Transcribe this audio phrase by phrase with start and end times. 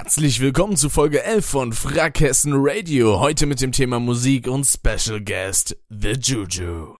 [0.00, 3.18] Herzlich willkommen zu Folge 11 von Frackhessen Radio.
[3.18, 6.94] Heute mit dem Thema Musik und Special Guest The Juju.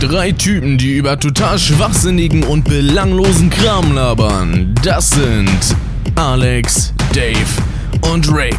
[0.00, 4.74] Drei Typen, die über total schwachsinnigen und belanglosen Kram labern.
[4.82, 5.76] Das sind
[6.14, 7.44] Alex, Dave
[8.10, 8.56] und Rick.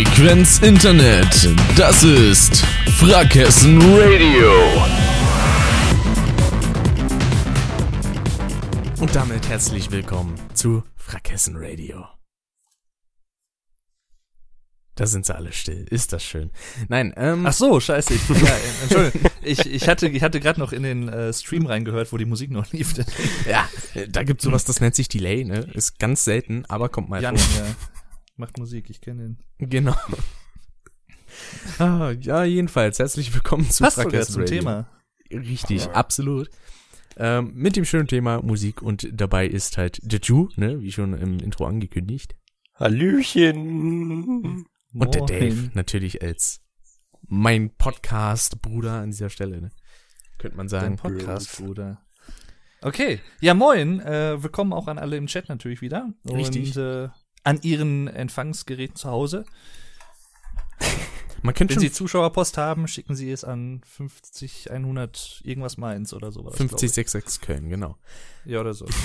[0.00, 1.50] Frequenz Internet.
[1.76, 2.64] Das ist
[2.96, 4.50] Frackhessen Radio.
[8.98, 12.06] Und damit herzlich willkommen zu Frackhessen Radio.
[14.94, 15.84] Da sind sie alle still.
[15.90, 16.50] Ist das schön.
[16.88, 17.44] Nein, ähm.
[17.44, 18.14] Ach so, scheiße.
[18.14, 19.30] Ich, ja, Entschuldigung.
[19.42, 22.50] Ich, ich hatte, ich hatte gerade noch in den äh, Stream reingehört, wo die Musik
[22.50, 22.94] noch lief.
[23.46, 23.68] ja,
[24.08, 25.68] da gibt's sowas, das nennt sich Delay, ne?
[25.74, 27.66] Ist ganz selten, aber kommt mal Jan, vor.
[27.66, 27.74] Ja
[28.40, 29.38] macht Musik, ich kenne ihn.
[29.58, 29.94] Genau.
[31.78, 34.88] ah, ja, jedenfalls, herzlich willkommen zu Passt sogar zum Thema.
[35.30, 35.92] Richtig, ja.
[35.92, 36.48] absolut.
[37.18, 41.12] Ähm, mit dem schönen Thema Musik und dabei ist halt The Jew, ne, wie schon
[41.12, 42.34] im Intro angekündigt.
[42.74, 44.64] Hallöchen.
[44.94, 46.62] Und der Dave natürlich als
[47.28, 49.70] mein Podcast-Bruder an dieser Stelle, ne?
[50.38, 50.96] Könnte man sagen.
[50.96, 52.00] Podcast-Bruder.
[52.80, 56.14] Okay, ja moin, äh, willkommen auch an alle im Chat natürlich wieder.
[56.24, 56.74] Richtig.
[56.74, 57.08] Und äh,
[57.44, 59.44] an ihren Empfangsgeräten zu Hause.
[61.42, 66.32] Man könnte Wenn Sie Zuschauerpost haben, schicken Sie es an 50 100 irgendwas Mainz oder
[66.32, 66.56] sowas.
[66.56, 67.96] 5066 Köln, genau.
[68.44, 68.86] Ja, oder so.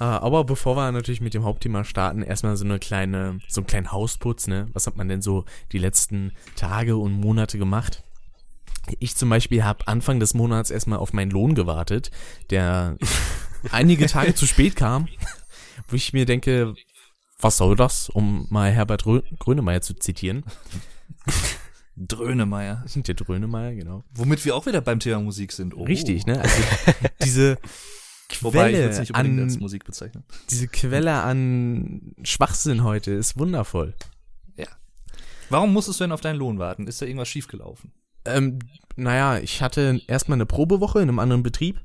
[0.00, 3.66] Ah, aber bevor wir natürlich mit dem Hauptthema starten, erstmal so eine kleine, so einen
[3.66, 4.68] kleinen Hausputz, ne?
[4.72, 8.04] Was hat man denn so die letzten Tage und Monate gemacht?
[9.00, 12.12] Ich zum Beispiel habe Anfang des Monats erstmal auf meinen Lohn gewartet,
[12.50, 12.96] der
[13.72, 15.08] einige Tage zu spät kam
[15.86, 16.74] wo ich mir denke,
[17.38, 19.04] was soll das, um mal Herbert
[19.38, 20.44] Grönemeyer zu zitieren.
[21.96, 22.84] Drönemeyer.
[22.94, 24.04] Der Drönemeyer, genau.
[24.14, 25.76] Womit wir auch wieder beim Thema Musik sind.
[25.76, 25.82] Oh.
[25.82, 26.40] Richtig, ne?
[26.40, 26.62] Also
[27.22, 27.58] diese
[28.40, 30.24] Wobei Quelle ich nicht an, als Musik bezeichnen.
[30.50, 33.94] Diese Quelle an Schwachsinn heute ist wundervoll.
[34.56, 34.66] Ja.
[35.48, 36.86] Warum musstest du denn auf deinen Lohn warten?
[36.86, 37.92] Ist da irgendwas schiefgelaufen?
[38.24, 38.58] Ähm,
[38.96, 41.80] naja, ich hatte erstmal eine Probewoche in einem anderen Betrieb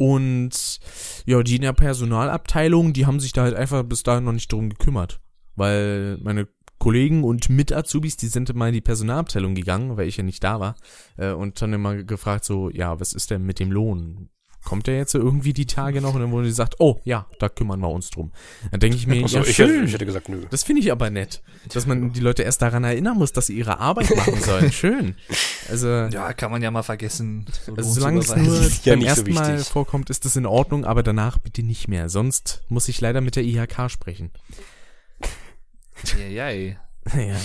[0.00, 0.78] und
[1.26, 4.50] ja, die in der Personalabteilung, die haben sich da halt einfach bis dahin noch nicht
[4.50, 5.20] drum gekümmert.
[5.56, 10.22] Weil meine Kollegen und Mit-Azubis, die sind immer in die Personalabteilung gegangen, weil ich ja
[10.22, 10.76] nicht da war.
[11.18, 14.30] Äh, und dann immer gefragt so, ja, was ist denn mit dem Lohn?
[14.64, 16.14] Kommt der jetzt irgendwie die Tage noch?
[16.14, 18.32] Und dann wurde gesagt, oh ja, da kümmern wir uns drum.
[18.70, 19.70] Dann denke ich mir, so, ja, ich, schön.
[19.70, 20.44] Hätte, ich hätte gesagt, nö.
[20.50, 23.56] Das finde ich aber nett, dass man die Leute erst daran erinnern muss, dass sie
[23.56, 24.72] ihre Arbeit machen sollen.
[24.72, 25.14] Schön.
[25.68, 27.46] Also ja, kann man ja mal vergessen.
[27.64, 30.84] So also solange es nur ja beim ersten so Mal vorkommt, ist das in Ordnung,
[30.84, 32.08] aber danach bitte nicht mehr.
[32.08, 34.30] Sonst muss ich leider mit der IHK sprechen.
[36.18, 36.76] Ja, ja.
[37.14, 37.36] ja.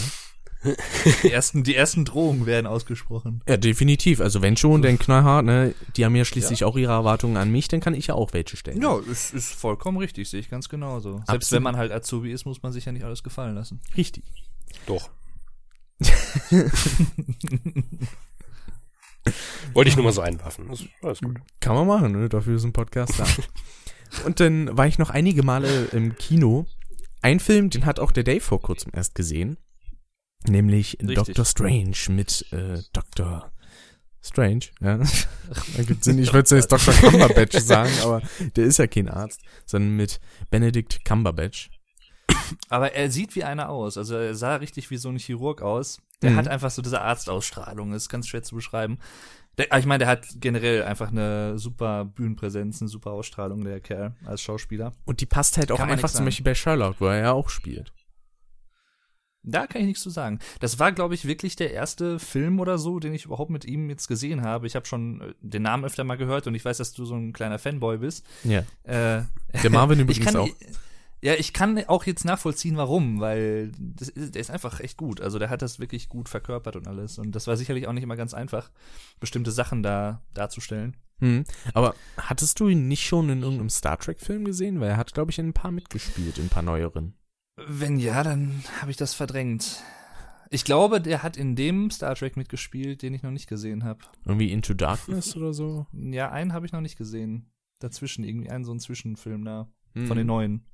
[1.23, 3.41] Die ersten, die ersten Drohungen werden ausgesprochen.
[3.47, 4.21] Ja, definitiv.
[4.21, 5.73] Also wenn schon, denn knallhart, ne?
[5.95, 6.67] Die haben ja schließlich ja.
[6.67, 8.81] auch ihre Erwartungen an mich, dann kann ich ja auch welche stellen.
[8.81, 11.11] Ja, ist, ist vollkommen richtig, sehe ich ganz genauso.
[11.11, 11.51] Selbst Absolut.
[11.51, 13.79] wenn man halt Azubi ist, muss man sich ja nicht alles gefallen lassen.
[13.95, 14.23] Richtig.
[14.85, 15.09] Doch.
[19.73, 20.69] Wollte ich nur mal so einwerfen.
[21.01, 21.37] Alles gut.
[21.59, 22.29] Kann man machen, ne?
[22.29, 23.25] Dafür ist ein Podcast da.
[24.25, 26.67] Und dann war ich noch einige Male im Kino.
[27.21, 29.57] Ein Film, den hat auch der Dave vor kurzem erst gesehen.
[30.47, 31.15] Nämlich Richtig.
[31.15, 33.51] Doctor Strange mit äh, Dr.
[34.21, 34.99] Strange, ja.
[35.77, 36.17] Ergibt Sinn.
[36.17, 36.93] Ich würde jetzt Dr.
[37.01, 38.21] Cumberbatch sagen, aber
[38.55, 40.19] der ist ja kein Arzt, sondern mit
[40.49, 41.69] Benedict Cumberbatch.
[42.69, 43.97] Aber er sieht wie einer aus.
[43.97, 45.99] Also er sah richtig wie so ein Chirurg aus.
[46.21, 46.35] Der mhm.
[46.37, 47.91] hat einfach so diese Arztausstrahlung.
[47.91, 48.99] Das ist ganz schwer zu beschreiben.
[49.57, 54.15] Der, ich meine, der hat generell einfach eine super Bühnenpräsenz, eine super Ausstrahlung, der Kerl
[54.25, 54.93] als Schauspieler.
[55.05, 57.93] Und die passt halt auch einfach zum Beispiel bei Sherlock, wo er ja auch spielt.
[59.45, 60.39] Da kann ich nichts zu sagen.
[60.59, 63.89] Das war, glaube ich, wirklich der erste Film oder so, den ich überhaupt mit ihm
[63.89, 64.67] jetzt gesehen habe.
[64.67, 67.15] Ich habe schon äh, den Namen öfter mal gehört und ich weiß, dass du so
[67.15, 68.25] ein kleiner Fanboy bist.
[68.43, 68.59] Ja.
[68.83, 69.23] Äh,
[69.63, 70.49] der Marvin übrigens kann, auch.
[71.21, 75.21] Ja, ich kann auch jetzt nachvollziehen, warum, weil das, der ist einfach echt gut.
[75.21, 77.17] Also der hat das wirklich gut verkörpert und alles.
[77.17, 78.69] Und das war sicherlich auch nicht immer ganz einfach,
[79.19, 80.97] bestimmte Sachen da darzustellen.
[81.19, 81.45] Mhm.
[81.73, 84.79] Aber hattest du ihn nicht schon in irgendeinem Star Trek-Film gesehen?
[84.79, 87.15] Weil er hat, glaube ich, in ein paar mitgespielt, in ein paar neueren.
[87.57, 89.81] Wenn ja, dann habe ich das verdrängt.
[90.49, 93.99] Ich glaube, der hat in dem Star Trek mitgespielt, den ich noch nicht gesehen habe.
[94.25, 95.87] Irgendwie Into Darkness oder so?
[95.93, 97.49] Ja, einen habe ich noch nicht gesehen.
[97.79, 99.67] Dazwischen, irgendwie einen so einen Zwischenfilm da.
[99.93, 100.15] Von Mhm.
[100.15, 100.65] den neuen.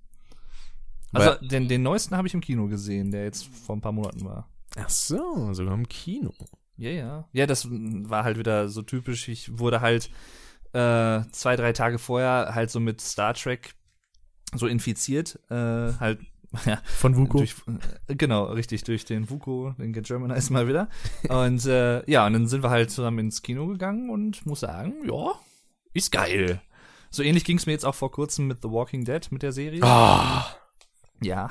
[1.13, 4.23] Also den, den neuesten habe ich im Kino gesehen, der jetzt vor ein paar Monaten
[4.25, 4.49] war.
[4.77, 6.33] Ach so, sogar im Kino.
[6.77, 7.29] Ja, ja.
[7.33, 9.27] Ja, das war halt wieder so typisch.
[9.27, 10.09] Ich wurde halt
[10.73, 13.75] äh, zwei, drei Tage vorher halt so mit Star Trek
[14.55, 15.37] so infiziert.
[15.49, 16.19] Äh, halt,
[16.83, 17.37] Von Vuko.
[17.39, 17.55] durch,
[18.07, 20.89] äh, genau, richtig, durch den Vuko, den Get Germanize mal wieder.
[21.29, 24.93] Und äh, ja, und dann sind wir halt zusammen ins Kino gegangen und muss sagen,
[25.05, 25.33] ja,
[25.93, 26.61] ist geil.
[27.09, 29.51] So ähnlich ging es mir jetzt auch vor kurzem mit The Walking Dead, mit der
[29.51, 29.81] Serie.
[29.83, 30.45] Ah,
[31.21, 31.49] Ja.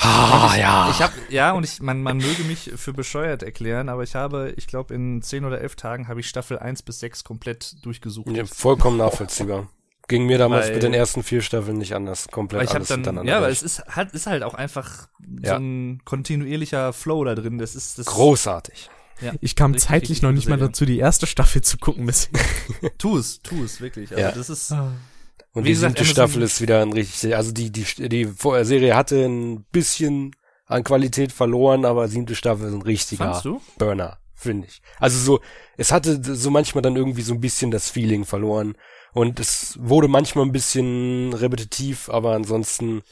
[0.00, 0.90] ah ja.
[0.90, 4.52] Ich habe ja und ich man man möge mich für bescheuert erklären, aber ich habe,
[4.56, 8.28] ich glaube in 10 oder 11 Tagen habe ich Staffel 1 bis 6 komplett durchgesucht.
[8.30, 9.68] Ja, vollkommen nachvollziehbar.
[10.08, 12.28] Ging mir damals Weil- mit den ersten vier Staffeln nicht anders.
[12.28, 13.62] Komplett Weil ich alles dann hintereinander ja, weil durch.
[13.62, 15.08] es ist halt ist halt auch einfach
[15.42, 15.56] Ja.
[15.56, 17.58] so ein kontinuierlicher Flow da drin.
[17.58, 18.90] Das ist das großartig.
[19.20, 19.32] Ja.
[19.40, 22.32] Ich kam Richtig, zeitlich richtig noch nicht mal dazu, die erste Staffel zu gucken bisher.
[22.98, 24.10] Tu es, tu es wirklich.
[24.10, 24.32] Also Ja.
[24.32, 28.28] das ist Und Wie die siebte Staffel ist wieder ein richtig, also die, die, die
[28.62, 30.34] Serie hatte ein bisschen
[30.66, 33.40] an Qualität verloren, aber siebte Staffel ist ein richtiger?
[33.78, 34.82] Burner, finde ich.
[34.98, 35.40] Also so,
[35.76, 38.74] es hatte so manchmal dann irgendwie so ein bisschen das Feeling verloren.
[39.14, 43.02] Und es wurde manchmal ein bisschen repetitiv, aber ansonsten,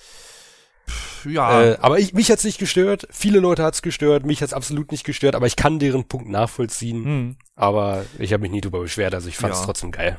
[1.24, 1.62] Ja.
[1.62, 3.06] äh, aber ich, mich hat's nicht gestört.
[3.10, 7.04] Viele Leute hat's gestört, mich hat's absolut nicht gestört, aber ich kann deren Punkt nachvollziehen.
[7.04, 7.36] hm.
[7.54, 9.64] Aber ich habe mich nie drüber beschwert, also ich fand's Ja.
[9.66, 10.18] trotzdem geil.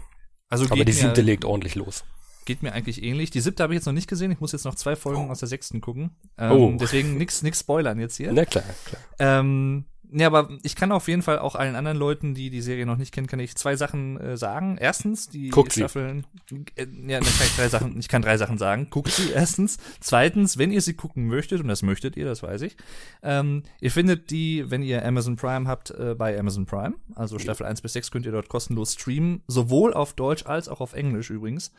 [0.50, 2.04] Also Aber die mir, siebte legt ordentlich los.
[2.46, 3.32] geht mir eigentlich ähnlich.
[3.32, 4.32] Die siebte habe ich jetzt noch nicht gesehen.
[4.32, 6.16] Ich muss jetzt noch zwei Folgen aus der sechsten gucken.
[6.38, 6.74] Ähm, Oh.
[6.80, 8.32] Deswegen nix, nix spoilern jetzt hier.
[8.34, 9.02] Na klar, klar.
[9.20, 12.86] Ähm, ja, aber ich kann auf jeden Fall auch allen anderen Leuten, die die Serie
[12.86, 14.78] noch nicht kennen, kann ich zwei Sachen äh, sagen.
[14.80, 15.80] Erstens, die Guckt sie.
[15.80, 16.28] Staffeln.
[16.76, 17.98] Äh, ja, dann kann ich drei Sachen.
[17.98, 18.88] Ich kann drei Sachen sagen.
[18.92, 19.78] Guckt sie erstens.
[20.00, 22.78] Zweitens, wenn ihr sie gucken möchtet, und das möchtet ihr, das weiß ich,
[23.24, 26.94] ähm, ihr findet die, wenn ihr Amazon Prime habt, äh, bei Amazon Prime.
[27.16, 30.80] Also Staffel 1 bis 6 könnt ihr dort kostenlos streamen, sowohl auf Deutsch als auch
[30.80, 31.74] auf Englisch übrigens.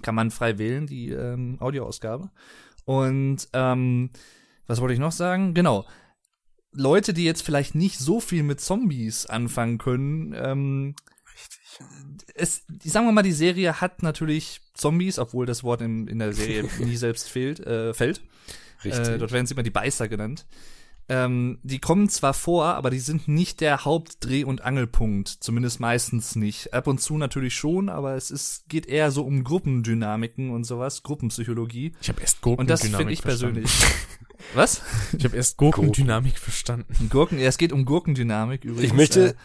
[0.00, 2.30] Kann man frei wählen, die ähm, Audioausgabe.
[2.86, 4.10] Und ähm,
[4.66, 5.52] was wollte ich noch sagen?
[5.52, 5.84] Genau.
[6.76, 10.94] Leute, die jetzt vielleicht nicht so viel mit Zombies anfangen können, ähm,
[12.34, 16.32] es, sagen wir mal, die Serie hat natürlich Zombies, obwohl das Wort in, in der
[16.32, 18.22] Serie nie selbst fehlt, äh, fällt.
[18.84, 19.08] Richtig.
[19.08, 20.46] Äh, dort werden sie immer die Beißer genannt.
[21.08, 25.28] Ähm, die kommen zwar vor, aber die sind nicht der Hauptdreh- und Angelpunkt.
[25.28, 26.74] Zumindest meistens nicht.
[26.74, 31.04] Ab und zu natürlich schon, aber es ist, geht eher so um Gruppendynamiken und sowas,
[31.04, 31.92] Gruppenpsychologie.
[32.00, 33.70] Ich habe erst Und das finde ich persönlich.
[34.54, 34.82] Was?
[35.16, 37.08] Ich habe erst Gurkendynamik verstanden.
[37.10, 38.84] Gurken, ja, es geht um Gurkendynamik übrigens.
[38.84, 39.36] Ich möchte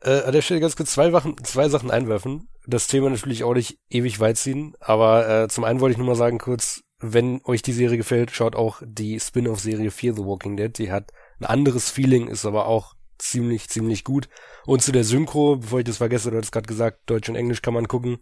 [0.00, 2.48] äh, an der Stelle ganz kurz zwei, Wachen, zwei Sachen einwerfen.
[2.66, 6.06] Das Thema natürlich auch nicht ewig weit ziehen, aber äh, zum einen wollte ich nur
[6.06, 10.56] mal sagen kurz, wenn euch die Serie gefällt, schaut auch die Spin-off-Serie Fear the Walking
[10.56, 10.76] Dead.
[10.76, 14.28] Die hat ein anderes Feeling, ist aber auch ziemlich, ziemlich gut.
[14.66, 17.62] Und zu der Synchro, bevor ich das vergesse, du hast gerade gesagt, Deutsch und Englisch
[17.62, 18.18] kann man gucken.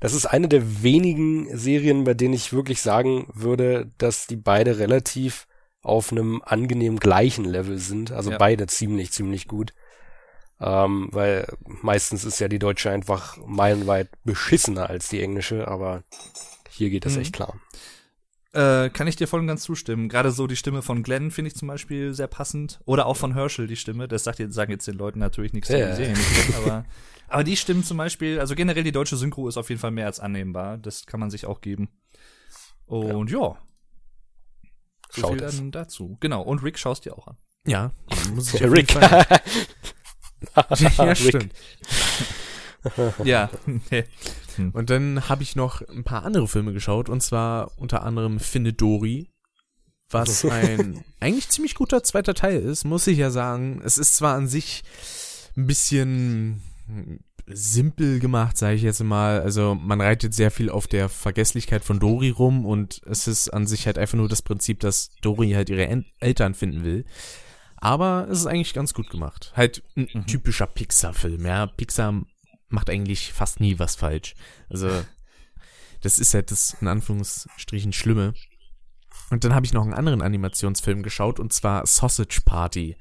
[0.00, 4.78] Das ist eine der wenigen Serien, bei denen ich wirklich sagen würde, dass die beide
[4.78, 5.46] relativ
[5.82, 8.10] auf einem angenehm gleichen Level sind.
[8.12, 8.38] Also Ja.
[8.38, 9.72] beide ziemlich, ziemlich gut.
[10.60, 16.02] Ähm, weil meistens ist ja die deutsche einfach meilenweit beschissener als die englische, aber
[16.70, 17.20] hier geht das Mhm.
[17.22, 17.54] echt klar.
[18.52, 20.08] Äh, kann ich dir voll und ganz zustimmen.
[20.08, 22.80] Gerade so die Stimme von Glenn finde ich zum Beispiel sehr passend.
[22.86, 24.08] Oder auch von Herschel die Stimme.
[24.08, 25.88] Das sagt sagen jetzt den Leuten natürlich nichts, Ja.
[25.88, 26.84] nicht kennen, aber,
[27.28, 30.06] aber die Stimmen zum Beispiel, also generell die deutsche Synchro ist auf jeden Fall mehr
[30.06, 30.78] als annehmbar.
[30.78, 31.88] Das kann man sich auch geben.
[32.86, 33.58] Und ja.
[35.10, 36.16] So Schaut viel dann dazu.
[36.20, 36.42] Genau.
[36.42, 37.36] Und Rick schaust dir auch an.
[37.66, 37.92] Ja,
[38.34, 38.94] muss ich Rick.
[40.96, 41.52] Ja, stimmt.
[43.24, 43.50] ja.
[44.72, 48.80] Und dann habe ich noch ein paar andere Filme geschaut und zwar unter anderem Findet
[48.80, 49.30] Dory,
[50.10, 53.80] was ein eigentlich ziemlich guter zweiter Teil ist, muss ich ja sagen.
[53.84, 54.82] Es ist zwar an sich
[55.56, 56.62] ein bisschen
[57.48, 59.40] simpel gemacht, sage ich jetzt mal.
[59.40, 63.66] Also man reitet sehr viel auf der Vergesslichkeit von Dory rum und es ist an
[63.66, 67.04] sich halt einfach nur das Prinzip, dass Dory halt ihre En Eltern finden will.
[67.78, 69.52] Aber es ist eigentlich ganz gut gemacht.
[69.54, 70.26] Halt ein Mhm.
[70.26, 71.66] typischer Pixar-Film, ja.
[71.66, 72.22] Pixar
[72.68, 74.34] macht eigentlich fast nie was falsch.
[74.68, 74.88] Also,
[76.02, 78.34] das ist halt das in Anführungsstrichen Schlimme.
[79.30, 82.96] Und dann habe ich noch einen anderen Animationsfilm geschaut und zwar Sausage Party.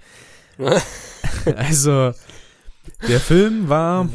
[1.46, 2.14] also,
[3.08, 4.10] der Film war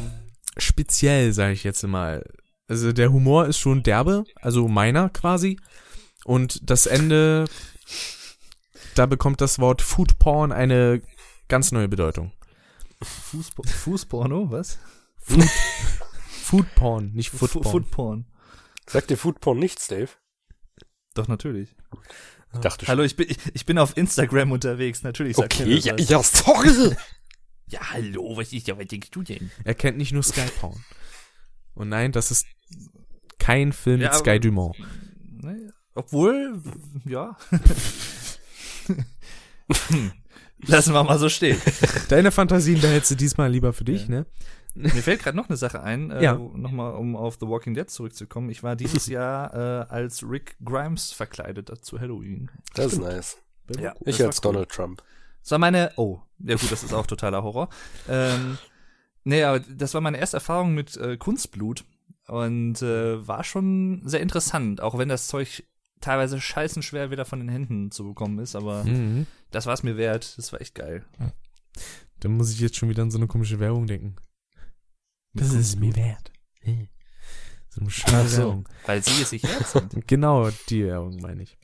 [0.56, 2.24] speziell, sage ich jetzt mal.
[2.68, 5.58] Also, der Humor ist schon derbe, also meiner quasi.
[6.24, 7.46] Und das Ende,
[8.94, 11.02] da bekommt das Wort Food Porn eine
[11.48, 12.32] ganz neue Bedeutung.
[13.02, 14.78] Fußpo Fußporno, was?
[16.42, 17.64] Food Porn, nicht Food Porn.
[17.64, 18.26] Foodporn.
[18.86, 20.08] Sagt dir Foodporn nichts, Dave?
[21.14, 21.76] Doch, natürlich.
[22.52, 25.76] Ich dachte Hallo, ich bin, ich, ich bin auf Instagram unterwegs, natürlich sagt Okay, mir
[25.76, 26.32] das ja, was.
[26.32, 26.96] ja, sorry.
[27.68, 29.50] ja, hallo, was ist ja, was denkst du denn?
[29.64, 30.82] Er kennt nicht nur Skyporn.
[31.74, 32.46] Und nein, das ist
[33.38, 34.76] kein Film Ja, mit Sky aber- Dumont.
[35.42, 36.60] Ne, obwohl,
[37.04, 37.36] ja.
[40.66, 41.60] Lassen wir mal so stehen.
[42.08, 44.08] Deine Fantasien behältst du diesmal lieber für dich, Ja.
[44.08, 44.26] ne?
[44.74, 46.34] Mir fällt gerade noch eine Sache ein, äh, Ja.
[46.34, 48.50] nochmal, um auf The Walking Dead zurückzukommen.
[48.50, 52.50] Ich war dieses Jahr äh, als Rick Grimes verkleidet zu Halloween.
[52.74, 53.38] Das ist nice.
[53.78, 54.52] Ja, Ich als cool.
[54.52, 55.02] Donald Trump.
[55.42, 57.68] Das war meine, oh, ja gut, das ist auch totaler Horror.
[58.08, 58.58] Ähm,
[59.24, 61.84] nee, aber das war meine erste Erfahrung mit äh, Kunstblut
[62.26, 65.64] und äh, war schon sehr interessant, auch wenn das Zeug
[66.00, 69.26] teilweise scheißenschwer wieder von den Händen zu bekommen ist, aber Mhm.
[69.50, 70.36] das war es mir wert.
[70.38, 71.04] Das war echt geil.
[72.20, 74.16] Dann muss ich jetzt schon wieder an so eine komische Werbung denken.
[75.32, 76.32] Das ist mir wert.
[76.60, 76.90] Hey.
[77.68, 78.68] So eine schöne so, Werbung.
[78.86, 79.94] weil sie es sich wert sind.
[80.06, 81.58] Genau, die Werbung meine ich.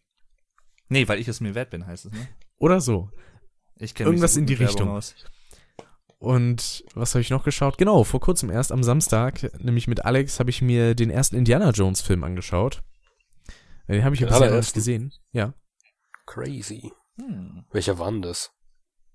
[0.88, 2.28] Nee, weil ich es mir wert bin, heißt es, ne?
[2.58, 3.10] Oder so.
[3.78, 4.88] Ich kenne Irgendwas so in die Richtung.
[4.88, 5.14] Aus.
[6.18, 7.76] Und was habe ich noch geschaut?
[7.76, 11.70] Genau, vor kurzem erst am Samstag, nämlich mit Alex, habe ich mir den ersten Indiana
[11.70, 12.82] Jones Film angeschaut.
[13.88, 15.12] Den habe ich ja bisher noch nicht gesehen.
[15.32, 15.54] Ja.
[16.24, 16.90] Crazy.
[17.20, 17.64] Hm.
[17.70, 18.50] Welcher war denn das?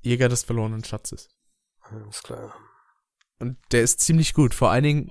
[0.02, 1.30] Jäger des verlorenen Schatzes.
[1.82, 2.54] Alles klar.
[3.42, 4.54] Und der ist ziemlich gut.
[4.54, 5.10] Vor allen Dingen,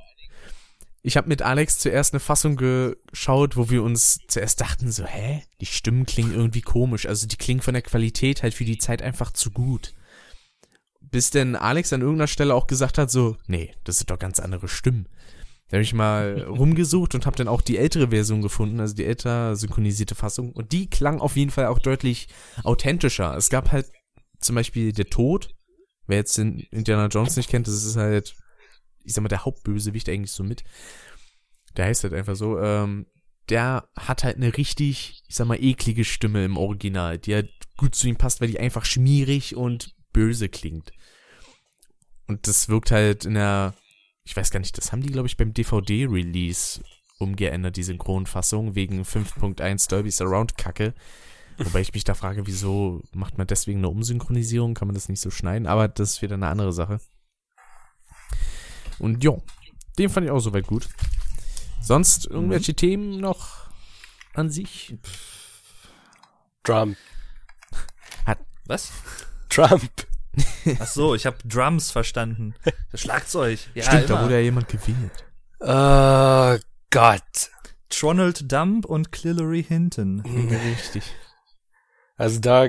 [1.02, 5.42] ich habe mit Alex zuerst eine Fassung geschaut, wo wir uns zuerst dachten so, hä?
[5.60, 7.06] Die Stimmen klingen irgendwie komisch.
[7.06, 9.94] Also die klingen von der Qualität halt für die Zeit einfach zu gut.
[11.00, 14.38] Bis denn Alex an irgendeiner Stelle auch gesagt hat so, nee, das sind doch ganz
[14.38, 15.08] andere Stimmen.
[15.68, 19.06] Da habe ich mal rumgesucht und habe dann auch die ältere Version gefunden, also die
[19.06, 20.52] älter synchronisierte Fassung.
[20.52, 22.28] Und die klang auf jeden Fall auch deutlich
[22.62, 23.36] authentischer.
[23.36, 23.90] Es gab halt
[24.38, 25.54] zum Beispiel der Tod.
[26.10, 28.34] Wer jetzt den Indiana Jones nicht kennt, das ist halt,
[29.04, 30.64] ich sag mal, der Hauptbösewicht eigentlich so mit.
[31.76, 32.58] Der heißt halt einfach so.
[32.58, 33.06] Ähm,
[33.48, 37.94] der hat halt eine richtig, ich sag mal, eklige Stimme im Original, die halt gut
[37.94, 40.92] zu ihm passt, weil die einfach schmierig und böse klingt.
[42.26, 43.74] Und das wirkt halt in der,
[44.24, 46.82] ich weiß gar nicht, das haben die, glaube ich, beim DVD-Release
[47.18, 50.94] umgeändert, die Synchronfassung, wegen 5.1 Dolby Surround Kacke.
[51.62, 54.74] Wobei ich mich da frage, wieso macht man deswegen eine Umsynchronisierung?
[54.74, 55.66] Kann man das nicht so schneiden?
[55.66, 57.00] Aber das ist wieder eine andere Sache.
[58.98, 59.42] Und jo,
[59.98, 60.88] den fand ich auch soweit gut.
[61.82, 63.70] Sonst irgendwelche Themen noch
[64.34, 64.96] an sich?
[66.62, 66.96] Trump.
[68.66, 68.92] Was?
[69.48, 69.90] Trump.
[70.78, 72.54] Ach so, ich habe Drums verstanden.
[72.92, 73.58] Das Schlagzeug.
[73.74, 74.24] Ja, Stimmt, da immer.
[74.24, 75.24] wurde ja jemand gewählt.
[75.60, 76.56] Oh
[76.90, 77.50] Gott.
[77.88, 80.20] Tronald Dump und Clillory Hinton.
[80.20, 81.02] Richtig.
[82.20, 82.68] Also da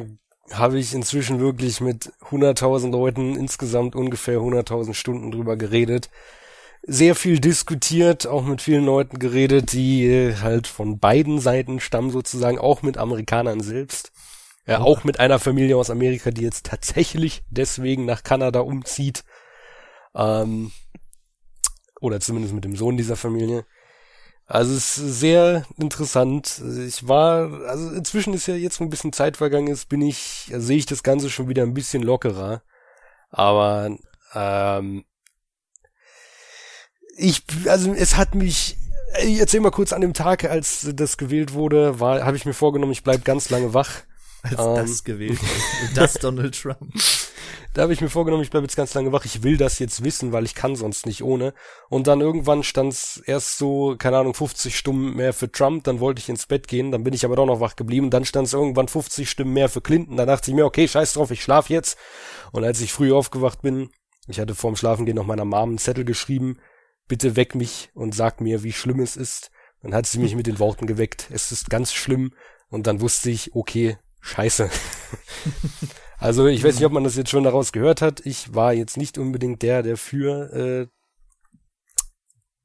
[0.54, 6.10] habe ich inzwischen wirklich mit 100.000 Leuten insgesamt ungefähr 100.000 Stunden drüber geredet.
[6.84, 12.12] Sehr viel diskutiert, auch mit vielen Leuten geredet, die äh, halt von beiden Seiten stammen
[12.12, 14.14] sozusagen, auch mit Amerikanern selbst.
[14.66, 19.26] Ja, auch mit einer Familie aus Amerika, die jetzt tatsächlich deswegen nach Kanada umzieht.
[20.16, 20.72] Ähm,
[22.00, 23.66] oder zumindest mit dem Sohn dieser Familie.
[24.52, 26.62] Also es ist sehr interessant.
[26.86, 30.52] Ich war, also inzwischen ist ja jetzt, wo ein bisschen Zeit vergangen ist, bin ich,
[30.54, 32.62] sehe ich das Ganze schon wieder ein bisschen lockerer.
[33.30, 33.96] Aber
[34.36, 35.06] ähm,
[37.16, 38.76] ich, also es hat mich,
[39.24, 42.54] ich erzähl mal kurz an dem Tag, als das gewählt wurde, war, habe ich mir
[42.54, 44.02] vorgenommen, ich bleib ganz lange wach.
[44.44, 44.76] Als Ähm.
[44.76, 45.94] das gewählt wurde.
[45.96, 46.94] Das Donald Trump.
[47.74, 49.24] Da habe ich mir vorgenommen, ich bleibe jetzt ganz lange wach.
[49.24, 51.54] Ich will das jetzt wissen, weil ich kann sonst nicht ohne.
[51.88, 55.86] Und dann irgendwann stand's erst so, keine Ahnung, 50 Stimmen mehr für Trump.
[55.86, 56.92] Dann wollte ich ins Bett gehen.
[56.92, 58.10] Dann bin ich aber doch noch wach geblieben.
[58.10, 60.18] Dann stand's irgendwann 50 Stimmen mehr für Clinton.
[60.18, 61.98] Da dachte ich mir, okay, scheiß drauf, ich schlaf jetzt.
[62.52, 63.90] Und als ich früh aufgewacht bin,
[64.28, 66.58] ich hatte vorm Schlafengehen noch meiner Mom einen Zettel geschrieben,
[67.08, 69.50] bitte weck mich und sag mir, wie schlimm es ist.
[69.82, 72.34] Dann hat sie mich mit den Worten geweckt, es ist ganz schlimm.
[72.70, 74.70] Und dann wusste ich, okay, scheiße.
[76.22, 78.24] Also ich weiß nicht, ob man das jetzt schon daraus gehört hat.
[78.28, 80.88] Ich war jetzt nicht unbedingt der, der für äh,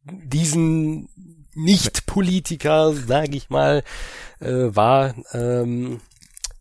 [0.04, 1.08] diesen
[1.54, 3.82] Nicht-Politiker, sage ich mal,
[4.40, 5.14] äh, war.
[5.32, 6.02] Ähm,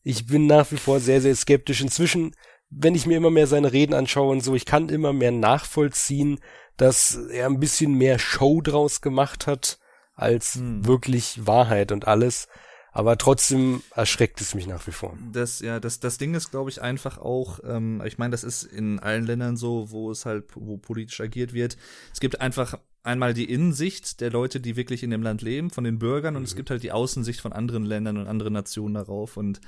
[0.03, 1.81] ich bin nach wie vor sehr, sehr skeptisch.
[1.81, 2.33] Inzwischen,
[2.69, 6.39] wenn ich mir immer mehr seine Reden anschaue und so, ich kann immer mehr nachvollziehen,
[6.77, 9.79] dass er ein bisschen mehr Show draus gemacht hat,
[10.13, 10.85] als Hm.
[10.85, 12.47] wirklich Wahrheit und alles.
[12.95, 15.17] Aber trotzdem erschreckt es mich nach wie vor.
[15.33, 18.63] Das, ja, das, das Ding ist, glaube ich, einfach auch, ähm, ich meine, das ist
[18.63, 21.75] in allen Ländern so, wo es halt, wo politisch agiert wird.
[22.13, 25.83] Es gibt einfach einmal die Innensicht der Leute, die wirklich in dem Land leben, von
[25.83, 29.35] den Bürgern, und es gibt halt die Außensicht von anderen Ländern und anderen Nationen darauf.
[29.35, 29.59] Und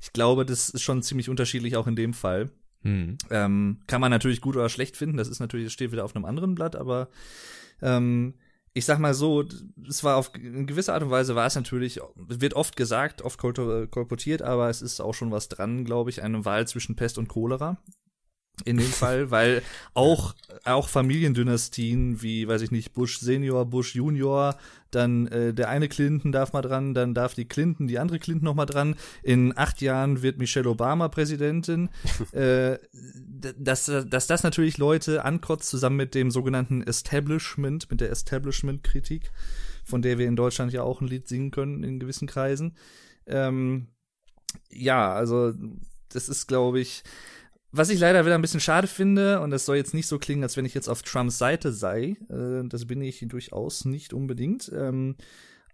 [0.00, 2.48] ich glaube, das ist schon ziemlich unterschiedlich auch in dem Fall.
[2.82, 3.18] Hm.
[3.30, 6.14] Ähm, kann man natürlich gut oder schlecht finden, das ist natürlich, das steht wieder auf
[6.14, 7.08] einem anderen Blatt, aber
[7.82, 8.34] ähm,
[8.78, 9.44] ich sag mal so,
[9.88, 13.38] es war auf in gewisser Art und Weise war es natürlich, wird oft gesagt, oft
[13.38, 17.28] kolportiert, aber es ist auch schon was dran, glaube ich, eine Wahl zwischen Pest und
[17.28, 17.76] Cholera
[18.64, 19.62] in dem Fall, weil
[19.94, 20.34] auch
[20.64, 24.56] auch Familiendynastien wie, weiß ich nicht, Bush Senior, Bush Junior,
[24.90, 28.46] dann äh, der eine Clinton darf mal dran, dann darf die Clinton, die andere Clinton
[28.46, 28.96] noch mal dran.
[29.22, 31.90] In acht Jahren wird Michelle Obama Präsidentin.
[32.32, 39.30] äh, dass, dass das natürlich Leute ankotzt, zusammen mit dem sogenannten Establishment, mit der Establishment-Kritik,
[39.84, 42.76] von der wir in Deutschland ja auch ein Lied singen können in gewissen Kreisen.
[43.26, 43.88] Ähm,
[44.70, 45.52] ja, also
[46.08, 47.02] das ist, glaube ich,
[47.70, 50.42] was ich leider wieder ein bisschen schade finde, und das soll jetzt nicht so klingen,
[50.42, 54.70] als wenn ich jetzt auf Trumps Seite sei, äh, das bin ich durchaus nicht unbedingt.
[54.74, 55.16] Ähm,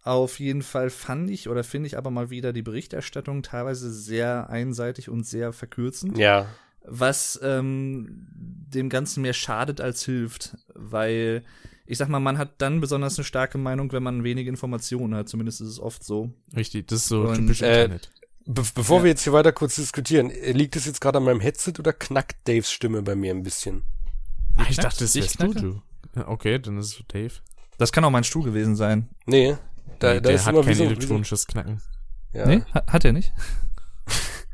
[0.03, 4.51] auf jeden Fall fand ich oder finde ich aber mal wieder die Berichterstattung teilweise sehr
[4.51, 6.19] einseitig und sehr verkürzend.
[6.19, 6.47] Ja.
[6.87, 11.43] Was ähm, dem Ganzen mehr schadet als hilft, weil
[11.87, 15.29] ich sag mal, man hat dann besonders eine starke Meinung, wenn man wenige Informationen hat.
[15.29, 16.33] Zumindest ist es oft so.
[16.55, 18.11] Richtig, das ist so Und, typisch äh, Internet.
[18.47, 19.05] Be bevor Ja.
[19.05, 21.93] wir jetzt hier weiter kurz diskutieren, äh, liegt es jetzt gerade an meinem Headset oder
[21.93, 23.85] knackt Daves Stimme bei mir ein bisschen?
[24.57, 25.83] Ah, ich dachte, das Ich wärst du,
[26.27, 27.33] okay, dann ist es Dave.
[27.79, 29.09] Das kann auch mein Stuhl gewesen sein.
[29.27, 29.57] Nee,
[29.99, 31.81] da, nee, da der ist hat immer kein so, elektronisches Knacken.
[32.33, 32.47] ja.
[32.47, 33.33] Nee, ha- hat er nicht.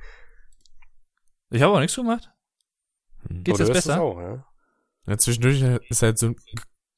[1.50, 2.30] ich habe auch nichts gemacht.
[3.28, 3.44] Hm.
[3.44, 4.02] Geht's Oder jetzt ist das besser?
[4.02, 4.46] Auch, ja?
[5.06, 6.36] Ja, zwischendurch ist halt so ein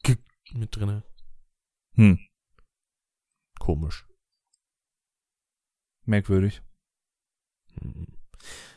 [0.02, 1.02] G G mit drinne.
[1.94, 2.18] Hm,
[3.58, 4.06] Komisch.
[6.04, 6.62] merkwürdig.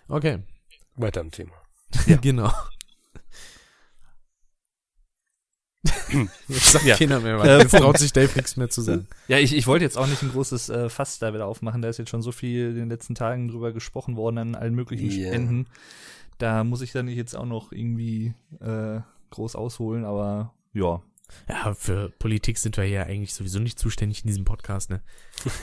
[0.08, 0.40] Okay,
[0.96, 1.52] Weiter im Thema.
[2.22, 2.52] genau.
[6.48, 6.96] Jetzt sagt Ja.
[6.98, 7.64] keiner mehr was.
[7.64, 9.08] Jetzt traut sich Dave nichts mehr zu sagen.
[9.28, 11.82] Ja, ich, ich wollte jetzt auch nicht ein großes äh, Fass da wieder aufmachen.
[11.82, 14.74] Da ist jetzt schon so viel in den letzten Tagen drüber gesprochen worden an allen
[14.76, 15.32] möglichen Ja.
[15.32, 15.68] Enden.
[16.38, 21.02] Da muss ich dann nicht jetzt auch noch irgendwie äh, groß ausholen, aber ja.
[21.50, 25.02] Ja, für Politik sind wir ja eigentlich sowieso nicht zuständig in diesem Podcast, ne?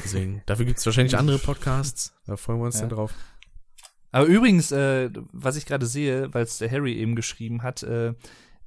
[0.05, 2.15] Deswegen, dafür gibt's wahrscheinlich andere Podcasts.
[2.27, 2.81] Da freuen wir uns Ja.
[2.83, 3.15] dann drauf.
[4.12, 8.14] Aber übrigens, äh, was ich gerade sehe, weil es der Harry eben geschrieben hat, äh,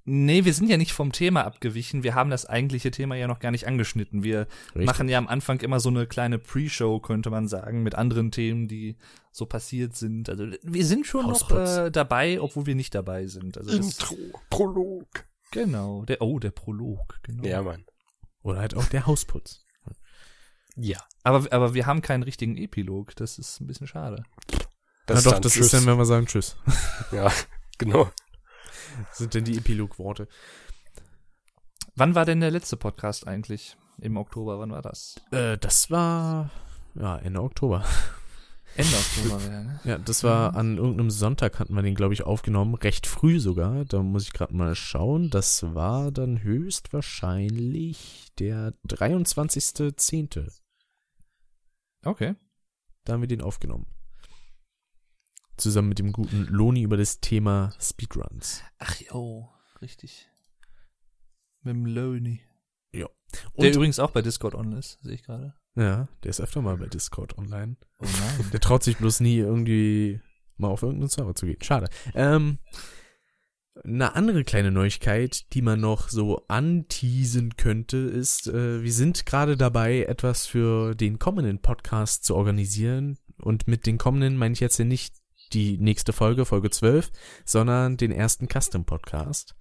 [0.04, 2.04] nee, wir sind ja nicht vom Thema abgewichen.
[2.04, 4.24] Wir haben das eigentliche Thema ja noch gar nicht angeschnitten.
[4.24, 4.86] Wir Richtig.
[4.86, 8.68] machen ja am Anfang immer so eine kleine Pre-Show, könnte man sagen, mit anderen Themen,
[8.68, 8.98] die
[9.32, 10.30] so passiert sind.
[10.30, 11.78] Also wir sind schon noch Hausputz.
[11.78, 13.58] äh, dabei, obwohl wir nicht dabei sind.
[13.58, 14.16] Also das, Intro,
[14.50, 15.26] Prolog.
[15.52, 16.06] genau.
[16.06, 17.20] Der, oh, der Prolog.
[17.22, 17.44] Genau.
[17.44, 17.86] Ja, Mann.
[18.42, 19.66] Oder halt auch der Hausputz.
[20.76, 21.00] Ja.
[21.24, 23.16] Aber, aber wir haben keinen richtigen Epilog.
[23.16, 24.24] Das ist ein bisschen schade.
[25.08, 25.66] Na doch, dann das Tschüss.
[25.68, 26.56] ist dann, wenn wir sagen Tschüss.
[27.12, 27.32] Ja,
[27.78, 28.10] genau.
[29.10, 30.28] Das sind denn die Epilogworte.
[31.96, 33.78] Wann war denn der letzte Podcast eigentlich?
[34.02, 35.16] Im Oktober, wann war das?
[35.32, 36.50] Äh, das war,
[36.96, 37.86] ja, Ende Oktober.
[38.76, 39.80] Ende Oktober, ja, ne?
[39.86, 40.58] Ja, das war Mhm.
[40.58, 42.76] an irgendeinem Sonntag hatten wir den, glaube ich, aufgenommen.
[42.76, 43.86] Recht früh sogar.
[43.86, 45.30] Da muss ich gerade mal schauen.
[45.30, 50.52] Das war dann höchstwahrscheinlich der 23.10.
[52.04, 52.36] Okay.
[53.06, 53.86] Da haben wir den aufgenommen.
[55.58, 58.62] Zusammen mit dem guten Loni über das Thema Speedruns.
[58.78, 59.50] Ach jo,
[59.82, 60.28] richtig.
[61.62, 62.42] Mit dem Loni.
[63.54, 65.54] Und, Der übrigens auch bei Discord online ist, sehe ich gerade.
[65.76, 67.76] ja, der ist öfter mal bei Discord online.
[68.00, 68.50] Oh nein.
[68.54, 70.22] Der traut sich bloß nie irgendwie
[70.58, 71.62] mal auf irgendeinen Server zu gehen.
[71.62, 71.90] Schade.
[72.14, 72.60] Ähm,
[73.84, 79.58] eine andere kleine Neuigkeit, die man noch so anteasen könnte, ist, äh, wir sind gerade
[79.58, 83.18] dabei, etwas für den kommenden Podcast zu organisieren.
[83.38, 85.15] Und mit den kommenden meine ich jetzt ja nicht
[85.54, 87.12] die nächste Folge, Folge 12,
[87.46, 89.56] sondern den ersten Custom-Podcast.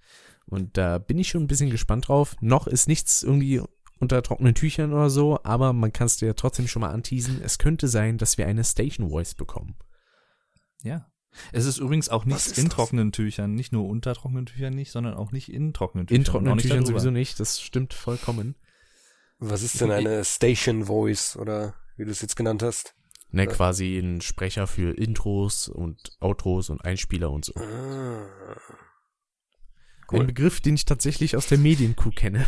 [0.45, 2.35] Und da bin ich schon ein bisschen gespannt drauf.
[2.39, 3.61] Noch ist nichts irgendwie
[3.99, 7.41] unter trockenen Tüchern oder so, aber man kann es dir ja trotzdem schon mal anteasen.
[7.43, 9.75] Es könnte sein, dass wir eine Station Voice bekommen.
[10.83, 11.09] Ja.
[11.51, 12.75] Es ist übrigens auch nichts in das?
[12.75, 13.55] trockenen Tüchern.
[13.55, 16.21] Nicht nur unter trockenen Tüchern nicht, sondern auch nicht in trockenen Tüchern.
[16.21, 16.99] In trockenen Tüchern darüber.
[16.99, 18.55] sowieso nicht, das stimmt vollkommen.
[19.39, 22.95] Was ist denn eine Station Voice oder wie du es jetzt genannt hast?
[23.35, 23.51] Ne, Ja.
[23.51, 27.53] quasi ein Sprecher für Intros und Outros und Einspieler und so.
[27.57, 28.25] Ah.
[30.07, 30.25] Ein Cool.
[30.27, 32.47] Begriff, den ich tatsächlich aus der Medienkuh kenne.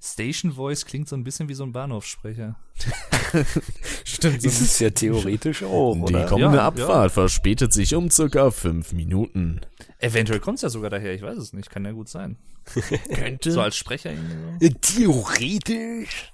[0.00, 2.56] Station Voice klingt so ein bisschen wie so ein Bahnhofssprecher.
[4.04, 4.44] Stimmt.
[4.44, 6.26] Ist es ja theoretisch auch, Die oder?
[6.26, 9.60] kommende Ja, Abfahrt verspätet sich um circa fünf Minuten.
[9.98, 11.70] Eventuell kommt es ja sogar daher, ich weiß es nicht.
[11.70, 12.36] Kann ja gut sein.
[13.14, 13.50] Könnte.
[13.52, 14.74] So als Sprecher irgendwie so.
[14.82, 16.32] Theoretisch.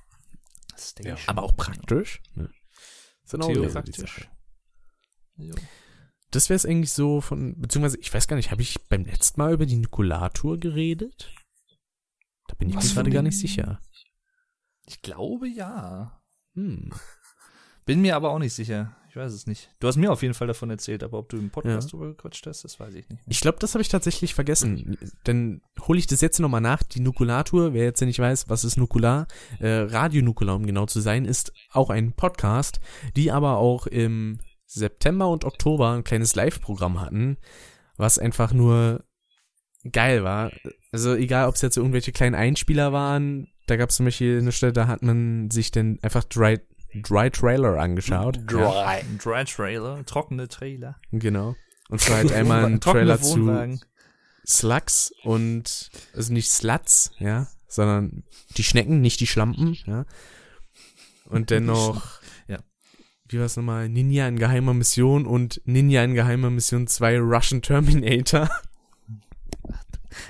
[0.76, 1.16] Station.
[1.26, 2.20] aber auch praktisch.
[2.34, 2.50] Ne?
[3.38, 4.28] Die Theoretisch.
[5.36, 5.54] Jo.
[6.30, 9.40] Das wäre es eigentlich so von, beziehungsweise, ich weiß gar nicht, habe ich beim letzten
[9.40, 11.32] Mal über die Nikolatur geredet?
[12.48, 13.80] Da bin ich Was mir gerade gar nicht sicher.
[14.86, 16.20] Ich glaube ja.
[16.54, 16.92] Hm.
[17.86, 18.96] Bin mir aber auch nicht sicher.
[19.14, 19.70] Ich weiß es nicht.
[19.78, 21.90] Du hast mir auf jeden Fall davon erzählt, aber ob du im Podcast Ja.
[21.92, 23.22] drüber gequatscht hast, das weiß ich nicht.
[23.28, 24.98] Ich glaube, das habe ich tatsächlich vergessen.
[25.22, 26.82] Dann hole ich das jetzt nochmal nach.
[26.82, 29.28] Die Nukulatur, wer jetzt nicht weiß, was ist Nukular,
[29.60, 32.80] äh, Radio Nukular, um genau zu sein, ist auch ein Podcast,
[33.14, 37.36] die aber auch im September und Oktober ein kleines Live-Programm hatten,
[37.96, 39.04] was einfach nur
[39.92, 40.50] geil war.
[40.90, 44.50] Also egal, ob es jetzt irgendwelche kleinen Einspieler waren, da gab es zum Beispiel eine
[44.50, 46.58] Stelle, da hat man sich dann einfach Dry,
[47.02, 48.36] Dry Trailer angeschaut.
[48.36, 48.84] Ja, Dry.
[48.84, 50.96] Ein Dry Trailer, trockene Trailer.
[51.12, 51.54] genau.
[51.88, 53.78] Und zwar halt einmal ein Trailer zu.
[54.46, 58.24] Slugs und also nicht Sluts, ja, sondern
[58.56, 60.04] die Schnecken, nicht die Schlampen, ja.
[61.26, 62.58] Und dennoch, Ja.
[63.28, 63.88] wie war es nochmal?
[63.88, 68.50] Ninja in geheimer Mission und Ninja in geheimer Mission 2 Russian Terminator.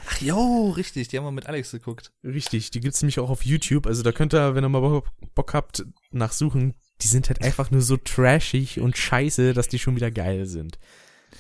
[0.09, 2.13] Ach jo, richtig, die haben wir mit Alex geguckt.
[2.23, 3.87] Richtig, die gibt's nämlich auch auf YouTube.
[3.87, 5.03] Also da könnt ihr, wenn ihr mal
[5.35, 6.75] Bock, habt, nachsuchen.
[7.01, 10.79] Die sind halt einfach nur so trashig und scheiße, dass die schon wieder geil sind.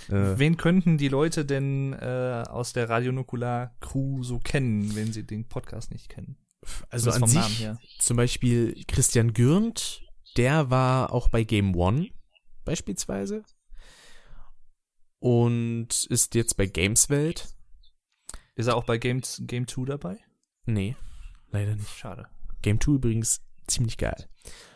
[0.08, 5.48] Äh, Wen könnten die Leute denn äh, aus der Radionukular-Crew so kennen, wenn sie den
[5.48, 6.36] Podcast nicht kennen?
[6.90, 7.78] also an sich, Namen her.
[7.98, 10.02] zum Beispiel Christian Gürnt,
[10.36, 12.08] der war auch bei Game One
[12.64, 13.42] beispielsweise
[15.18, 17.48] und ist jetzt bei Gameswelt.
[18.56, 20.18] Ist er auch bei Game, Game 2 dabei?
[20.66, 20.96] Nee,
[21.50, 21.90] leider nicht.
[21.90, 22.26] Schade.
[22.62, 24.28] Game 2 übrigens ziemlich geil.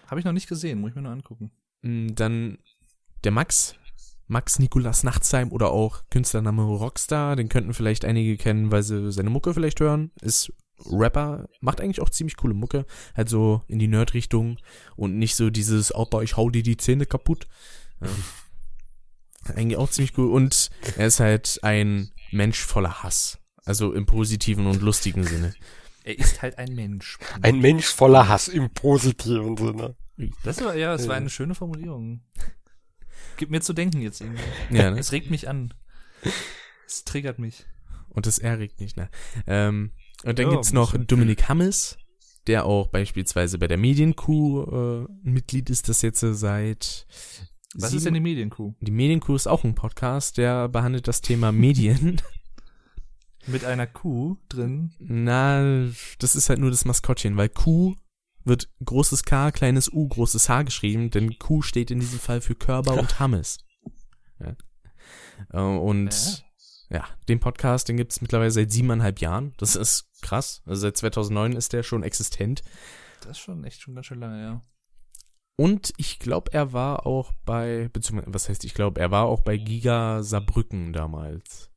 [0.07, 1.53] Habe ich noch nicht gesehen, muss ich mir nur angucken.
[1.83, 2.59] Mm, Dann
[3.25, 3.77] der Max,
[4.27, 9.31] Max Nikolas Nachtsheim oder auch Künstlername Rockstar, den könnten vielleicht einige kennen, weil sie seine
[9.31, 10.11] Mucke vielleicht hören.
[10.21, 10.53] Ist
[10.87, 12.87] Rapper, macht eigentlich auch ziemlich coole Mucke,
[13.17, 14.59] halt so in die Nerd-Richtung
[14.97, 17.47] und nicht so dieses Alter, ich hau dir die Zähne kaputt.
[18.01, 18.09] Ja.
[19.55, 23.39] eigentlich auch ziemlich cool und er ist halt ein Mensch voller Hass.
[23.69, 25.55] Also im positiven und lustigen Sinne.
[26.05, 27.19] Er ist halt ein Mensch.
[27.43, 29.95] Ein Mensch voller Hass im positiven Sinne.
[30.43, 32.23] Das war, ja, das war eine schöne Formulierung.
[33.37, 34.43] Gibt mir zu denken jetzt irgendwie.
[34.71, 34.99] Ja, ne?
[34.99, 35.75] Es regt mich an.
[36.87, 37.67] Es triggert mich.
[38.09, 39.11] Und das erregt nicht, ne?
[39.47, 39.93] Ähm,
[40.25, 40.97] und dann Ja, gibt's noch.
[40.97, 41.99] Dominik Hammes,
[42.47, 47.07] der auch beispielsweise bei der Medienkuh äh, Mitglied ist, das jetzt äh, seit
[47.75, 48.73] Was sieben- ist denn die Medienkuh?
[48.81, 52.23] Die Medienkuh ist auch ein Podcast, der behandelt das Thema Medien.
[53.49, 54.93] Mit einer Kuh drin.
[54.99, 55.87] Na,
[56.19, 57.97] das ist halt nur das Maskottchen, weil Kuh
[58.45, 62.55] wird großes K, kleines U, großes H geschrieben, denn Kuh steht in diesem Fall für
[62.55, 63.59] Körber und Hammes.
[64.41, 64.57] Ja.
[65.53, 66.45] Äh, Und
[66.91, 69.55] ja, den Podcast, den gibt's mittlerweile seit siebeneinhalb Jahren.
[69.59, 70.63] Das ist krass.
[70.65, 72.63] Also seit 2009 ist der schon existent.
[73.21, 74.63] Das ist schon echt schon ganz schön lange, ja.
[75.57, 79.41] Und ich glaube, er war auch bei, beziehungsweise, was heißt ich glaube, er war auch
[79.41, 81.71] bei Giga Saarbrücken damals.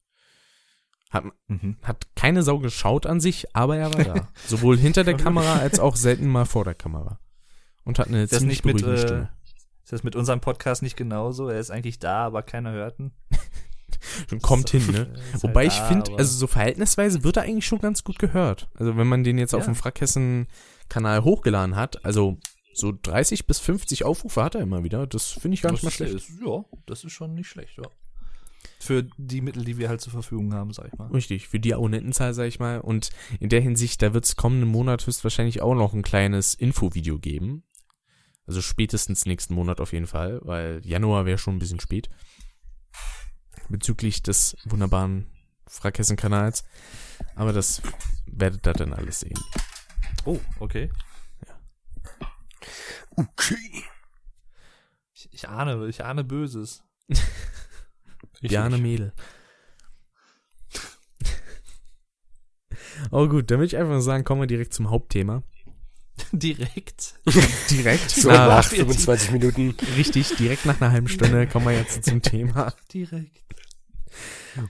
[1.12, 1.78] Hat, Mhm.
[1.84, 4.28] hat keine Sau geschaut an sich, aber er war da.
[4.48, 7.20] Sowohl hinter der Kamera als auch selten mal vor der Kamera.
[7.84, 9.30] Und hat eine Das ziemlich nicht mit, beruhigende äh, Stimme.
[9.84, 11.50] Ist das mit unserem Podcast nicht genauso?
[11.50, 13.12] Er ist eigentlich da, aber keiner hört ihn.
[14.42, 15.12] Kommt hin, ne?
[15.34, 18.70] Ist halt Wobei ich finde, also so verhältnisweise wird er eigentlich schon ganz gut gehört.
[18.76, 19.66] Also wenn man den jetzt auf Ja.
[19.66, 22.38] dem Frackhessen-Kanal hochgeladen hat, also
[22.74, 25.06] so 30 bis 50 Aufrufe hat er immer wieder.
[25.08, 26.14] Das finde ich gar nicht mal das schlecht.
[26.16, 27.84] Ist, ja, das ist schon nicht schlecht, ja.
[28.80, 31.10] Für die Mittel, die wir halt zur Verfügung haben, sag ich mal.
[31.12, 32.80] Richtig, für die Abonnentenzahl, sag ich mal.
[32.80, 37.20] Und in der Hinsicht, da wird es kommenden Monat höchstwahrscheinlich auch noch ein kleines Infovideo
[37.20, 37.64] geben.
[38.46, 42.10] Also spätestens nächsten Monat auf jeden Fall, weil Januar wäre schon ein bisschen spät.
[43.70, 45.28] Bezüglich des wunderbaren
[45.68, 46.64] Frackhessen-Kanals.
[47.36, 47.82] Aber das
[48.26, 49.40] werdet ihr dann alles sehen.
[50.26, 50.90] Oh, okay.
[53.16, 53.84] Okay.
[55.14, 56.84] Ich, ich ahne, ich ahne Böses.
[58.42, 59.14] Jane Mädel.
[63.10, 65.44] Oh gut, dann würde ich einfach mal sagen, kommen wir direkt zum Hauptthema.
[66.32, 67.16] Direkt.
[67.72, 68.12] Direkt?
[68.12, 69.76] So Na, nach 25 Minuten.
[69.98, 72.74] richtig, direkt nach einer halben Stunde kommen wir jetzt zum Thema.
[72.94, 73.42] Direkt.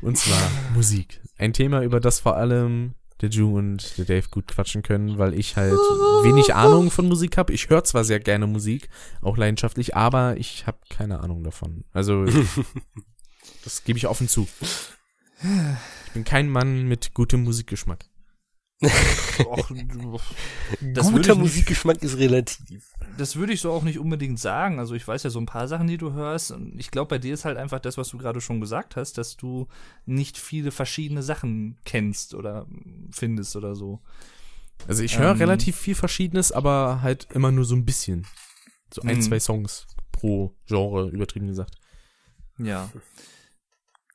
[0.02, 1.20] Und zwar Musik.
[1.38, 5.34] Ein Thema, über das vor allem der Ju und der Dave gut quatschen können, weil
[5.34, 7.54] ich halt wenig Ahnung von Musik habe.
[7.54, 8.90] Ich höre zwar sehr gerne Musik,
[9.22, 11.84] auch leidenschaftlich, aber ich habe keine Ahnung davon.
[11.94, 12.26] Also,
[13.63, 14.47] das gebe ich offen zu.
[16.06, 18.06] Ich bin kein Mann mit gutem Musikgeschmack.
[19.45, 19.71] Och,
[20.82, 22.91] Das würde Guter Musikgeschmack ist relativ.
[23.17, 24.80] das würde ich so auch nicht unbedingt sagen.
[24.80, 26.52] Also ich weiß ja so ein paar Sachen, die du hörst.
[26.52, 29.17] Und ich glaube, bei dir ist halt einfach das, was du gerade schon gesagt hast,
[29.19, 29.67] dass du
[30.06, 32.65] nicht viele verschiedene Sachen kennst oder
[33.12, 34.02] findest oder so.
[34.88, 35.38] Also ich höre Ähm.
[35.38, 38.26] relativ viel Verschiedenes, aber halt immer nur so ein bisschen.
[38.93, 39.21] So ein, Mhm.
[39.21, 41.76] zwei Songs pro Genre, übertrieben gesagt.
[42.58, 42.89] Ja.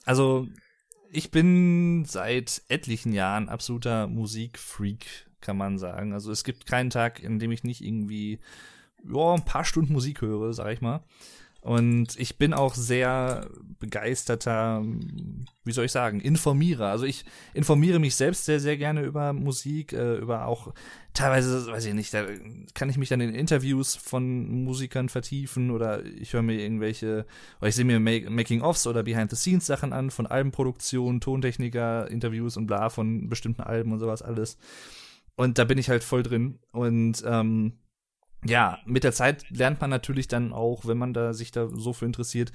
[0.06, 0.48] Also,
[1.10, 6.14] ich bin seit etlichen Jahren absoluter Musikfreak, kann man sagen.
[6.14, 8.38] Also, es gibt keinen Tag, in dem ich nicht irgendwie,
[9.04, 11.02] ja, ein paar Stunden Musik höre, sag ich mal.
[11.66, 13.48] Und ich bin auch sehr
[13.80, 14.84] begeisterter,
[15.64, 16.86] wie soll ich sagen, Informierer.
[16.86, 17.24] Also ich
[17.54, 20.72] informiere mich selbst sehr, sehr gerne über Musik, äh, über auch
[21.12, 22.24] teilweise, weiß ich nicht, da
[22.74, 27.26] kann ich mich dann in Interviews von Musikern vertiefen oder ich höre mir irgendwelche,
[27.58, 33.28] oder ich sehe mir Making-ofs oder Behind-the-Scenes-Sachen an von Albenproduktion, Tontechniker, Interviews und bla von
[33.28, 34.56] bestimmten Alben und sowas alles.
[35.34, 36.60] Und da bin ich halt voll drin.
[36.70, 37.72] Und ähm,
[38.48, 41.92] ja, mit der Zeit lernt man natürlich dann auch, wenn man da sich da so
[41.92, 42.52] für interessiert,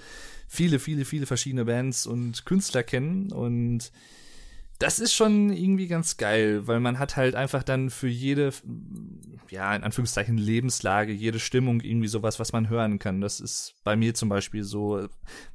[0.48, 3.92] viele, viele, viele verschiedene Bands und Künstler kennen und
[4.82, 8.52] das ist schon irgendwie ganz geil, weil man hat halt einfach dann für jede,
[9.52, 13.22] ja, in Anführungszeichen Lebenslage, jede Stimmung irgendwie sowas, was man hören kann.
[13.22, 15.08] Das ist bei mir zum Beispiel so.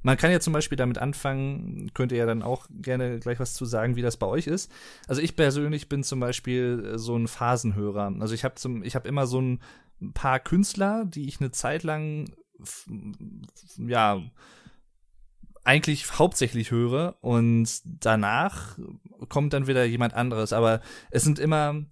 [0.02, 3.54] Man kann ja zum Beispiel damit anfangen, könnt ihr ja dann auch gerne gleich was
[3.54, 4.70] zu sagen, wie das bei euch ist.
[5.08, 8.14] Also ich persönlich bin zum Beispiel so ein Phasenhörer.
[8.20, 9.58] Also ich habe zum, ich habe immer so ein
[10.12, 12.32] paar Künstler, die ich eine Zeit lang,
[13.78, 14.22] ja,
[15.64, 18.78] eigentlich hauptsächlich höre und danach
[19.28, 20.52] kommt dann wieder jemand anderes.
[20.52, 20.80] Aber
[21.10, 21.84] es sind immer,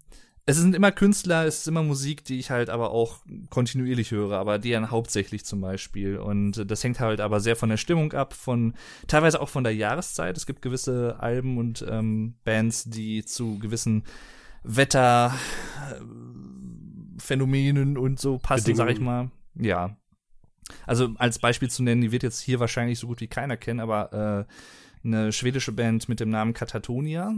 [0.47, 3.19] es sind immer Künstler, es ist immer Musik, die ich halt aber auch
[3.51, 6.19] kontinuierlich höre, aber die dann hauptsächlich zum Beispiel.
[6.19, 8.75] Und das hängt halt aber sehr von der Stimmung ab, von
[9.09, 10.37] teilweise auch von der Jahreszeit.
[10.37, 14.05] Es gibt gewisse Alben und ähm, Bands, die zu gewissen
[17.14, 19.31] Wetterphänomenen und so passen, sag ich mal.
[19.55, 19.96] Ja,
[20.87, 23.81] also als Beispiel zu nennen, die wird jetzt hier wahrscheinlich so gut wie keiner kennen,
[23.81, 27.35] aber äh, eine schwedische Band mit dem Namen Katatonia,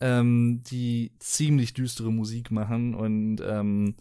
[0.00, 3.96] ähm, die ziemlich düstere Musik machen und ähm,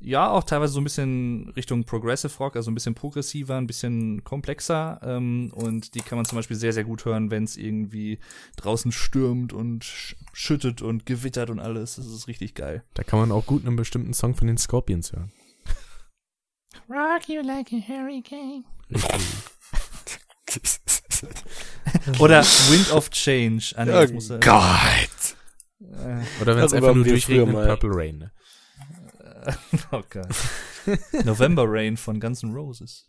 [0.00, 4.22] ja, auch teilweise so ein bisschen Richtung Progressive Rock, also ein bisschen progressiver, ein bisschen
[4.22, 5.00] komplexer.
[5.02, 8.18] Ähm, und die kann man zum Beispiel sehr, sehr gut hören, wenn es irgendwie
[8.56, 9.84] draußen stürmt und
[10.32, 11.96] schüttet und gewittert und alles.
[11.96, 12.84] Das ist richtig geil.
[12.94, 15.32] Da kann man auch gut einen bestimmten Song von den Scorpions hören.
[16.88, 18.64] Rock you like a hurricane.
[22.18, 23.72] Oder Wind of Change.
[23.76, 24.06] Ah, nee, oh
[24.40, 25.36] Gott.
[25.80, 28.18] Äh, Oder wenn es einfach nur durchregnet, Purple Rain.
[28.18, 28.32] Ne?
[29.92, 30.28] oh Gott.
[31.24, 33.08] November Rain von Guns N' Roses.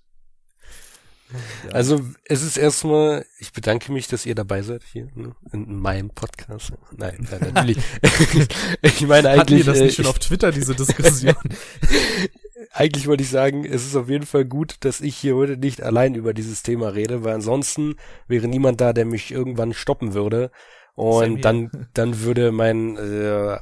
[1.32, 1.71] Ja.
[1.71, 6.12] Also es ist erstmal, ich bedanke mich, dass ihr dabei seid hier ne, in meinem
[6.12, 6.71] Podcast.
[6.95, 7.78] Nein, nein natürlich.
[8.82, 9.39] ich meine eigentlich.
[9.39, 11.36] Hatten wir das nicht äh, schon auf Twitter diese Diskussion?
[12.71, 15.82] eigentlich wollte ich sagen, es ist auf jeden Fall gut, dass ich hier heute nicht
[15.82, 17.95] allein über dieses Thema rede, weil ansonsten
[18.28, 20.52] wäre niemand da, der mich irgendwann stoppen würde.
[20.93, 23.58] Und dann, dann würde mein äh,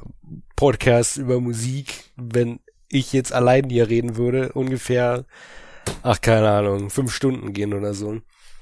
[0.54, 2.60] Podcast über Musik, wenn
[2.94, 5.24] ich jetzt allein hier reden würde, ungefähr,
[6.02, 8.20] ach keine Ahnung, fünf Stunden gehen oder so.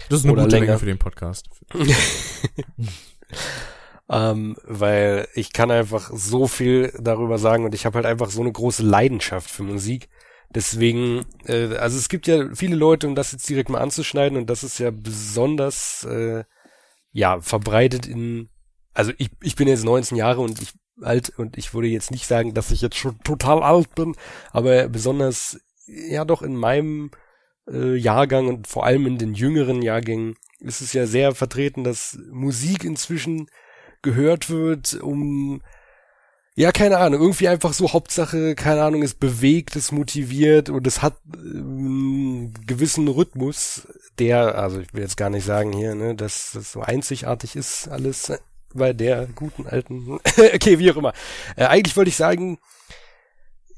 [0.09, 0.67] Das ist eine oder gute länger.
[0.67, 1.49] Länge für den Podcast.
[4.11, 8.41] ähm, weil ich kann einfach so viel darüber sagen und ich habe halt einfach so
[8.41, 10.09] eine große Leidenschaft für Musik.
[10.55, 14.51] Deswegen, äh, also es gibt ja viele Leute, um das jetzt direkt mal anzuschneiden, und
[14.51, 16.45] das ist ja besonders äh,
[17.13, 18.49] ja verbreitet in,
[18.95, 20.73] also ich, ich bin jetzt 19 Jahre und ich
[21.05, 24.15] alt und ich würde jetzt nicht sagen, dass ich jetzt schon total alt bin,
[24.51, 27.11] aber besonders ja doch in meinem
[27.71, 32.19] äh, Jahrgang und vor allem in den jüngeren Jahrgängen ist es ja sehr vertreten, dass
[32.31, 33.49] Musik inzwischen
[34.03, 35.63] gehört wird, um
[36.55, 41.01] ja, keine Ahnung, irgendwie einfach so Hauptsache, keine Ahnung, es bewegt, es motiviert und es
[41.01, 43.89] hat einen ähm, gewissen Rhythmus,
[44.19, 47.89] der, also ich will jetzt gar nicht sagen hier, ne, dass das so einzigartig ist
[47.89, 48.31] alles
[48.75, 50.13] bei der guten alten,
[50.55, 51.13] okay, wie auch immer.
[51.57, 52.59] Äh, eigentlich wollte ich sagen,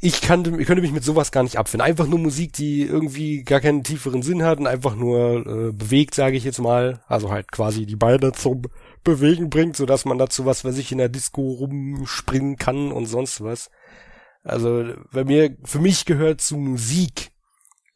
[0.00, 1.87] ich, kannte, ich könnte mich mit sowas gar nicht abfinden.
[1.87, 6.14] Einfach nur Musik, die irgendwie gar keinen tieferen Sinn hat und einfach nur äh, bewegt,
[6.14, 7.02] sage ich jetzt mal.
[7.07, 8.62] Also halt quasi die Beine zum
[9.02, 13.07] Bewegen bringt, so dass man dazu was, was ich in der Disco rumspringen kann und
[13.07, 13.70] sonst was.
[14.42, 17.30] Also bei mir, für mich gehört zu Musik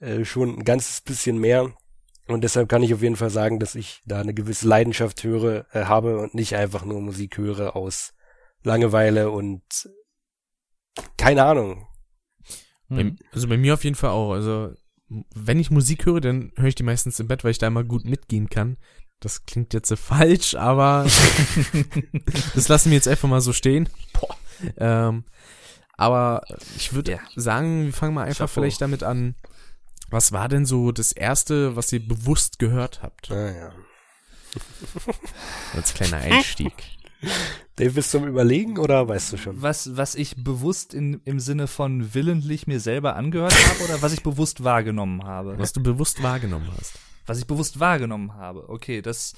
[0.00, 1.72] äh, schon ein ganzes bisschen mehr.
[2.29, 5.67] Und deshalb kann ich auf jeden Fall sagen, dass ich da eine gewisse Leidenschaft höre,
[5.73, 8.12] äh, habe und nicht einfach nur Musik höre aus
[8.62, 9.62] Langeweile und
[11.17, 11.87] keine Ahnung.
[12.88, 14.33] Bei, also bei mir auf jeden Fall auch.
[14.33, 14.75] Also
[15.09, 17.85] wenn ich Musik höre, dann höre ich die meistens im Bett, weil ich da immer
[17.85, 18.77] gut mitgehen kann.
[19.21, 21.07] Das klingt jetzt so falsch, aber
[22.55, 23.88] das lassen wir jetzt einfach mal so stehen.
[24.12, 24.37] Boah.
[24.77, 25.25] Ähm,
[25.97, 26.43] aber
[26.77, 27.19] ich würde ja.
[27.37, 28.61] sagen, wir fangen mal einfach Chapeau.
[28.61, 29.35] vielleicht damit an.
[30.11, 33.31] Was war denn so das erste, was ihr bewusst gehört habt?
[33.31, 33.73] Ah, ja.
[35.75, 36.73] Als kleiner Einstieg.
[37.77, 39.61] Dave, bist du zum Überlegen oder weißt du schon?
[39.61, 44.12] Was, was ich bewusst in, im Sinne von willentlich mir selber angehört habe oder was
[44.12, 45.59] ich bewusst wahrgenommen habe?
[45.59, 46.94] Was du bewusst wahrgenommen hast
[47.29, 48.68] was ich bewusst wahrgenommen habe.
[48.68, 49.35] Okay, das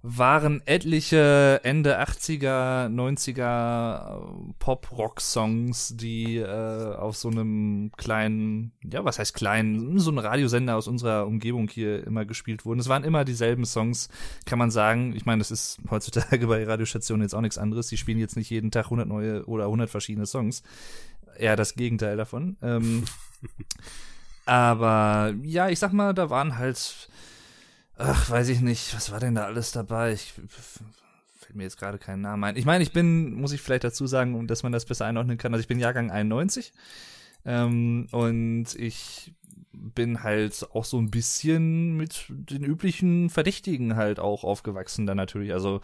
[0.00, 9.18] waren etliche Ende 80er, 90er äh, Pop-Rock-Songs, die äh, auf so einem kleinen, ja, was
[9.18, 12.78] heißt kleinen, so ein Radiosender aus unserer Umgebung hier immer gespielt wurden.
[12.78, 14.08] Es waren immer dieselben Songs,
[14.46, 15.16] kann man sagen.
[15.16, 17.88] Ich meine, das ist heutzutage bei Radiostationen jetzt auch nichts anderes.
[17.88, 20.62] Die spielen jetzt nicht jeden Tag 100 neue oder 100 verschiedene Songs.
[21.36, 22.56] Eher das Gegenteil davon.
[22.62, 23.02] Ähm,
[24.46, 27.08] aber ja, ich sag mal, da waren halt
[27.98, 28.94] Ach, weiß ich nicht.
[28.94, 30.12] Was war denn da alles dabei?
[30.12, 32.56] Ich fällt mir jetzt gerade keinen Namen ein.
[32.56, 35.38] Ich meine, ich bin, muss ich vielleicht dazu sagen, um dass man das besser einordnen
[35.38, 35.52] kann.
[35.52, 36.72] Also ich bin Jahrgang 91
[37.44, 39.34] ähm, und ich
[39.72, 45.52] bin halt auch so ein bisschen mit den üblichen Verdächtigen halt auch aufgewachsen dann natürlich.
[45.52, 45.80] Also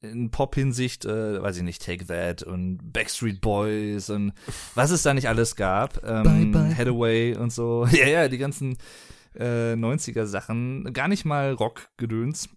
[0.00, 4.32] in Pop-Hinsicht, äh, weiß ich nicht, Take That und Backstreet Boys und
[4.74, 6.02] was es da nicht alles gab.
[6.04, 6.76] Ähm, bye, bye.
[6.76, 7.86] Hathaway und so.
[7.92, 8.78] Ja, ja, die ganzen
[9.34, 12.48] äh, 90er Sachen, gar nicht mal Rock-Gedöns.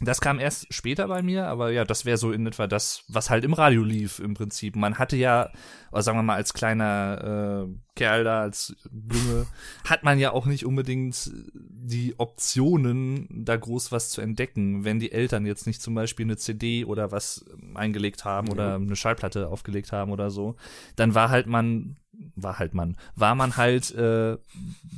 [0.00, 3.30] Das kam erst später bei mir, aber ja, das wäre so in etwa das, was
[3.30, 4.76] halt im Radio lief im Prinzip.
[4.76, 5.50] Man hatte ja,
[5.90, 9.46] oder sagen wir mal, als kleiner äh, Kerl da, als Junge,
[9.84, 15.10] hat man ja auch nicht unbedingt die Optionen, da groß was zu entdecken, wenn die
[15.10, 18.52] Eltern jetzt nicht zum Beispiel eine CD oder was eingelegt haben ja.
[18.52, 20.54] oder eine Schallplatte aufgelegt haben oder so.
[20.94, 21.96] Dann war halt man
[22.34, 24.38] war halt man, war man halt äh,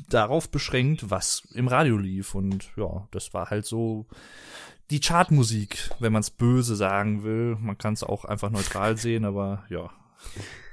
[0.09, 2.35] darauf beschränkt, was im Radio lief.
[2.35, 4.07] Und ja, das war halt so
[4.91, 7.57] die Chartmusik, wenn man es böse sagen will.
[7.61, 9.91] Man kann es auch einfach neutral sehen, aber ja.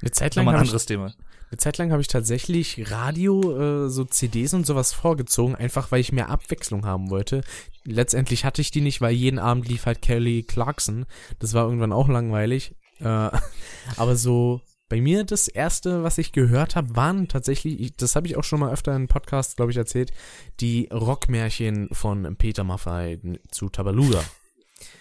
[0.02, 1.14] Eine Zeit lang ein anderes ich, Thema.
[1.50, 6.02] Eine Zeit lang habe ich tatsächlich Radio, äh, so CDs und sowas vorgezogen, einfach weil
[6.02, 7.42] ich mehr Abwechslung haben wollte.
[7.86, 11.06] Letztendlich hatte ich die nicht, weil jeden Abend lief halt Kelly Clarkson.
[11.40, 12.76] Das war irgendwann auch langweilig.
[13.00, 13.06] Äh,
[13.98, 18.38] aber so bei mir das erste, was ich gehört habe, waren tatsächlich, das habe ich
[18.38, 20.12] auch schon mal öfter in Podcast, glaube ich, erzählt,
[20.60, 23.20] die Rockmärchen von Peter Maffay
[23.52, 24.24] zu Tabaluga.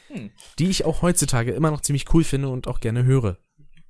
[0.08, 0.30] Hm.
[0.58, 3.38] Die ich auch heutzutage immer noch ziemlich cool finde und auch gerne höre.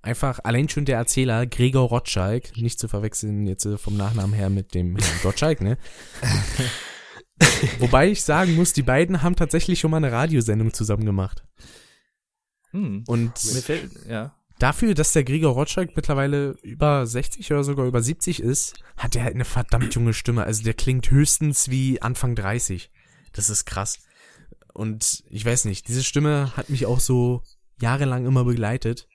[0.03, 4.51] Einfach allein schon der Erzähler Gregor Rotschalk, nicht zu verwechseln jetzt äh, vom Nachnamen her
[4.51, 5.79] mit dem Herrn Gottschalk, ne?
[7.79, 11.43] Wobei ich sagen muss, die beiden haben tatsächlich schon mal eine Radiosendung zusammen gemacht.
[12.71, 13.05] Hm.
[13.07, 14.35] Und fällt, ja.
[14.59, 19.25] Dafür, dass der Gregor Rotschalk mittlerweile über 60 oder sogar über 70 ist, hat er
[19.25, 20.45] halt eine verdammt junge Stimme.
[20.45, 22.91] Also der klingt höchstens wie Anfang 30.
[23.33, 23.99] Das ist krass.
[24.73, 27.43] Und ich weiß nicht, diese Stimme hat mich auch so
[27.81, 29.07] jahrelang immer begleitet.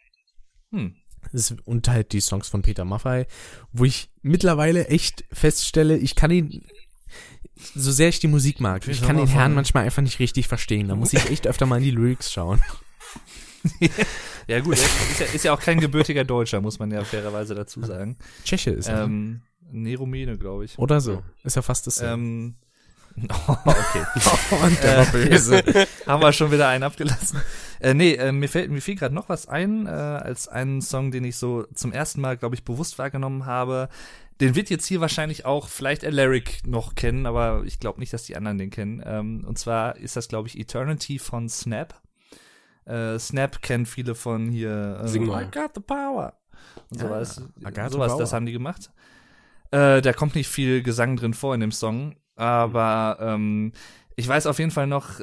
[0.71, 0.95] Hm.
[1.65, 3.25] Und halt die Songs von Peter Maffay,
[3.71, 6.65] wo ich mittlerweile echt feststelle, ich kann ihn,
[7.75, 10.87] so sehr ich die Musik mag, ich kann den Herrn manchmal einfach nicht richtig verstehen.
[10.87, 12.61] Da muss ich echt öfter mal in die Lyrics schauen.
[14.51, 17.81] Ja, gut, ist ja, ist ja, auch kein gebürtiger Deutscher, muss man ja fairerweise dazu
[17.85, 18.17] sagen.
[18.43, 19.05] Tscheche ist er.
[19.05, 20.77] Ähm, nee, Rumäne, glaube ich.
[20.77, 21.23] Oder so.
[21.45, 22.01] Ist ja fast das.
[22.01, 22.55] Ähm,
[23.47, 24.05] oh, okay.
[24.65, 25.63] Und der war böse.
[26.05, 27.39] haben wir schon wieder einen abgelassen.
[27.79, 31.11] Äh, nee, äh, mir fällt mir fiel gerade noch was ein, äh, als einen Song,
[31.11, 33.87] den ich so zum ersten Mal, glaube ich, bewusst wahrgenommen habe.
[34.41, 38.23] Den wird jetzt hier wahrscheinlich auch vielleicht Alaric noch kennen, aber ich glaube nicht, dass
[38.23, 39.01] die anderen den kennen.
[39.05, 42.01] Ähm, und zwar ist das, glaube ich, Eternity von Snap.
[42.85, 44.99] Äh, Snap kennt viele von hier.
[45.03, 45.43] Äh, Sing mal.
[45.43, 46.33] I got the power.
[46.89, 47.41] Und sowas.
[47.59, 48.91] Ja, sowas, das haben die gemacht.
[49.71, 53.71] Äh, da kommt nicht viel Gesang drin vor in dem Song, aber ähm,
[54.15, 55.21] ich weiß auf jeden Fall noch,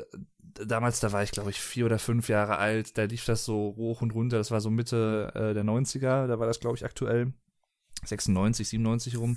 [0.67, 3.75] damals, da war ich glaube ich vier oder fünf Jahre alt, da lief das so
[3.77, 6.85] hoch und runter, das war so Mitte äh, der 90er, da war das glaube ich
[6.85, 7.33] aktuell
[8.05, 9.37] 96, 97 rum.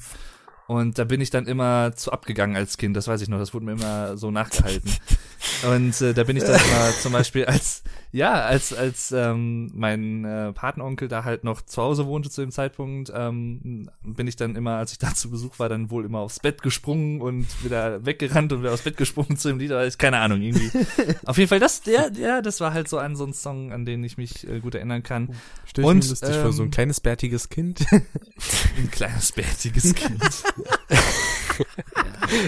[0.67, 3.53] Und da bin ich dann immer zu abgegangen als Kind, das weiß ich noch, das
[3.53, 4.89] wurde mir immer so nachgehalten.
[5.63, 10.25] Und äh, da bin ich dann immer zum Beispiel als, ja, als, als ähm, mein
[10.25, 14.57] äh, Patenonkel da halt noch zu Hause wohnte zu dem Zeitpunkt, ähm, bin ich dann
[14.57, 18.05] immer, als ich da zu Besuch war, dann wohl immer aufs Bett gesprungen und wieder
[18.05, 20.69] weggerannt und wieder aufs Bett gesprungen zu dem Lied, aber ist keine Ahnung, irgendwie.
[21.25, 23.85] Auf jeden Fall, das, der, ja, das war halt so ein, so ein Song, an
[23.85, 25.29] den ich mich äh, gut erinnern kann.
[25.65, 27.85] Stell ich und, mir lustig ähm, vor, so ein ähm, kleines bärtiges Kind.
[27.91, 30.21] ein kleines bärtiges Kind.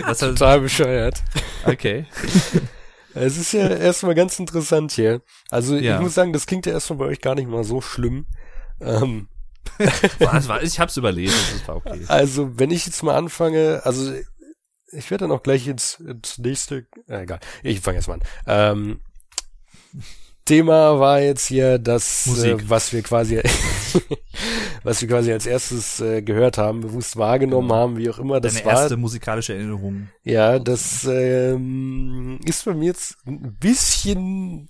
[0.05, 1.23] das Total bescheuert.
[1.65, 2.05] Okay.
[3.15, 5.21] Es ist ja erstmal ganz interessant hier.
[5.49, 5.95] Also ja.
[5.95, 8.25] ich muss sagen, das klingt ja erstmal bei euch gar nicht mal so schlimm.
[8.81, 9.27] Ähm,
[10.19, 10.61] Was war?
[10.61, 12.03] Ich hab's überlebt, das war okay.
[12.07, 14.13] Also wenn ich jetzt mal anfange, also
[14.91, 18.23] ich werde dann auch gleich ins, ins nächste, äh, egal, ich fange erst mal an.
[18.45, 18.99] Ähm,
[20.45, 23.41] Thema war jetzt hier das, äh, was wir quasi,
[24.83, 27.79] was wir quasi als erstes äh, gehört haben, bewusst wahrgenommen genau.
[27.79, 28.41] haben, wie auch immer.
[28.41, 30.09] Das Deine war, erste musikalische Erinnerung.
[30.23, 34.67] Ja, das ähm, ist bei mir jetzt ein bisschen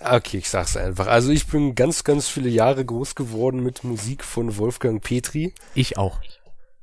[0.00, 1.06] Okay, ich sag's einfach.
[1.06, 5.54] Also ich bin ganz, ganz viele Jahre groß geworden mit Musik von Wolfgang Petri.
[5.74, 6.20] Ich auch.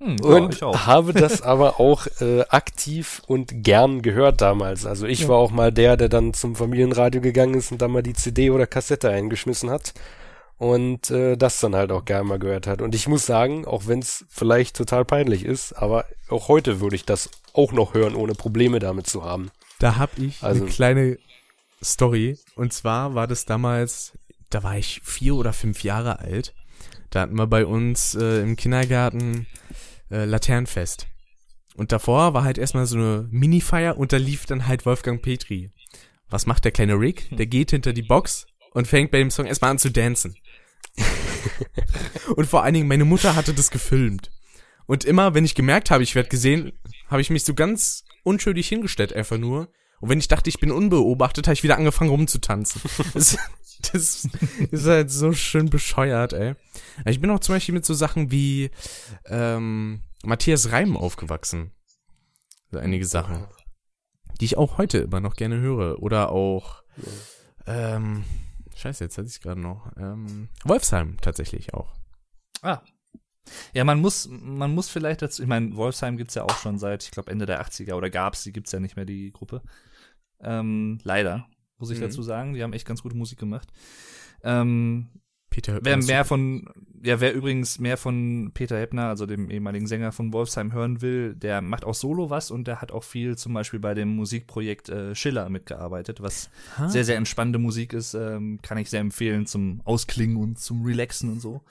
[0.03, 4.85] Hm, und ja, habe das aber auch äh, aktiv und gern gehört damals.
[4.85, 5.27] Also ich ja.
[5.29, 8.49] war auch mal der, der dann zum Familienradio gegangen ist und da mal die CD
[8.51, 9.93] oder Kassette eingeschmissen hat
[10.57, 12.81] und äh, das dann halt auch gerne mal gehört hat.
[12.81, 16.97] Und ich muss sagen, auch wenn es vielleicht total peinlich ist, aber auch heute würde
[16.97, 19.51] ich das auch noch hören, ohne Probleme damit zu haben.
[19.79, 21.17] Da hab ich also, eine kleine
[21.81, 22.37] Story.
[22.55, 24.13] Und zwar war das damals,
[24.49, 26.53] da war ich vier oder fünf Jahre alt.
[27.09, 29.45] Da hatten wir bei uns äh, im Kindergarten
[30.09, 31.07] äh, Laternenfest.
[31.75, 35.71] Und davor war halt erstmal so eine Mini-Feier und da lief dann halt Wolfgang Petri.
[36.29, 37.29] Was macht der kleine Rick?
[37.35, 40.35] Der geht hinter die Box und fängt bei dem Song erstmal an zu dancen.
[42.35, 44.31] und vor allen Dingen, meine Mutter hatte das gefilmt.
[44.85, 46.73] Und immer, wenn ich gemerkt habe, ich werde gesehen,
[47.07, 49.69] habe ich mich so ganz unschuldig hingestellt, einfach nur.
[49.99, 52.81] Und wenn ich dachte, ich bin unbeobachtet, habe ich wieder angefangen rumzutanzen.
[53.91, 54.27] das,
[54.71, 56.55] ist halt so schön bescheuert, ey.
[57.05, 58.71] Ich bin auch zum Beispiel mit so Sachen wie
[59.25, 61.71] ähm, Matthias Reim aufgewachsen.
[62.71, 63.45] So einige Sachen.
[64.39, 66.01] Die ich auch heute immer noch gerne höre.
[66.01, 66.83] Oder auch
[67.67, 68.23] ähm,
[68.75, 69.91] Scheiße, jetzt hatte ich gerade noch.
[69.97, 71.93] Ähm, Wolfsheim tatsächlich auch.
[72.61, 72.81] Ah.
[73.73, 77.03] Ja, man muss, man muss vielleicht dazu, ich meine, Wolfsheim gibt's ja auch schon seit,
[77.03, 79.61] ich glaube, Ende der 80er oder gab's, die gibt's ja nicht mehr, die Gruppe.
[80.39, 81.47] Ähm, leider,
[81.83, 82.03] muss ich mhm.
[82.03, 82.53] dazu sagen.
[82.53, 83.67] Die haben echt ganz gute Musik gemacht.
[84.41, 85.09] Ähm,
[85.49, 86.65] Peter Wer mehr von,
[87.03, 91.35] ja, wer übrigens mehr von Peter Heppner, also dem ehemaligen Sänger von Wolfsheim, hören will,
[91.35, 94.87] der macht auch solo was und der hat auch viel zum Beispiel bei dem Musikprojekt
[94.87, 96.87] äh, Schiller mitgearbeitet, was ha?
[96.87, 98.13] sehr, sehr entspannende Musik ist.
[98.13, 101.61] Ähm, kann ich sehr empfehlen zum Ausklingen und zum Relaxen und so.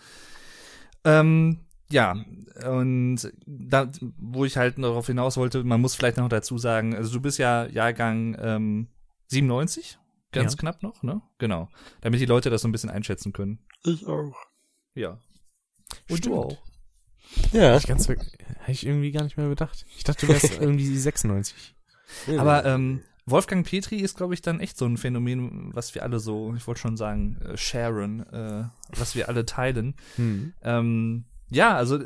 [1.04, 1.60] Ähm,
[1.90, 2.24] ja,
[2.68, 3.88] und da,
[4.18, 7.38] wo ich halt darauf hinaus wollte, man muss vielleicht noch dazu sagen, also du bist
[7.38, 8.86] ja Jahrgang ähm,
[9.28, 9.98] 97,
[10.32, 10.58] ganz ja.
[10.58, 11.22] knapp noch, ne?
[11.38, 11.68] Genau.
[12.00, 13.60] Damit die Leute das so ein bisschen einschätzen können.
[13.84, 14.34] Ich auch.
[14.94, 15.18] Ja.
[16.08, 16.26] Und Stimmt.
[16.26, 16.58] du auch.
[17.52, 17.76] Ja.
[17.76, 18.22] Ich ganz, hätte
[18.66, 19.86] ich irgendwie gar nicht mehr bedacht.
[19.96, 21.74] Ich dachte, du wärst irgendwie 96.
[22.36, 26.18] Aber ähm, Wolfgang Petri ist, glaube ich, dann echt so ein Phänomen, was wir alle
[26.18, 28.64] so, ich wollte schon sagen, äh, sharen, äh,
[28.96, 29.94] was wir alle teilen.
[30.16, 30.52] Hm.
[30.62, 32.00] Ähm, ja, also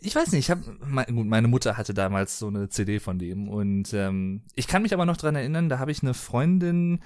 [0.00, 3.94] ich weiß nicht, ich habe meine Mutter hatte damals so eine CD von dem und
[3.94, 7.00] ähm, ich kann mich aber noch dran erinnern, da habe ich eine Freundin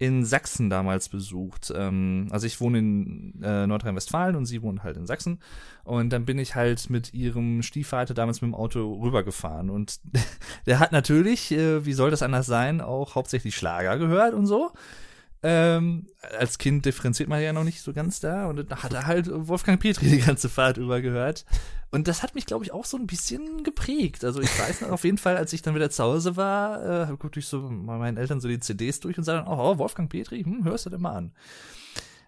[0.00, 1.70] in Sachsen damals besucht.
[1.76, 5.40] Ähm, also ich wohne in äh, Nordrhein-Westfalen und sie wohnt halt in Sachsen.
[5.84, 9.68] Und dann bin ich halt mit ihrem Stiefvater damals mit dem Auto rübergefahren.
[9.68, 10.00] Und
[10.66, 14.72] der hat natürlich, äh, wie soll das anders sein, auch hauptsächlich Schlager gehört und so.
[15.42, 19.06] Ähm, als Kind differenziert man ja noch nicht so ganz da und da hat er
[19.06, 21.46] halt Wolfgang Petri die ganze Fahrt über gehört.
[21.90, 24.22] Und das hat mich, glaube ich, auch so ein bisschen geprägt.
[24.22, 27.06] Also ich weiß noch auf jeden Fall, als ich dann wieder zu Hause war, äh,
[27.06, 30.10] habe ich so mal meinen Eltern so die CDs durch und sah dann, oh, Wolfgang
[30.10, 31.32] Petri, hm, hörst du denn mal an.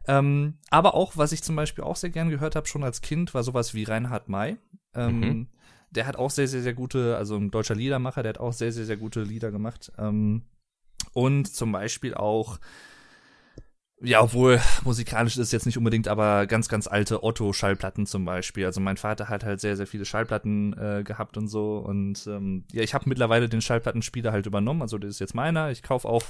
[0.08, 3.34] Ähm, aber auch, was ich zum Beispiel auch sehr gern gehört habe, schon als Kind,
[3.34, 4.56] war sowas wie Reinhard May.
[4.94, 5.48] Ähm, mhm.
[5.90, 8.72] Der hat auch sehr, sehr, sehr gute, also ein deutscher Liedermacher, der hat auch sehr,
[8.72, 9.92] sehr, sehr gute Lieder gemacht.
[9.98, 10.42] Ähm,
[11.12, 12.58] und zum Beispiel auch
[14.04, 18.66] ja, obwohl musikalisch ist jetzt nicht unbedingt, aber ganz, ganz alte Otto-Schallplatten zum Beispiel.
[18.66, 21.78] Also mein Vater hat halt sehr, sehr viele Schallplatten äh, gehabt und so.
[21.78, 24.82] Und ähm, ja, ich habe mittlerweile den Schallplattenspieler halt übernommen.
[24.82, 25.70] Also das ist jetzt meiner.
[25.70, 26.24] Ich kaufe auch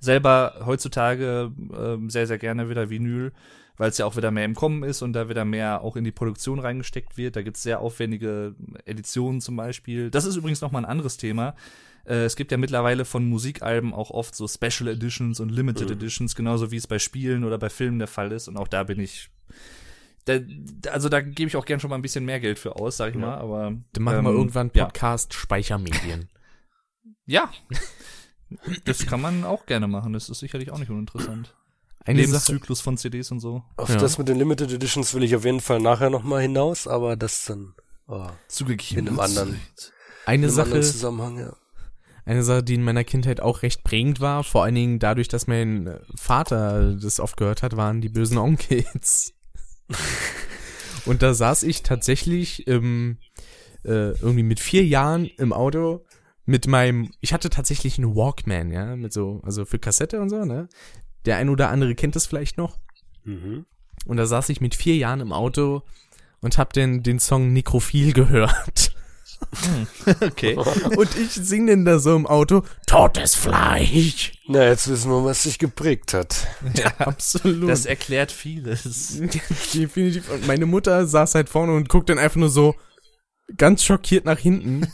[0.00, 3.32] selber heutzutage äh, sehr, sehr gerne wieder Vinyl,
[3.76, 6.04] weil es ja auch wieder mehr im Kommen ist und da wieder mehr auch in
[6.04, 7.36] die Produktion reingesteckt wird.
[7.36, 10.10] Da gibt's sehr aufwendige Editionen zum Beispiel.
[10.10, 11.54] Das ist übrigens nochmal ein anderes Thema.
[12.04, 15.94] Äh, es gibt ja mittlerweile von Musikalben auch oft so Special Editions und Limited mhm.
[15.94, 18.48] Editions, genauso wie es bei Spielen oder bei Filmen der Fall ist.
[18.48, 19.30] Und auch da bin ich
[20.28, 20.38] da,
[20.90, 23.10] also da gebe ich auch gern schon mal ein bisschen mehr Geld für aus, sag
[23.10, 23.20] ich ja.
[23.20, 23.72] mal, aber.
[23.92, 25.38] Dann machen ähm, wir irgendwann Podcast ja.
[28.84, 31.54] Das kann man auch gerne machen, das ist sicherlich auch nicht uninteressant.
[32.04, 33.62] Ein Lebenszyklus von CDs und so.
[33.76, 33.96] Auf ja.
[33.96, 37.44] das mit den Limited Editions will ich auf jeden Fall nachher nochmal hinaus, aber das
[37.44, 37.74] dann
[38.06, 39.00] oh, Zugegeben.
[39.00, 39.60] in einem anderen,
[40.24, 41.56] eine in einem Sache, anderen Zusammenhang, ja.
[42.24, 45.46] Eine Sache, die in meiner Kindheit auch recht prägend war, vor allen Dingen dadurch, dass
[45.46, 49.34] mein Vater das oft gehört hat, waren die bösen Onkels.
[51.06, 53.18] Und da saß ich tatsächlich im,
[53.84, 56.04] äh, irgendwie mit vier Jahren im Auto
[56.48, 60.46] mit meinem, ich hatte tatsächlich einen Walkman, ja, mit so, also für Kassette und so,
[60.46, 60.66] ne?
[61.26, 62.78] Der ein oder andere kennt das vielleicht noch.
[63.24, 63.66] Mhm.
[64.06, 65.82] Und da saß ich mit vier Jahren im Auto
[66.40, 68.94] und hab den, den Song Nekrophil gehört.
[70.22, 70.56] okay.
[70.56, 74.32] Und ich sing denn da so im Auto, totes Fleisch.
[74.46, 76.46] Na, jetzt wissen wir, was sich geprägt hat.
[76.72, 77.68] Ja, absolut.
[77.68, 79.20] Das erklärt vieles.
[79.74, 80.30] Definitiv.
[80.30, 82.74] Und meine Mutter saß halt vorne und guckt dann einfach nur so
[83.56, 84.86] ganz schockiert nach hinten.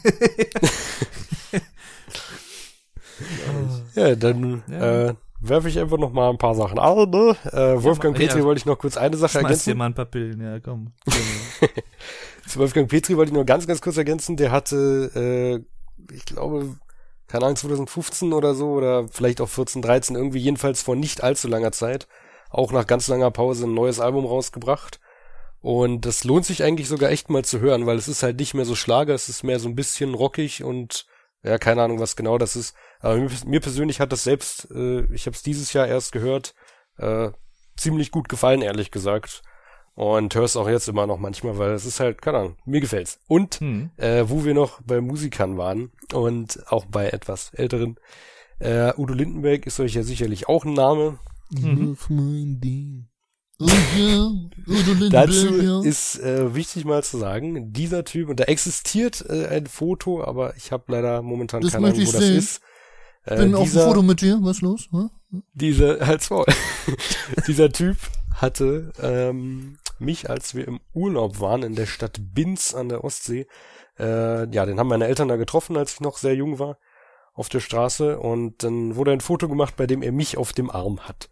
[3.95, 5.09] ja, dann ja.
[5.09, 7.11] Äh, werfe ich einfach noch mal ein paar Sachen an.
[7.11, 7.37] Ne?
[7.53, 8.45] Äh, Wolfgang Ja, Petri ja.
[8.45, 9.71] wollte ich noch kurz eine Sache Schmeiß ergänzen.
[9.71, 10.93] dir mal ein paar Pillen, ja, komm.
[12.49, 14.37] Zu Wolfgang Petri wollte ich nur ganz, ganz kurz ergänzen.
[14.37, 16.77] Der hatte, äh, ich glaube,
[17.27, 21.49] keine Ahnung, 2015 oder so oder vielleicht auch 14, 13, irgendwie jedenfalls vor nicht allzu
[21.49, 22.07] langer Zeit,
[22.51, 25.01] auch nach ganz langer Pause ein neues Album rausgebracht.
[25.65, 28.53] Und das lohnt sich eigentlich sogar echt mal zu hören, weil es ist halt nicht
[28.53, 31.07] mehr so Schlager, es ist mehr so ein bisschen rockig und
[31.43, 32.77] ja, keine Ahnung, was genau das ist.
[33.01, 36.55] Aber mir, mir persönlich hat das selbst, äh, ich habe es dieses Jahr erst gehört,
[36.99, 37.31] äh,
[37.79, 39.41] ziemlich gut gefallen, ehrlich gesagt.
[39.95, 43.21] Und hör's auch jetzt immer noch manchmal, weil es ist halt, keine Ahnung, mir gefällt's.
[43.27, 43.91] Und Hm.
[43.97, 47.97] äh, wo wir noch bei Musikern waren und auch bei etwas älteren,
[48.59, 51.19] äh, Udo Lindenberg ist euch ja sicherlich auch ein Name.
[51.51, 51.97] Mhm.
[55.11, 60.25] Dazu ist äh, wichtig mal zu sagen, dieser Typ, und da existiert äh, ein Foto,
[60.25, 62.37] aber ich habe leider momentan Das keine Ahnung, wo ich das sehen.
[62.37, 62.61] ist.
[63.25, 64.89] Äh, bin auf dem dieser, Foto mit dir, was los?
[64.91, 65.11] Hm?
[65.53, 66.45] dieser, als Maul.
[67.47, 67.97] dieser Typ
[68.35, 73.47] hatte ähm, mich, als wir im Urlaub waren in der Stadt Binz an der Ostsee,
[73.99, 76.79] äh, ja, den haben meine Eltern da getroffen, als ich noch sehr jung war,
[77.33, 80.71] auf der Straße und dann wurde ein Foto gemacht, bei dem er mich auf dem
[80.71, 81.29] Arm hat.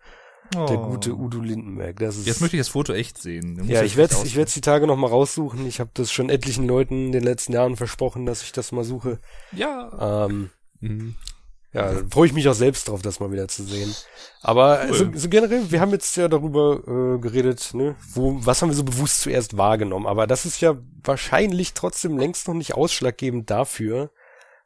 [0.55, 0.91] Der Oh.
[0.91, 1.99] gute Udo Lindenberg.
[1.99, 3.63] Das ist Jetzt möchte ich das Foto echt sehen.
[3.69, 5.67] Ja, ich werde ich werde die Tage noch mal raussuchen.
[5.67, 8.85] Ich habe das schon etlichen Leuten in den letzten Jahren versprochen, dass ich das mal
[8.85, 9.19] suche.
[9.53, 10.27] Ja.
[10.27, 10.51] Ähm,
[10.81, 11.15] Mhm.
[11.73, 13.95] ja, da freue ich mich auch selbst drauf, das mal wieder zu sehen.
[14.43, 14.95] Aber Cool.
[14.95, 18.77] so, so generell, wir haben jetzt ja darüber äh, geredet, ne, wo, was haben wir
[18.77, 20.07] so bewusst zuerst wahrgenommen.
[20.07, 24.11] Aber das ist ja wahrscheinlich trotzdem längst noch nicht ausschlaggebend dafür,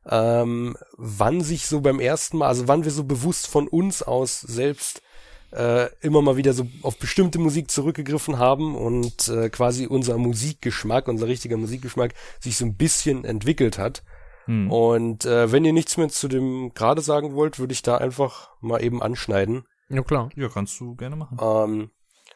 [0.09, 4.41] ähm, wann sich so beim ersten Mal, also wann wir so bewusst von uns aus
[4.41, 5.03] selbst
[5.53, 11.09] äh, immer mal wieder so auf bestimmte Musik zurückgegriffen haben und äh, quasi unser Musikgeschmack,
[11.09, 14.03] unser richtiger Musikgeschmack sich so ein bisschen entwickelt hat.
[14.47, 14.71] Hm.
[14.71, 18.51] Und äh, wenn ihr nichts mehr zu dem gerade sagen wollt, würde ich da einfach
[18.61, 19.65] mal eben anschneiden.
[19.89, 20.31] Ja, klar.
[20.37, 21.39] Ja, kannst du gerne machen.
[21.41, 21.91] Ähm,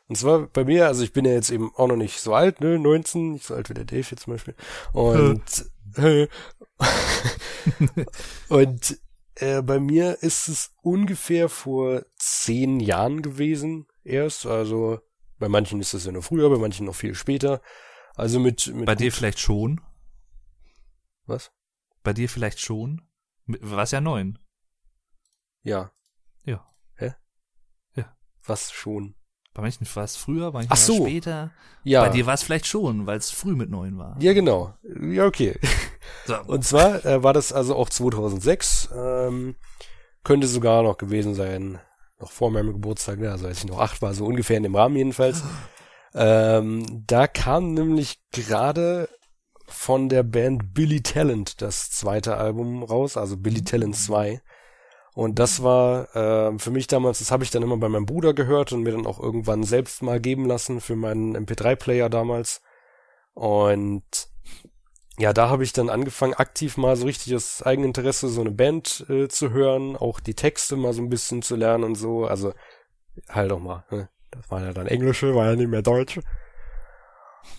[0.08, 2.60] und zwar bei mir, also ich bin ja jetzt eben auch noch nicht so alt,
[2.60, 4.54] ne, 19, nicht so alt wie der Dave jetzt zum Beispiel.
[4.92, 5.42] Und,
[8.48, 8.98] und
[9.40, 14.46] äh, bei mir ist es ungefähr vor zehn Jahren gewesen erst.
[14.46, 15.00] Also
[15.38, 17.62] bei manchen ist es ja noch früher, bei manchen noch viel später.
[18.14, 19.80] Also mit, mit Bei dir vielleicht schon.
[21.26, 21.52] was?
[22.02, 23.02] Bei dir vielleicht schon.
[23.46, 24.38] War's ja neun.
[25.62, 25.92] Ja.
[27.96, 28.16] Ja.
[28.44, 29.14] Was schon?
[29.52, 30.92] Bei manchen war es früher, bei manchen Ach so.
[30.94, 31.52] war es später.
[31.84, 32.02] Ja.
[32.02, 34.16] Bei dir war es vielleicht schon, weil es früh mit neun war.
[34.20, 34.74] Ja, genau.
[35.00, 35.58] Ja, okay.
[36.46, 38.90] Und zwar äh, war das also auch 2006.
[38.94, 39.56] Ähm,
[40.24, 41.80] könnte sogar noch gewesen sein,
[42.18, 44.74] noch vor meinem Geburtstag, ne, also als ich noch acht war, so ungefähr in dem
[44.74, 45.42] Rahmen jedenfalls.
[46.12, 49.08] Ähm, da kam nämlich gerade
[49.64, 54.42] von der Band Billy Talent das zweite Album raus, also Billy Talent 2.
[55.14, 58.34] Und das war ähm, für mich damals, das habe ich dann immer bei meinem Bruder
[58.34, 62.62] gehört und mir dann auch irgendwann selbst mal geben lassen für meinen MP3-Player damals.
[63.34, 64.28] Und
[65.20, 69.04] ja, da habe ich dann angefangen, aktiv mal so richtig aus Eigeninteresse so eine Band
[69.08, 72.24] äh, zu hören, auch die Texte mal so ein bisschen zu lernen und so.
[72.24, 72.54] Also
[73.28, 73.84] halt doch mal.
[73.90, 74.08] Ne?
[74.30, 76.20] Das waren ja dann Englische, war ja nicht mehr Deutsch.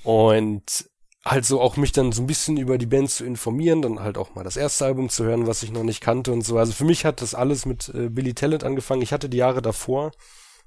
[0.04, 0.90] Und
[1.24, 4.18] halt so auch mich dann so ein bisschen über die Band zu informieren, dann halt
[4.18, 6.58] auch mal das erste Album zu hören, was ich noch nicht kannte und so.
[6.58, 9.04] Also für mich hat das alles mit äh, Billy Talent angefangen.
[9.04, 10.12] Ich hatte die Jahre davor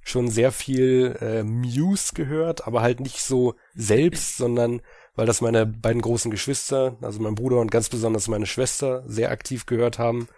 [0.03, 4.81] schon sehr viel äh, Muse gehört, aber halt nicht so selbst, sondern
[5.15, 9.31] weil das meine beiden großen Geschwister, also mein Bruder und ganz besonders meine Schwester, sehr
[9.31, 10.29] aktiv gehört haben.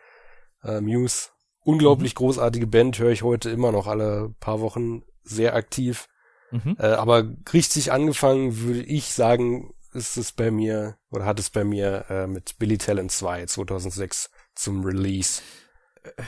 [0.62, 6.08] Äh, Muse, unglaublich großartige Band, höre ich heute immer noch alle paar Wochen sehr aktiv.
[6.50, 6.76] Mhm.
[6.78, 11.64] Äh, aber richtig angefangen würde ich sagen, ist es bei mir, oder hat es bei
[11.64, 15.42] mir äh, mit Billy Talent 2 2006 zum Release.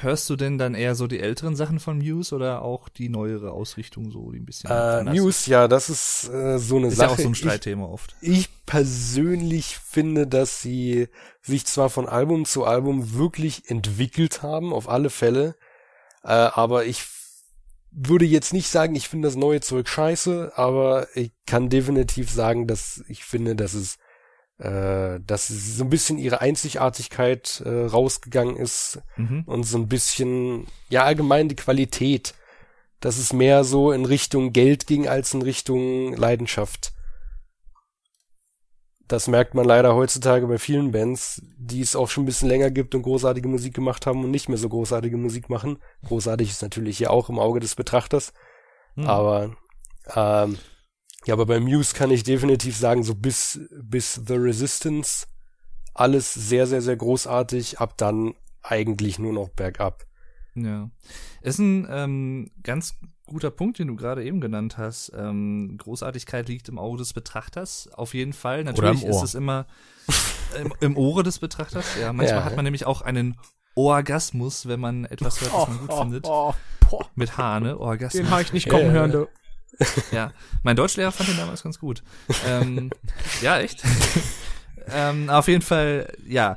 [0.03, 3.53] Hörst du denn dann eher so die älteren Sachen von Muse oder auch die neuere
[3.53, 5.15] Ausrichtung so, die ein bisschen Äh, ist?
[5.15, 7.13] News, ja, das ist äh, so eine Ist ja Sache.
[7.13, 8.17] auch so ein Ich- Streitthema oft.
[8.21, 11.09] Ich persönlich finde, dass sie
[11.43, 15.55] sich zwar von Album zu Album wirklich entwickelt haben, auf alle Fälle,
[16.25, 17.05] äh, aber ich
[17.91, 22.67] würde jetzt nicht sagen, ich finde das neue Zeug scheiße, aber ich kann definitiv sagen,
[22.67, 23.97] dass ich finde, dass es
[24.59, 29.45] äh, dass so ein bisschen ihre Einzigartigkeit äh, rausgegangen ist Mhm.
[29.47, 32.35] und so ein bisschen, ja, allgemein die Qualität,
[33.01, 36.93] dass es mehr so in Richtung Geld ging als in Richtung Leidenschaft.
[39.07, 42.71] Das merkt man leider heutzutage bei vielen Bands, die es auch schon ein bisschen länger
[42.71, 45.79] gibt und großartige Musik gemacht haben und nicht mehr so großartige Musik machen.
[46.05, 48.35] Großartig ist natürlich hier auch im Auge des Betrachters,
[48.97, 49.07] Hm.
[49.07, 49.57] aber
[50.15, 50.59] ähm,
[51.29, 55.27] ja, aber bei Muse kann ich definitiv sagen, so bis bis The Resistance
[55.93, 60.07] alles sehr sehr sehr großartig, ab dann eigentlich nur noch bergab.
[60.55, 60.89] Ja.
[61.43, 62.95] Ist ein ähm, ganz
[63.27, 65.13] guter Punkt, den du gerade eben genannt hast.
[65.15, 68.65] Ähm, Großartigkeit liegt im Auge des Betrachters, auf jeden Fall.
[68.65, 69.67] Natürlich ist es immer
[70.59, 71.85] im, im Ohre des Betrachters.
[72.01, 72.45] Ja, manchmal ja.
[72.47, 73.39] hat man nämlich auch einen
[73.75, 76.25] Orgasmus, wenn man etwas hört, was man gut oh, findet.
[76.27, 76.55] Oh,
[76.91, 77.79] oh, Mit H, ne?
[77.79, 78.23] Orgasmus.
[78.23, 79.29] Den habe ich nicht kommen hören, du.
[80.13, 82.03] Ja, mein Deutschlehrer fand den damals ganz gut.
[82.47, 82.91] ähm,
[83.43, 83.83] ja, echt.
[84.93, 86.57] ähm, auf jeden Fall, ja.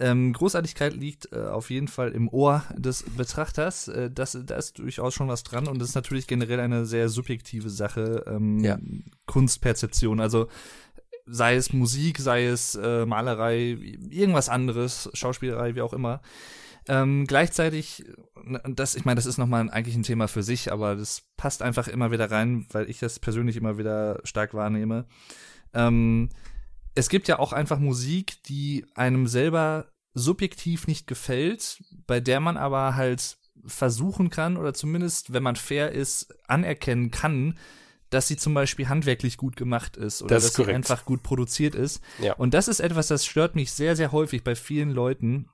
[0.00, 3.88] Ähm, Großartigkeit liegt äh, auf jeden Fall im Ohr des Betrachters.
[3.88, 7.08] Äh, das, da ist durchaus schon was dran und das ist natürlich generell eine sehr
[7.08, 8.22] subjektive Sache.
[8.28, 8.78] Ähm, ja.
[9.26, 10.20] Kunstperzeption.
[10.20, 10.46] Also
[11.26, 13.76] sei es Musik, sei es äh, Malerei,
[14.10, 16.20] irgendwas anderes, Schauspielerei, wie auch immer.
[16.88, 18.04] Ähm, gleichzeitig,
[18.66, 21.86] das, ich meine, das ist nochmal eigentlich ein Thema für sich, aber das passt einfach
[21.86, 25.06] immer wieder rein, weil ich das persönlich immer wieder stark wahrnehme.
[25.74, 26.30] Ähm,
[26.94, 32.56] es gibt ja auch einfach Musik, die einem selber subjektiv nicht gefällt, bei der man
[32.56, 33.36] aber halt
[33.66, 37.58] versuchen kann oder zumindest, wenn man fair ist, anerkennen kann,
[38.10, 40.70] dass sie zum Beispiel handwerklich gut gemacht ist oder das dass korrekt.
[40.70, 42.00] sie einfach gut produziert ist.
[42.20, 42.34] Ja.
[42.34, 45.50] Und das ist etwas, das stört mich sehr, sehr häufig bei vielen Leuten,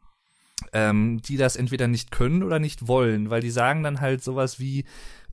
[0.72, 4.58] ähm, die das entweder nicht können oder nicht wollen, weil die sagen dann halt sowas
[4.58, 4.84] wie,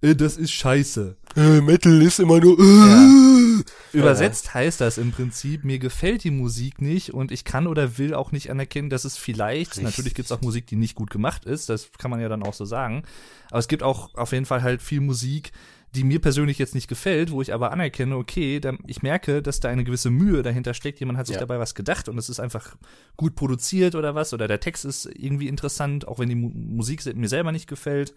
[0.02, 1.16] äh, das ist scheiße.
[1.36, 2.60] Äh, Metal ist immer nur.
[2.60, 2.64] Äh.
[2.64, 3.64] Ja.
[3.94, 8.14] Übersetzt heißt das im Prinzip, mir gefällt die Musik nicht und ich kann oder will
[8.14, 9.84] auch nicht anerkennen, dass es vielleicht, Richtig.
[9.84, 12.44] natürlich gibt es auch Musik, die nicht gut gemacht ist, das kann man ja dann
[12.44, 13.04] auch so sagen,
[13.50, 15.52] aber es gibt auch auf jeden Fall halt viel Musik,
[15.96, 19.60] die mir persönlich jetzt nicht gefällt, wo ich aber anerkenne, okay, da, ich merke, dass
[19.60, 21.40] da eine gewisse Mühe dahinter steckt, jemand hat sich ja.
[21.42, 22.78] dabei was gedacht und es ist einfach
[23.18, 27.02] gut produziert oder was, oder der Text ist irgendwie interessant, auch wenn die Mu Musik
[27.16, 28.14] mir selber nicht gefällt.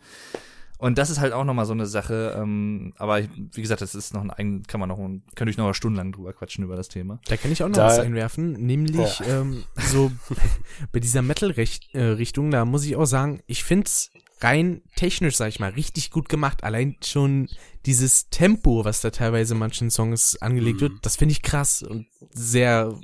[0.78, 4.12] Und das ist halt auch nochmal so eine Sache, ähm, aber wie gesagt, das ist
[4.12, 4.98] noch ein eigen, kann man noch,
[5.34, 7.20] könnte ich noch stundenlang drüber quatschen über das Thema.
[7.26, 9.40] Da kann ich auch noch da, was einwerfen, nämlich ja.
[9.40, 10.12] ähm, so
[10.92, 14.10] bei dieser Metal-Richtung, äh, da muss ich auch sagen, ich find's
[14.44, 16.62] rein technisch, sag ich mal, richtig gut gemacht.
[16.62, 17.48] Allein schon
[17.86, 20.80] dieses Tempo, was da teilweise manchen Songs angelegt mhm.
[20.82, 22.94] wird, das finde ich krass und sehr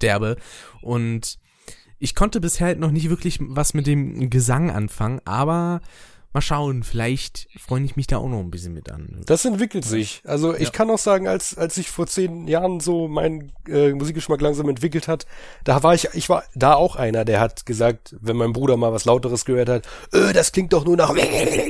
[0.00, 0.36] derbe.
[0.80, 1.38] Und
[1.98, 5.80] ich konnte bisher halt noch nicht wirklich was mit dem Gesang anfangen, aber
[6.36, 9.22] mal schauen, vielleicht freue ich mich da auch noch ein bisschen mit an.
[9.24, 10.20] Das entwickelt sich.
[10.26, 10.70] Also ich ja.
[10.70, 15.08] kann auch sagen, als als ich vor zehn Jahren so mein äh, Musikgeschmack langsam entwickelt
[15.08, 15.24] hat,
[15.64, 18.92] da war ich, ich war da auch einer, der hat gesagt, wenn mein Bruder mal
[18.92, 21.14] was Lauteres gehört hat, öh, das klingt doch nur nach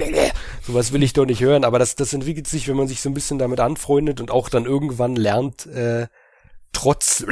[0.63, 1.63] sowas will ich doch nicht hören.
[1.63, 4.49] Aber das das entwickelt sich, wenn man sich so ein bisschen damit anfreundet und auch
[4.49, 5.67] dann irgendwann lernt.
[5.67, 6.09] Äh,
[6.77, 7.25] trotz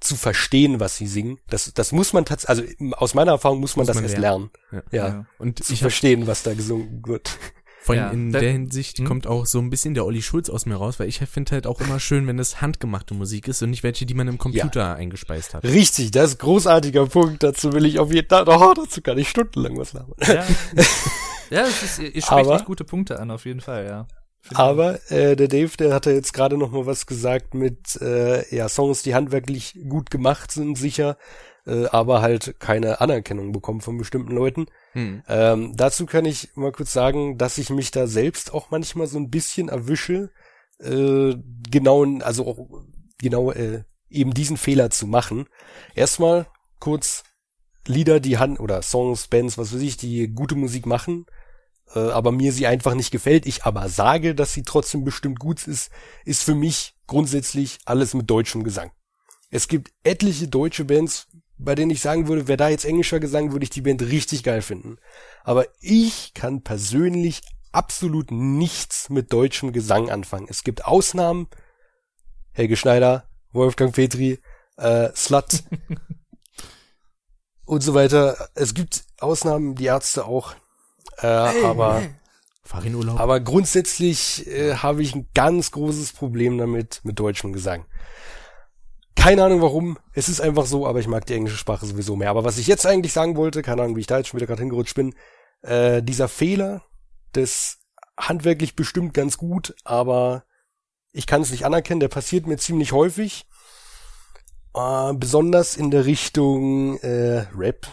[0.00, 1.38] zu verstehen, was sie singen.
[1.48, 4.18] Das, das muss man tatsächlich, also aus meiner Erfahrung muss man muss das man erst
[4.18, 4.50] lernen.
[4.70, 4.86] lernen.
[4.92, 5.08] Ja.
[5.08, 5.26] ja.
[5.38, 7.36] Und zu verstehen, was da gesungen wird.
[7.80, 9.06] Vor allem ja, in der Hinsicht hm?
[9.06, 11.66] kommt auch so ein bisschen der Olli Schulz aus mir raus, weil ich finde halt
[11.66, 14.80] auch immer schön, wenn das handgemachte Musik ist und nicht welche, die man im Computer
[14.80, 14.94] ja.
[14.94, 15.64] eingespeist hat.
[15.64, 17.42] Richtig, das ist ein großartiger Punkt.
[17.42, 20.14] Dazu will ich auf jeden Fall, oh, dazu kann ich stundenlang was labern.
[20.20, 20.44] Ja,
[21.50, 24.06] ja es ist, ihr spricht Aber, echt gute Punkte an, auf jeden Fall, ja.
[24.54, 28.68] Aber äh, der Dave, der hatte jetzt gerade noch mal was gesagt mit äh, ja
[28.68, 31.18] Songs, die handwerklich gut gemacht sind, sicher,
[31.66, 34.66] äh, aber halt keine Anerkennung bekommen von bestimmten Leuten.
[34.92, 35.22] Hm.
[35.28, 39.18] Ähm, dazu kann ich mal kurz sagen, dass ich mich da selbst auch manchmal so
[39.18, 40.30] ein bisschen erwische,
[40.80, 41.34] äh,
[41.70, 42.84] genau, also auch
[43.18, 45.46] genau äh, eben diesen Fehler zu machen.
[45.94, 46.46] Erstmal
[46.78, 47.24] kurz
[47.86, 51.26] Lieder, die Hand oder Songs, Bands, was weiß ich, die gute Musik machen,
[51.94, 55.66] äh, aber mir sie einfach nicht gefällt, ich aber sage, dass sie trotzdem bestimmt gut
[55.66, 55.90] ist,
[56.24, 58.90] ist für mich grundsätzlich alles mit deutschem Gesang.
[59.50, 61.26] Es gibt etliche deutsche Bands,
[61.56, 64.44] bei denen ich sagen würde, wer da jetzt englischer Gesang, würde ich die Band richtig
[64.44, 64.98] geil finden.
[65.42, 70.46] Aber ich kann persönlich absolut nichts mit deutschem Gesang anfangen.
[70.48, 71.48] Es gibt Ausnahmen,
[72.52, 74.40] Helge Schneider, Wolfgang Petri,
[74.76, 75.64] äh, Slut
[77.64, 78.50] und so weiter.
[78.54, 80.54] Es gibt Ausnahmen, die Ärzte auch.
[81.18, 82.02] Äh, hey, aber,
[83.16, 87.86] aber grundsätzlich äh, habe ich ein ganz großes Problem damit, mit deutschem Gesang.
[89.16, 92.30] Keine Ahnung warum, es ist einfach so, aber ich mag die englische Sprache sowieso mehr.
[92.30, 94.46] Aber was ich jetzt eigentlich sagen wollte, keine Ahnung, wie ich da jetzt schon wieder
[94.46, 95.14] gerade hingerutscht bin,
[95.62, 96.82] äh, dieser Fehler
[97.34, 97.78] des
[98.16, 100.44] handwerklich bestimmt ganz gut, aber
[101.12, 103.46] ich kann es nicht anerkennen, der passiert mir ziemlich häufig.
[104.74, 107.88] Äh, besonders in der Richtung äh, Rap,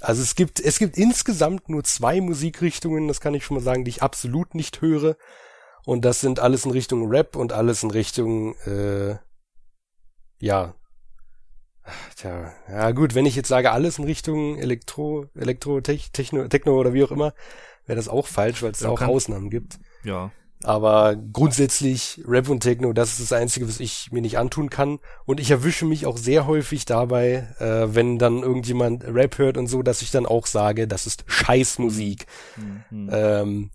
[0.00, 3.84] also es gibt, es gibt insgesamt nur zwei Musikrichtungen, das kann ich schon mal sagen,
[3.84, 5.16] die ich absolut nicht höre.
[5.84, 9.16] Und das sind alles in Richtung Rap und alles in Richtung, äh,
[10.38, 10.74] ja.
[12.16, 16.92] Tja, ja gut, wenn ich jetzt sage, alles in Richtung Elektro, Elektro, Techno, Techno oder
[16.92, 17.32] wie auch immer,
[17.86, 19.78] wäre das auch falsch, weil es da auch Ausnahmen gibt.
[20.04, 20.30] Ja.
[20.64, 24.98] Aber grundsätzlich Rap und Techno, das ist das Einzige, was ich mir nicht antun kann.
[25.24, 29.68] Und ich erwische mich auch sehr häufig dabei, äh, wenn dann irgendjemand Rap hört und
[29.68, 32.26] so, dass ich dann auch sage, das ist Scheißmusik.
[32.90, 33.10] Mhm.
[33.12, 33.70] Ähm,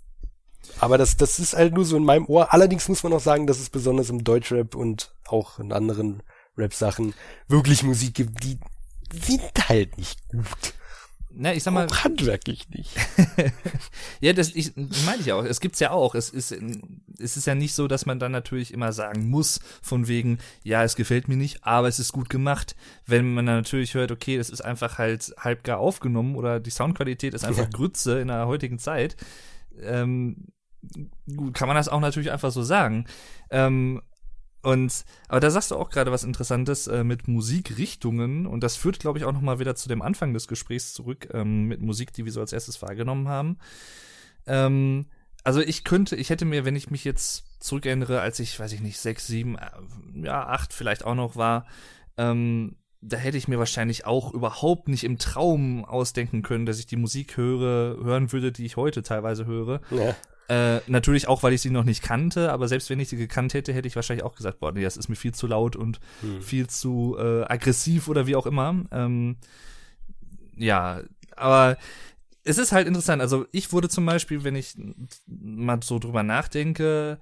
[0.80, 2.54] aber das, das ist halt nur so in meinem Ohr.
[2.54, 6.22] Allerdings muss man auch sagen, dass es besonders im Deutschrap und auch in anderen
[6.58, 7.14] Rap-Sachen
[7.48, 8.60] wirklich Musik gibt, die
[9.14, 10.74] sind halt nicht gut.
[11.36, 11.88] Na, ich sag mal.
[11.88, 12.92] Auch handwerklich nicht.
[14.20, 15.44] ja, das ich, meine ich auch.
[15.44, 16.14] Es gibt's ja auch.
[16.14, 16.52] Es ist,
[17.20, 20.84] es ist ja nicht so, dass man dann natürlich immer sagen muss, von wegen, ja,
[20.84, 22.76] es gefällt mir nicht, aber es ist gut gemacht.
[23.08, 26.70] Wenn man dann natürlich hört, okay, es ist einfach halt halb gar aufgenommen oder die
[26.70, 27.70] Soundqualität ist einfach ja.
[27.70, 29.16] Grütze in der heutigen Zeit,
[29.82, 30.48] ähm,
[31.54, 33.06] kann man das auch natürlich einfach so sagen.
[33.50, 34.02] Ähm,
[34.64, 39.00] und aber da sagst du auch gerade was Interessantes äh, mit Musikrichtungen und das führt,
[39.00, 42.14] glaube ich, auch noch mal wieder zu dem Anfang des Gesprächs zurück ähm, mit Musik,
[42.14, 43.58] die wir so als erstes wahrgenommen haben.
[44.48, 45.06] Ähm,
[45.44, 48.80] also ich könnte, ich hätte mir, wenn ich mich jetzt zurückerinnere, als ich, weiß ich
[48.80, 49.70] nicht, sechs, sieben, äh,
[50.26, 51.66] ja acht vielleicht auch noch war,
[52.18, 56.86] ähm, da hätte ich mir wahrscheinlich auch überhaupt nicht im Traum ausdenken können, dass ich
[56.86, 59.82] die Musik höre, hören würde, die ich heute teilweise höre.
[59.92, 60.16] Ja.
[60.50, 63.54] Äh, natürlich auch, weil ich sie noch nicht kannte, aber selbst wenn ich sie gekannt
[63.54, 66.00] hätte, hätte ich wahrscheinlich auch gesagt, boah, nee, das ist mir viel zu laut und
[66.22, 66.42] hm.
[66.42, 68.76] viel zu äh, aggressiv oder wie auch immer.
[68.92, 69.38] Ähm,
[70.58, 71.02] ja,
[71.36, 71.78] aber
[72.44, 73.22] es ist halt interessant.
[73.22, 74.76] Also ich wurde zum Beispiel, wenn ich
[75.28, 77.20] mal so drüber nachdenke,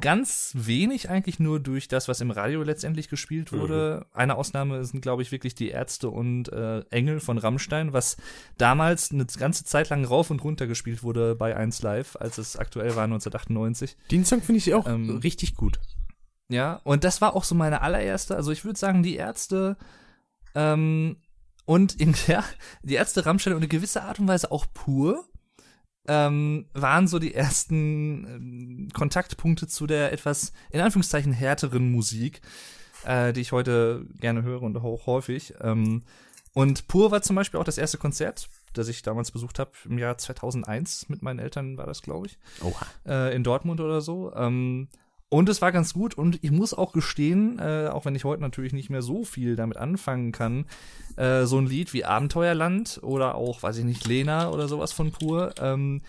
[0.00, 4.04] ganz wenig eigentlich nur durch das, was im Radio letztendlich gespielt wurde.
[4.04, 4.18] Mhm.
[4.18, 8.18] Eine Ausnahme sind, glaube ich, wirklich die Ärzte und äh, Engel von Rammstein, was
[8.58, 12.56] damals eine ganze Zeit lang rauf und runter gespielt wurde bei 1 Live, als es
[12.56, 13.96] aktuell war 1998.
[14.10, 15.80] Den Song finde ich auch ähm, richtig gut.
[16.48, 19.76] Ja, und das war auch so meine allererste, also ich würde sagen, die Ärzte
[20.54, 21.16] ähm,
[21.64, 22.44] und in der,
[22.82, 25.24] die Ärzte Rammstein und eine gewisse Art und Weise auch pur
[26.08, 32.40] ähm, waren so die ersten ähm, Kontaktpunkte zu der etwas, in Anführungszeichen, härteren Musik,
[33.04, 35.54] äh, die ich heute gerne höre und auch häufig.
[35.60, 36.02] Ähm,
[36.54, 39.98] und Pur war zum Beispiel auch das erste Konzert, das ich damals besucht habe, im
[39.98, 42.38] Jahr 2001 mit meinen Eltern war das, glaube ich.
[42.62, 42.86] Oha.
[43.06, 44.34] Äh, in Dortmund oder so.
[44.34, 44.88] Ähm,
[45.30, 48.42] und es war ganz gut und ich muss auch gestehen, äh, auch wenn ich heute
[48.42, 50.64] natürlich nicht mehr so viel damit anfangen kann,
[51.16, 55.12] äh, so ein Lied wie Abenteuerland oder auch, weiß ich nicht, Lena oder sowas von
[55.12, 56.00] Pur, ähm,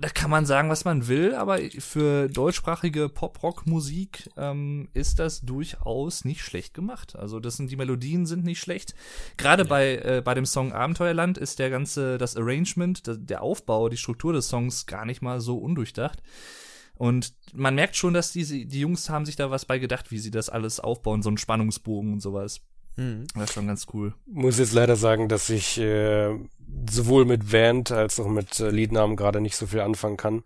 [0.00, 6.24] da kann man sagen, was man will, aber für deutschsprachige Pop-Rock-Musik ähm, ist das durchaus
[6.24, 7.16] nicht schlecht gemacht.
[7.16, 8.94] Also das sind die Melodien sind nicht schlecht.
[9.36, 9.68] Gerade ja.
[9.68, 13.98] bei äh, bei dem Song Abenteuerland ist der ganze das Arrangement, der, der Aufbau, die
[13.98, 16.22] Struktur des Songs gar nicht mal so undurchdacht.
[17.00, 20.18] Und man merkt schon, dass die, die Jungs haben sich da was bei gedacht, wie
[20.18, 22.60] sie das alles aufbauen, so einen Spannungsbogen und sowas.
[22.96, 23.26] Mhm.
[23.34, 24.12] Das ist schon ganz cool.
[24.26, 26.28] Muss jetzt leider sagen, dass ich äh,
[26.90, 30.42] sowohl mit Band als auch mit äh, Liednamen gerade nicht so viel anfangen kann.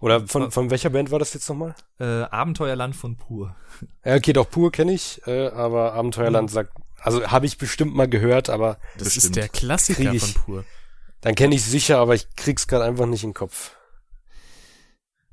[0.00, 1.76] Oder von, von welcher Band war das jetzt nochmal?
[2.00, 3.54] Äh, Abenteuerland von Pur.
[4.04, 6.52] Ja, okay, doch Pur kenne ich, äh, aber Abenteuerland mhm.
[6.52, 9.24] sagt, also habe ich bestimmt mal gehört, aber das bestimmt.
[9.24, 10.64] ist der Klassiker ich, von Pur.
[11.20, 13.76] Dann kenne ich sicher, aber ich krieg's gerade einfach nicht in den Kopf.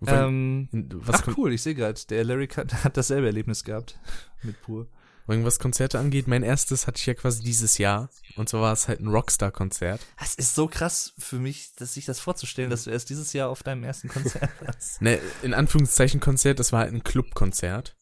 [0.05, 0.69] Ähm,
[1.07, 3.99] ach cool, ich sehe gerade, der Larry hat, hat dasselbe Erlebnis gehabt
[4.43, 4.87] mit Pur.
[5.29, 8.09] Was Konzerte angeht, mein erstes hatte ich ja quasi dieses Jahr.
[8.37, 9.99] Und zwar war es halt ein Rockstar-Konzert.
[10.17, 13.49] Das ist so krass für mich, dass sich das vorzustellen, dass du erst dieses Jahr
[13.49, 15.01] auf deinem ersten Konzert warst.
[15.01, 17.97] ne, in Anführungszeichen Konzert, das war halt ein Clubkonzert.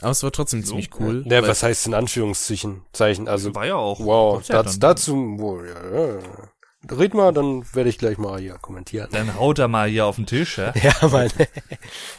[0.00, 1.24] Aber es war trotzdem so, ziemlich cool.
[1.26, 2.82] Ja, was heißt in Anführungszeichen?
[2.92, 3.52] Zeichen, also.
[3.56, 3.98] War ja auch.
[3.98, 6.50] Wow, das, dazu, wow, ja, ja.
[6.90, 9.08] Red mal, dann werde ich gleich mal hier kommentieren.
[9.10, 10.72] Dann haut er mal hier auf den Tisch, ja?
[10.82, 11.30] ja, Mann.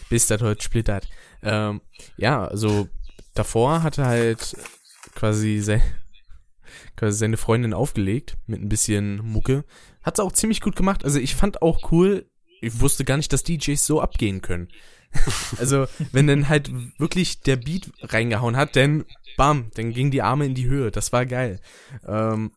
[0.10, 1.08] Bis das heute splittert.
[1.42, 1.82] Ähm,
[2.18, 2.88] ja, also
[3.34, 4.58] davor hatte halt
[5.16, 5.82] quasi, sein,
[6.98, 9.64] quasi seine Freundin aufgelegt mit ein bisschen Mucke.
[10.04, 11.06] Hat's auch ziemlich gut gemacht.
[11.06, 12.30] Also ich fand auch cool,
[12.62, 14.68] ich wusste gar nicht, dass DJs so abgehen können.
[15.58, 19.06] also, wenn dann halt wirklich der Beat reingehauen hat, dann
[19.38, 20.92] bam, dann ging die Arme in die Höhe.
[20.92, 21.60] Das war geil.
[22.08, 22.52] Ähm,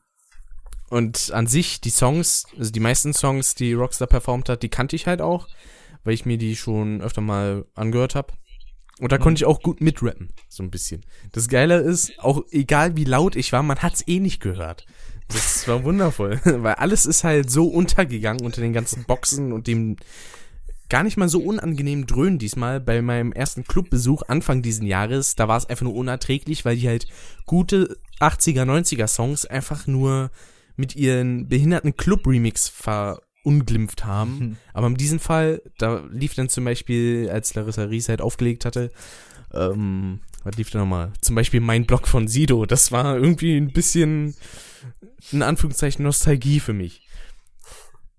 [0.93, 4.95] und an sich, die Songs, also die meisten Songs, die Rockstar performt hat, die kannte
[4.95, 5.49] ich halt auch,
[6.05, 8.34] weil ich mir die schon öfter mal angehört habe.
[9.01, 9.22] Und da mhm.
[9.22, 11.01] konnte ich auch gut mitrappen, so ein bisschen.
[11.32, 14.84] Das Geile ist, auch egal wie laut ich war, man hat's eh nicht gehört.
[15.28, 19.97] Das war wundervoll, weil alles ist halt so untergegangen unter den ganzen Boxen und dem
[20.90, 25.36] gar nicht mal so unangenehmen Dröhnen diesmal bei meinem ersten Clubbesuch Anfang diesen Jahres.
[25.36, 27.07] Da war es einfach nur unerträglich, weil die halt
[27.47, 30.30] gute 80er, 90er Songs einfach nur
[30.77, 34.39] mit ihren behinderten Club-Remix verunglimpft haben.
[34.39, 34.57] Mhm.
[34.73, 38.91] Aber in diesem Fall, da lief dann zum Beispiel, als Larissa Ries halt aufgelegt hatte,
[39.53, 41.12] ähm, was lief da nochmal?
[41.20, 42.66] Zum Beispiel mein Blog von Sido.
[42.66, 44.35] Das war irgendwie ein bisschen,
[45.31, 47.07] in Anführungszeichen, Nostalgie für mich.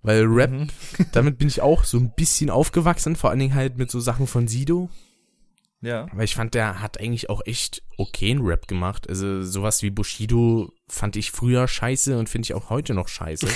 [0.02, 0.68] Weil Rap, mhm.
[1.12, 4.28] damit bin ich auch so ein bisschen aufgewachsen, vor allen Dingen halt mit so Sachen
[4.28, 4.90] von Sido.
[5.84, 6.08] Ja.
[6.14, 9.10] Weil ich fand, der hat eigentlich auch echt okayen Rap gemacht.
[9.10, 13.48] Also sowas wie Bushido fand ich früher scheiße und finde ich auch heute noch scheiße.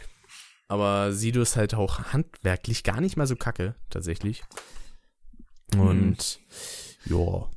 [0.68, 4.42] Aber Sido ist halt auch handwerklich gar nicht mal so kacke, tatsächlich.
[5.74, 6.40] Und
[7.06, 7.16] mhm.
[7.16, 7.48] ja.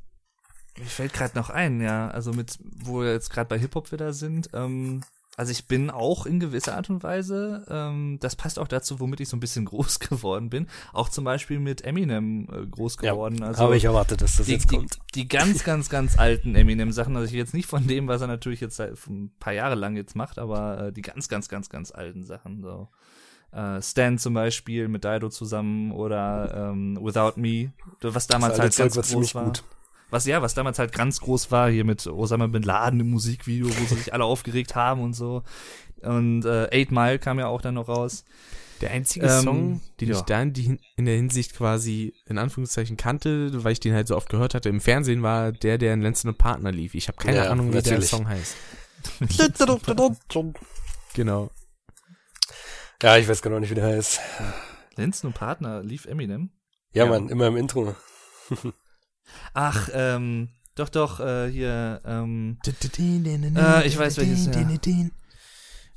[0.77, 4.13] Mir fällt gerade noch ein, ja, also mit, wo wir jetzt gerade bei Hip-Hop wieder
[4.13, 5.03] sind, ähm,
[5.39, 9.21] also ich bin auch in gewisser Art und Weise, ähm, das passt auch dazu, womit
[9.21, 13.37] ich so ein bisschen groß geworden bin, auch zum Beispiel mit Eminem äh, groß geworden.
[13.39, 14.95] Ja, also habe ich erwartet, dass das die, jetzt kommt.
[15.15, 18.27] Die, die ganz, ganz, ganz alten Eminem-Sachen, also ich jetzt nicht von dem, was er
[18.27, 21.69] natürlich jetzt seit ein paar Jahre lang jetzt macht, aber äh, die ganz, ganz, ganz,
[21.69, 22.89] ganz alten Sachen, so.
[23.53, 27.71] Äh, Stan zum Beispiel mit Dido zusammen oder ähm, Without Me,
[28.01, 29.45] was damals halt ganz groß war.
[29.45, 29.63] Gut
[30.09, 33.67] was ja, was damals halt ganz groß war, hier mit Osama Bin Laden im Musikvideo,
[33.67, 35.43] wo sich alle aufgeregt haben und so.
[36.01, 38.25] Und äh, Eight Mile kam ja auch dann noch raus.
[38.81, 40.15] Der einzige ähm, Song, den ja.
[40.15, 44.07] ich da in, die, in der Hinsicht quasi in Anführungszeichen kannte, weil ich den halt
[44.07, 46.95] so oft gehört hatte im Fernsehen, war der, der in Lenzen und Partner lief.
[46.95, 48.55] Ich habe keine ja, Ahnung, wie der Song heißt.
[51.13, 51.51] genau.
[53.01, 54.19] Ja, ich weiß genau nicht, wie der heißt.
[54.95, 56.51] Lenzen und Partner lief Eminem?
[56.93, 57.09] Ja, ja.
[57.09, 57.95] Mann, immer im Intro.
[59.53, 65.09] Ach, ähm, doch, doch, äh, hier, ähm, äh, ich weiß welches, ja.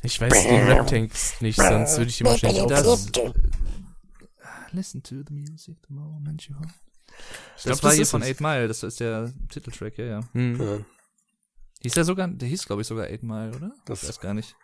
[0.02, 3.32] Ich weiß den Rap-Text nicht, sonst würde ich die wahrscheinlich aufsagen.
[4.72, 6.66] Listen to the music the moment you hold.
[7.56, 10.20] Ich das glaub, war das hier von 8 Mile, das ist der Titeltrack, ja, ja.
[10.32, 10.60] Hm.
[10.60, 10.78] ja.
[11.82, 13.72] Hieß der sogar, der hieß, glaube ich, sogar 8 Mile, oder?
[13.84, 14.56] Das ich weiß gar nicht.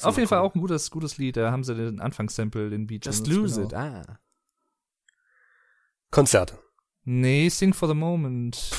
[0.00, 0.28] Auf jeden cool.
[0.28, 3.56] Fall auch ein gutes, gutes Lied, da haben sie den Anfangssample, den Beat Just Lose
[3.56, 3.68] genau.
[3.68, 4.18] It, ah.
[6.10, 6.58] Konzerte.
[7.04, 8.70] Nee, Sing for the Moment,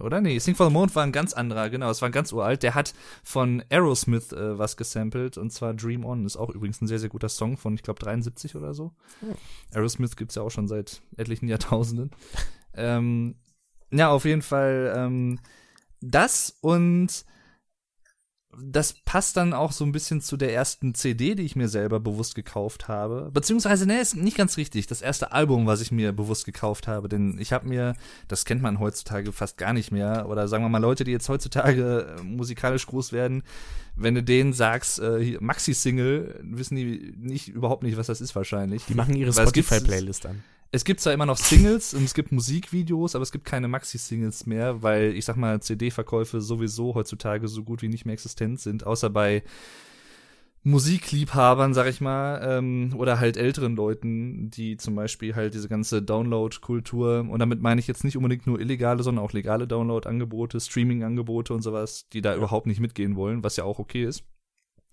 [0.00, 0.22] oder?
[0.22, 2.62] Nee, Sing for the Moment war ein ganz anderer, genau, es war ein ganz uralt.
[2.62, 6.24] Der hat von Aerosmith äh, was gesampelt und zwar Dream On.
[6.24, 8.92] Ist auch übrigens ein sehr, sehr guter Song von, ich glaube, 73 oder so.
[9.20, 9.34] Oh.
[9.74, 12.12] Aerosmith gibt's ja auch schon seit etlichen Jahrtausenden.
[12.74, 13.34] ähm,
[13.90, 15.38] ja, auf jeden Fall ähm,
[16.00, 17.26] das und
[18.60, 22.00] das passt dann auch so ein bisschen zu der ersten CD, die ich mir selber
[22.00, 23.30] bewusst gekauft habe.
[23.32, 24.86] Beziehungsweise, ne, ist nicht ganz richtig.
[24.86, 27.08] Das erste Album, was ich mir bewusst gekauft habe.
[27.08, 27.94] Denn ich habe mir,
[28.28, 30.26] das kennt man heutzutage fast gar nicht mehr.
[30.28, 33.42] Oder sagen wir mal, Leute, die jetzt heutzutage äh, musikalisch groß werden,
[33.94, 38.84] wenn du denen sagst, äh, Maxi-Single, wissen die nicht überhaupt nicht, was das ist wahrscheinlich.
[38.86, 40.42] Die machen ihre Spotify-Playlist an
[40.72, 44.46] es gibt zwar immer noch Singles und es gibt Musikvideos, aber es gibt keine Maxi-Singles
[44.46, 48.86] mehr, weil ich sag mal, CD-Verkäufe sowieso heutzutage so gut wie nicht mehr existent sind,
[48.86, 49.42] außer bei
[50.66, 56.02] Musikliebhabern, sag ich mal, ähm, oder halt älteren Leuten, die zum Beispiel halt diese ganze
[56.02, 61.54] Download-Kultur, und damit meine ich jetzt nicht unbedingt nur illegale, sondern auch legale Download-Angebote, Streaming-Angebote
[61.54, 64.24] und sowas, die da überhaupt nicht mitgehen wollen, was ja auch okay ist.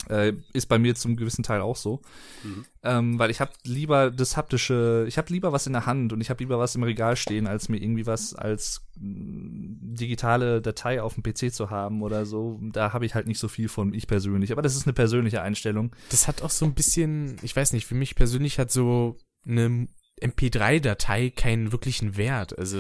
[0.10, 2.02] Äh, ist bei mir zum gewissen Teil auch so.
[2.44, 2.66] Mhm.
[2.84, 6.22] Ähm, weil ich habe lieber das haptische, ich habe lieber was in der Hand und
[6.22, 11.02] ich habe lieber was im Regal stehen, als mir irgendwie was als mm, digitale Datei
[11.02, 12.60] auf dem PC zu haben oder so.
[12.62, 14.52] Da habe ich halt nicht so viel von, ich persönlich.
[14.52, 15.96] Aber das ist eine persönliche Einstellung.
[16.10, 19.88] Das hat auch so ein bisschen, ich weiß nicht, für mich persönlich hat so eine
[20.22, 22.58] MP3-Datei keinen wirklichen Wert.
[22.58, 22.78] Also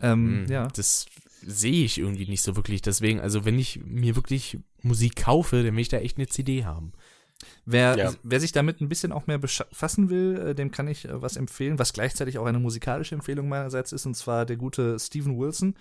[0.00, 0.68] ähm, mh, ja.
[0.68, 1.06] das
[1.42, 2.82] sehe ich irgendwie nicht so wirklich.
[2.82, 6.64] Deswegen, also wenn ich mir wirklich Musik kaufe, dann will ich da echt eine CD
[6.64, 6.92] haben.
[7.64, 8.12] Wer, ja.
[8.22, 11.36] wer sich damit ein bisschen auch mehr befassen will, äh, dem kann ich äh, was
[11.36, 15.74] empfehlen, was gleichzeitig auch eine musikalische Empfehlung meinerseits ist, und zwar der gute Steven Wilson.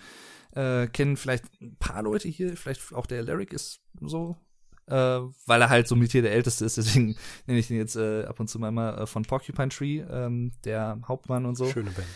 [0.51, 4.38] Äh, kennen vielleicht ein paar Leute hier, vielleicht auch der Lyric ist so,
[4.88, 7.16] äh, weil er halt so mit hier der Älteste ist, deswegen
[7.47, 10.99] nenne ich ihn jetzt äh, ab und zu mal äh, von Porcupine Tree, ähm, der
[11.08, 11.68] Hauptmann und so.
[11.68, 12.08] Schöne Band.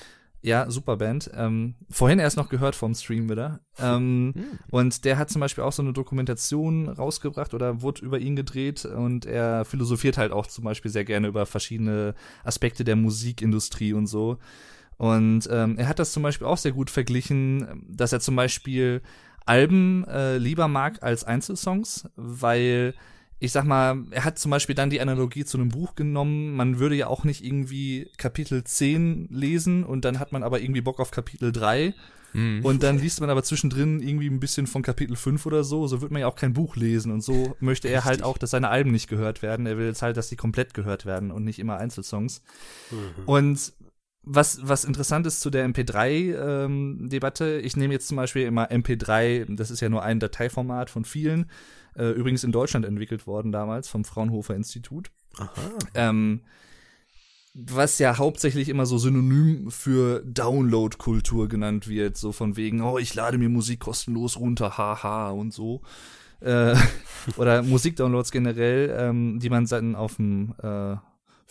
[0.43, 1.29] Ja, super Band.
[1.35, 3.59] Ähm, vorhin erst noch gehört vom Stream wieder.
[3.77, 4.33] Ähm, mhm.
[4.71, 8.85] Und der hat zum Beispiel auch so eine Dokumentation rausgebracht oder wurde über ihn gedreht
[8.85, 14.07] und er philosophiert halt auch zum Beispiel sehr gerne über verschiedene Aspekte der Musikindustrie und
[14.07, 14.39] so.
[14.97, 19.01] Und ähm, er hat das zum Beispiel auch sehr gut verglichen, dass er zum Beispiel
[19.45, 22.93] Alben äh, lieber mag als Einzelsongs, weil
[23.41, 26.55] ich sag mal, er hat zum Beispiel dann die Analogie zu einem Buch genommen.
[26.55, 30.81] Man würde ja auch nicht irgendwie Kapitel 10 lesen und dann hat man aber irgendwie
[30.81, 31.95] Bock auf Kapitel 3.
[32.33, 32.63] Mhm.
[32.63, 35.87] Und dann liest man aber zwischendrin irgendwie ein bisschen von Kapitel 5 oder so.
[35.87, 37.11] So wird man ja auch kein Buch lesen.
[37.11, 39.65] Und so möchte er halt auch, dass seine Alben nicht gehört werden.
[39.65, 42.43] Er will jetzt halt, dass die komplett gehört werden und nicht immer Einzelsongs.
[42.91, 43.23] Mhm.
[43.25, 43.73] Und
[44.23, 49.55] was, was interessant ist zu der MP3-Debatte, ähm, ich nehme jetzt zum Beispiel immer MP3,
[49.55, 51.49] das ist ja nur ein Dateiformat von vielen.
[51.95, 55.11] Äh, übrigens in Deutschland entwickelt worden damals vom Fraunhofer Institut.
[55.37, 55.51] Aha.
[55.95, 56.41] Ähm,
[57.53, 63.13] was ja hauptsächlich immer so synonym für Download-Kultur genannt wird, so von wegen, oh, ich
[63.13, 65.81] lade mir Musik kostenlos runter, haha und so.
[66.39, 66.75] Äh,
[67.37, 70.95] oder Musikdownloads generell, ähm, die man dann auf dem äh,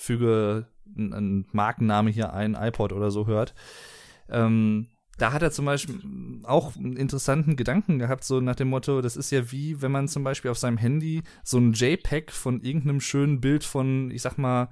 [0.00, 3.54] füge einen Markenname hier ein, iPod oder so hört.
[4.28, 4.88] Ähm,
[5.18, 6.00] da hat er zum Beispiel
[6.44, 10.08] auch einen interessanten Gedanken gehabt, so nach dem Motto, das ist ja wie, wenn man
[10.08, 14.38] zum Beispiel auf seinem Handy so ein JPEG von irgendeinem schönen Bild von, ich sag
[14.38, 14.70] mal,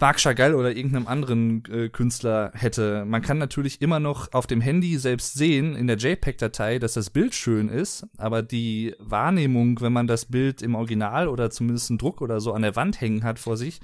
[0.00, 3.04] Marc Chagall oder irgendeinem anderen äh, Künstler hätte.
[3.04, 7.10] Man kann natürlich immer noch auf dem Handy selbst sehen, in der JPEG-Datei, dass das
[7.10, 11.98] Bild schön ist, aber die Wahrnehmung, wenn man das Bild im Original oder zumindest einen
[11.98, 13.80] Druck oder so an der Wand hängen hat vor sich,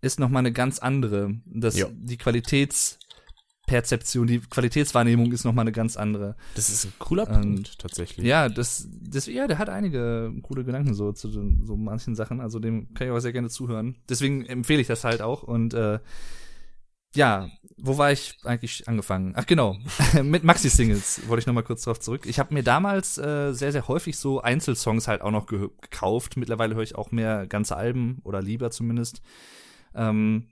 [0.00, 1.34] ist nochmal eine ganz andere.
[1.46, 2.98] Das, die Qualitäts-
[3.66, 6.36] Perzeption, die Qualitätswahrnehmung ist nochmal eine ganz andere.
[6.54, 8.24] Das ist ein cooler Punkt, ähm, tatsächlich.
[8.24, 12.60] Ja, das, das, ja, der hat einige coole Gedanken so zu so manchen Sachen, also
[12.60, 13.96] dem kann ich auch sehr gerne zuhören.
[14.08, 15.98] Deswegen empfehle ich das halt auch und äh,
[17.16, 19.32] ja, wo war ich eigentlich angefangen?
[19.36, 19.76] Ach genau,
[20.22, 22.26] mit Maxi-Singles wollte ich nochmal kurz drauf zurück.
[22.26, 26.36] Ich habe mir damals äh, sehr, sehr häufig so Einzelsongs halt auch noch ge gekauft.
[26.36, 29.22] Mittlerweile höre ich auch mehr ganze Alben oder lieber zumindest.
[29.94, 30.48] Ähm,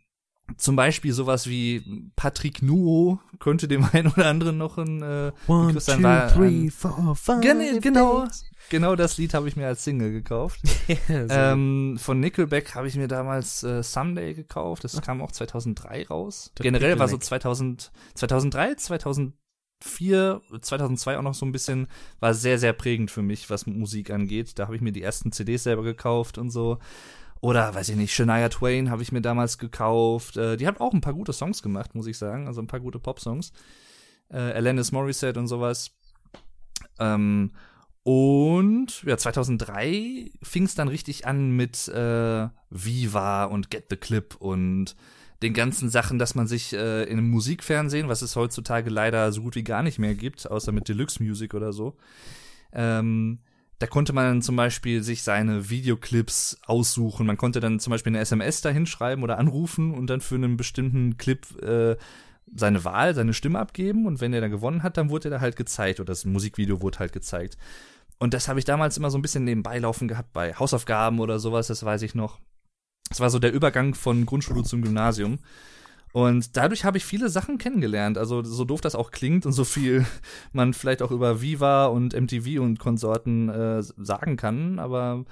[0.57, 5.75] zum Beispiel sowas wie Patrick Nuo könnte dem einen oder anderen noch ein äh, One,
[5.75, 8.27] two, war, three, four, five, gen genau,
[8.69, 10.61] genau das Lied habe ich mir als Single gekauft.
[11.09, 14.85] ähm, von Nickelback habe ich mir damals äh, Someday gekauft.
[14.85, 16.53] Das kam auch 2003 raus.
[16.55, 21.89] Das Generell war so 2000, 2003, 2004, 2002 auch noch so ein bisschen,
[22.21, 24.59] war sehr, sehr prägend für mich, was Musik angeht.
[24.59, 26.79] Da habe ich mir die ersten CDs selber gekauft und so.
[27.45, 30.39] Oder, weiß ich nicht, Shania Twain habe ich mir damals gekauft.
[30.39, 32.47] Äh, die hat auch ein paar gute Songs gemacht, muss ich sagen.
[32.47, 33.53] Also ein paar gute Pop-Songs.
[34.31, 35.91] Äh, Alanis Morissette und sowas.
[36.99, 37.53] Ähm,
[38.03, 44.37] und ja, 2003 fing es dann richtig an mit äh, Viva und Get the Clip
[44.37, 44.97] und
[45.43, 49.43] den ganzen Sachen, dass man sich äh, in einem Musikfernsehen, was es heutzutage leider so
[49.43, 51.95] gut wie gar nicht mehr gibt, außer mit Deluxe Music oder so,
[52.73, 53.41] ähm,
[53.79, 57.27] da konnte man zum Beispiel sich seine Videoclips aussuchen.
[57.27, 60.57] Man konnte dann zum Beispiel eine SMS da hinschreiben oder anrufen und dann für einen
[60.57, 61.97] bestimmten Clip äh,
[62.55, 64.07] seine Wahl, seine Stimme abgeben.
[64.07, 66.81] Und wenn er dann gewonnen hat, dann wurde er da halt gezeigt oder das Musikvideo
[66.83, 67.57] wurde halt gezeigt.
[68.19, 71.39] Und das habe ich damals immer so ein bisschen nebenbei laufen gehabt bei Hausaufgaben oder
[71.39, 72.39] sowas, das weiß ich noch.
[73.09, 75.39] Das war so der Übergang von Grundschule zum Gymnasium.
[76.15, 78.19] Und dadurch habe ich viele Sachen kennengelernt.
[78.19, 80.07] Also so doof das auch klingt und so viel
[80.53, 85.25] man vielleicht auch über Viva und MTV und Konsorten äh, sagen kann, aber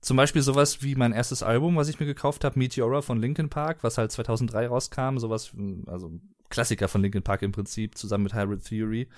[0.00, 3.50] zum Beispiel sowas wie mein erstes Album, was ich mir gekauft habe, Meteora von Linkin
[3.50, 5.52] Park, was halt 2003 rauskam, sowas,
[5.86, 6.10] also
[6.48, 9.08] Klassiker von Linkin Park im Prinzip, zusammen mit Hybrid Theory.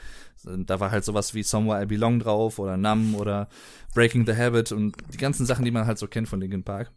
[0.42, 3.48] Da war halt sowas wie Somewhere I Belong drauf oder Numb oder
[3.94, 6.90] Breaking the Habit und die ganzen Sachen, die man halt so kennt von Linkin Park.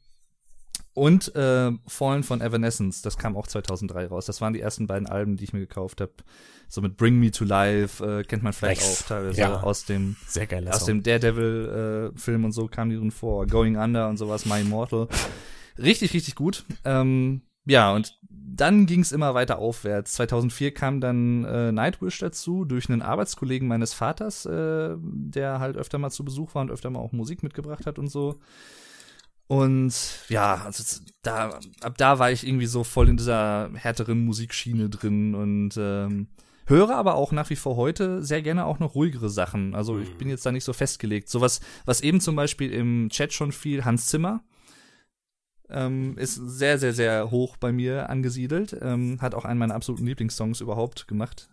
[0.98, 4.26] Und äh, Fallen von Evanescence, das kam auch 2003 raus.
[4.26, 6.14] Das waren die ersten beiden Alben, die ich mir gekauft habe.
[6.70, 9.04] So mit Bring Me to Life äh, kennt man vielleicht nice.
[9.04, 9.62] auch teilweise ja.
[9.62, 13.46] aus dem Sehr geil, aus dem Daredevil äh, Film und so kam die drin vor.
[13.46, 15.08] Going Under und sowas, My Immortal.
[15.78, 16.66] Richtig, richtig gut.
[16.84, 20.14] Ähm, ja, und dann ging es immer weiter aufwärts.
[20.14, 26.00] 2004 kam dann äh, Nightwish dazu durch einen Arbeitskollegen meines Vaters, äh, der halt öfter
[26.00, 28.40] mal zu Besuch war und öfter mal auch Musik mitgebracht hat und so.
[29.48, 29.94] Und
[30.28, 35.36] ja, also da, ab da war ich irgendwie so voll in dieser härteren Musikschiene drin
[35.36, 36.28] und ähm,
[36.66, 39.74] höre aber auch nach wie vor heute sehr gerne auch noch ruhigere Sachen.
[39.74, 40.32] Also ich bin mhm.
[40.32, 41.30] jetzt da nicht so festgelegt.
[41.30, 44.44] Sowas, was eben zum Beispiel im Chat schon fiel, Hans Zimmer.
[45.70, 48.78] Ähm, ist sehr, sehr, sehr hoch bei mir angesiedelt.
[48.82, 51.50] Ähm, hat auch einen meiner absoluten Lieblingssongs überhaupt gemacht.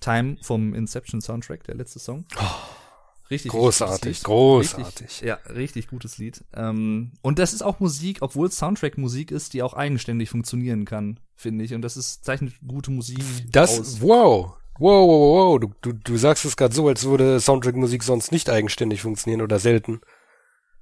[0.00, 2.24] Time vom Inception Soundtrack, der letzte Song.
[2.38, 2.85] Oh.
[3.30, 5.06] Richtig großartig, großartig.
[5.06, 6.44] Richtig, ja, richtig gutes Lied.
[6.54, 11.18] Ähm, und das ist auch Musik, obwohl es Soundtrack-Musik ist, die auch eigenständig funktionieren kann,
[11.34, 11.74] finde ich.
[11.74, 14.00] Und das ist zeichnet gute Musik das, aus.
[14.00, 15.60] Wow, wow, wow, wow.
[15.60, 19.58] Du, du, du sagst es gerade so, als würde Soundtrack-Musik sonst nicht eigenständig funktionieren oder
[19.58, 20.00] selten.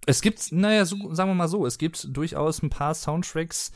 [0.06, 3.72] Es gibt, naja, so, sagen wir mal so, es gibt durchaus ein paar Soundtracks,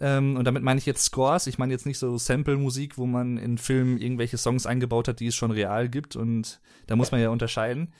[0.00, 1.46] ähm, und damit meine ich jetzt Scores.
[1.46, 5.26] Ich meine jetzt nicht so Sample-Musik, wo man in Filmen irgendwelche Songs eingebaut hat, die
[5.26, 6.16] es schon real gibt.
[6.16, 7.92] Und da muss man ja unterscheiden.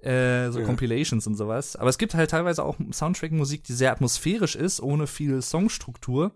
[0.00, 0.66] Äh, so ja.
[0.66, 1.76] Compilations und sowas.
[1.76, 6.32] Aber es gibt halt teilweise auch Soundtrack-Musik, die sehr atmosphärisch ist, ohne viel Songstruktur,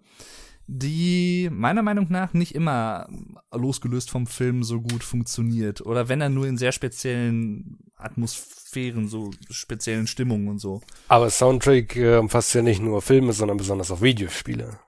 [0.68, 3.08] die meiner Meinung nach nicht immer
[3.52, 5.84] losgelöst vom Film so gut funktioniert.
[5.84, 10.80] Oder wenn er nur in sehr speziellen Atmosphären, so speziellen Stimmungen und so.
[11.08, 14.78] Aber Soundtrack äh, umfasst ja nicht nur Filme, sondern besonders auch Videospiele.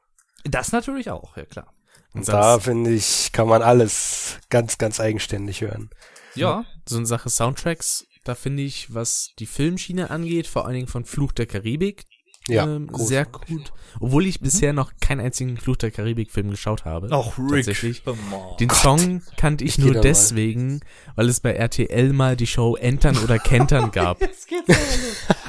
[0.44, 1.74] Das natürlich auch, ja klar.
[2.12, 5.90] Und da finde ich, kann man alles ganz, ganz eigenständig hören.
[6.34, 6.64] Ja.
[6.88, 11.04] So eine Sache Soundtracks, da finde ich, was die Filmschiene angeht, vor allen Dingen von
[11.04, 12.04] Fluch der Karibik,
[12.50, 13.72] Ja, ähm, sehr gut.
[13.98, 17.08] Obwohl ich bisher noch keinen einzigen Fluch der Karibik-Film geschaut habe.
[17.10, 17.66] Ach, Rick.
[17.66, 18.02] Tatsächlich.
[18.06, 18.16] On.
[18.58, 20.80] Den Song kannte ich Ich nur deswegen,
[21.16, 24.20] weil es bei RTL mal die Show Entern oder Kentern gab.
[24.20, 24.66] Jetzt geht's.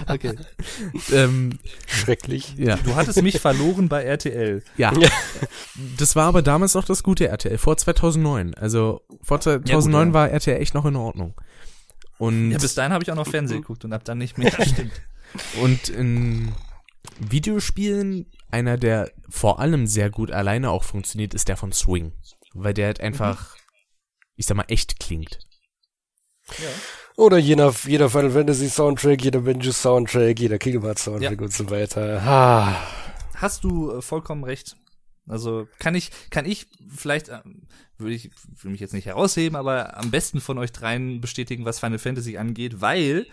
[0.07, 0.33] Okay.
[1.13, 2.55] ähm, Schrecklich.
[2.57, 2.75] ja.
[2.77, 4.63] Du hattest mich verloren bei RTL.
[4.75, 4.91] ja.
[5.97, 8.55] Das war aber damals noch das gute RTL, vor 2009.
[8.55, 10.13] Also vor 2009 ja.
[10.13, 11.35] war RTL echt noch in Ordnung.
[12.17, 14.51] Und, Ja, bis dahin habe ich auch noch Fernsehen geguckt und ab dann nicht mehr.
[14.65, 14.91] Stimmt.
[15.61, 16.51] und in
[17.19, 22.13] Videospielen, einer, der vor allem sehr gut alleine auch funktioniert, ist der von Swing.
[22.53, 23.55] Weil der halt einfach,
[24.35, 25.39] ich sag mal, echt klingt.
[27.15, 31.45] Oder jeder, jeder Final Fantasy Soundtrack, jeder Benjo Soundtrack, jeder Kingdom Hearts Soundtrack Ja.
[31.45, 32.21] und so weiter.
[32.25, 32.75] Ah.
[33.35, 34.75] Hast du äh, vollkommen recht.
[35.27, 37.39] Also kann ich, kann ich vielleicht, äh,
[37.97, 38.31] würde ich,
[38.61, 42.37] will mich jetzt nicht herausheben, aber am besten von euch dreien bestätigen, was Final Fantasy
[42.37, 43.27] angeht, weil,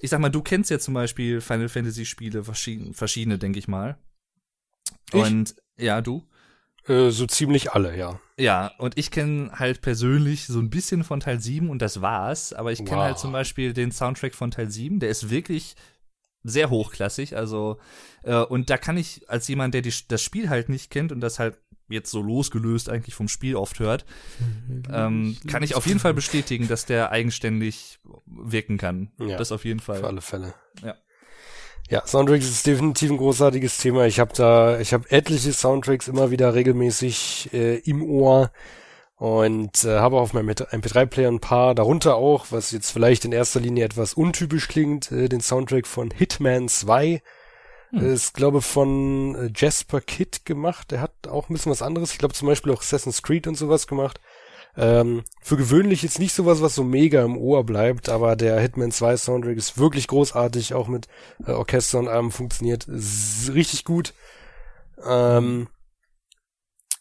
[0.00, 3.68] ich sag mal, du kennst ja zum Beispiel Final Fantasy Spiele, verschiedene, verschiedene denke ich
[3.68, 3.98] mal.
[5.12, 5.14] Ich?
[5.14, 6.26] Und ja, du.
[6.86, 8.18] Äh, so ziemlich alle, ja.
[8.38, 12.52] Ja, und ich kenne halt persönlich so ein bisschen von Teil 7 und das war's,
[12.52, 13.04] aber ich kenne Wow.
[13.04, 15.76] halt zum Beispiel den Soundtrack von Teil 7, der ist wirklich
[16.42, 17.78] sehr hochklassig, also
[18.22, 21.20] äh, und da kann ich als jemand, der die, das Spiel halt nicht kennt und
[21.20, 21.58] das halt
[21.90, 24.04] jetzt so losgelöst eigentlich vom Spiel oft hört,
[24.92, 29.10] ähm, kann ich auf jeden Fall bestätigen, dass der eigenständig wirken kann.
[29.18, 30.00] Ja, das auf jeden Fall.
[30.00, 30.54] Für alle Fälle.
[30.82, 30.96] Ja.
[31.90, 34.06] Ja, Soundtracks ist definitiv ein großartiges Thema.
[34.06, 38.52] Ich habe da, ich habe etliche Soundtracks immer wieder regelmäßig äh, im Ohr
[39.16, 43.58] und äh, habe auf meinem MP3-Player ein paar, darunter auch, was jetzt vielleicht in erster
[43.58, 47.20] Linie etwas untypisch klingt, äh, den Soundtrack von Hitman 2.
[47.90, 48.12] Hm.
[48.12, 50.90] Ist, glaube von äh, Jasper Kidd gemacht.
[50.90, 52.12] Der hat auch ein bisschen was anderes.
[52.12, 54.20] Ich glaube zum Beispiel auch Assassin's Creed und sowas gemacht.
[54.76, 58.92] Ähm, für gewöhnlich jetzt nicht sowas, was so mega im Ohr bleibt, aber der Hitman
[58.92, 61.08] 2 Soundtrack ist wirklich großartig, auch mit
[61.44, 64.14] äh, Orchester und allem funktioniert richtig gut.
[65.04, 65.68] Ähm,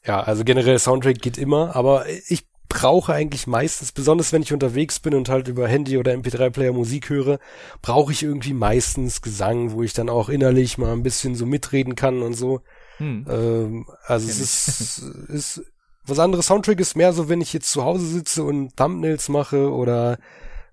[0.03, 4.99] ja, also generell Soundtrack geht immer, aber ich brauche eigentlich meistens, besonders wenn ich unterwegs
[4.99, 7.39] bin und halt über Handy oder MP3-Player Musik höre,
[7.81, 11.95] brauche ich irgendwie meistens Gesang, wo ich dann auch innerlich mal ein bisschen so mitreden
[11.95, 12.61] kann und so.
[12.97, 13.25] Hm.
[13.27, 14.97] Ähm, also Kenn es ist,
[15.29, 15.61] ist
[16.05, 16.45] was anderes.
[16.45, 20.19] Soundtrack ist mehr so, wenn ich jetzt zu Hause sitze und Thumbnails mache oder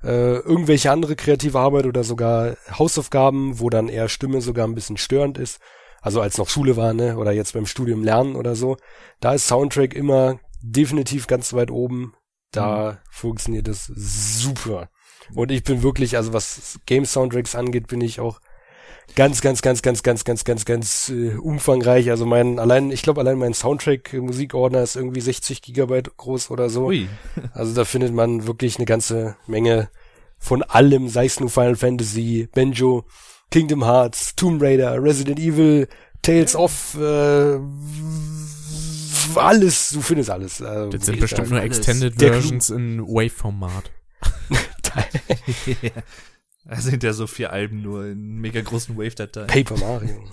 [0.05, 4.99] äh, irgendwelche andere kreative Arbeit oder sogar Hausaufgaben, wo dann eher Stimme sogar ein bisschen
[4.99, 5.61] störend ist.
[6.03, 7.17] Also als noch Schule war, ne?
[7.17, 8.77] Oder jetzt beim Studium lernen oder so.
[9.21, 10.39] Da ist Soundtrack immer
[10.73, 12.15] definitiv ganz weit oben.
[12.53, 14.89] Da funktioniert es super.
[15.35, 18.41] Und ich bin wirklich, also was Game-Soundtracks angeht, bin ich auch
[19.15, 22.11] ganz, ganz, ganz, ganz, ganz, ganz, ganz, ganz äh, umfangreich.
[22.11, 26.87] Also mein, allein, ich glaube, allein mein Soundtrack-Musikordner ist irgendwie 60 Gigabyte groß oder so.
[26.87, 27.09] Ui.
[27.53, 29.91] Also da findet man wirklich eine ganze Menge
[30.39, 33.05] von allem, sei es nur Final Fantasy, Benjo,
[33.51, 35.89] Kingdom Hearts, Tomb Raider, Resident Evil,
[36.23, 37.59] Tales of, äh,
[39.45, 40.63] alles, du findest alles.
[40.63, 41.79] Also, Das sind bestimmt nur alles.
[41.79, 43.91] Extended Der Versions in Wave-Format.
[46.69, 49.47] Da sind ja so vier Alben nur in mega großen Wave-Dateien.
[49.47, 50.25] Paper Mario.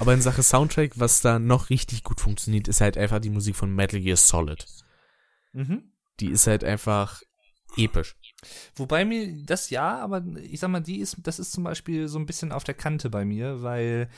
[0.00, 3.54] Aber in Sache Soundtrack, was da noch richtig gut funktioniert, ist halt einfach die Musik
[3.54, 4.66] von Metal Gear Solid.
[5.52, 5.84] Mhm.
[6.18, 7.22] Die ist halt einfach
[7.76, 8.16] episch.
[8.74, 12.18] Wobei mir das ja, aber ich sag mal, die ist, das ist zum Beispiel so
[12.18, 14.08] ein bisschen auf der Kante bei mir, weil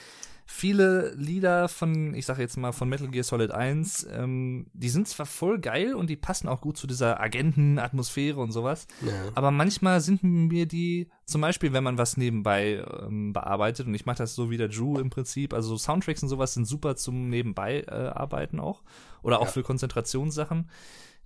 [0.50, 5.06] viele Lieder von, ich sag jetzt mal von Metal Gear Solid 1, ähm, die sind
[5.06, 9.12] zwar voll geil und die passen auch gut zu dieser Agentenatmosphäre und sowas, Ja.
[9.34, 14.06] aber manchmal sind mir die, zum Beispiel, wenn man was nebenbei ähm, bearbeitet, und ich
[14.06, 17.28] mache das so wie der Drew im Prinzip, also Soundtracks und sowas sind super zum
[17.28, 18.82] nebenbei äh, arbeiten auch,
[19.22, 19.50] oder auch Ja.
[19.52, 20.70] für Konzentrationssachen.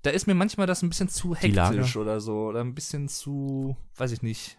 [0.02, 3.76] Da ist mir manchmal das ein bisschen zu hektisch oder so, oder ein bisschen zu,
[3.96, 4.58] weiß ich nicht.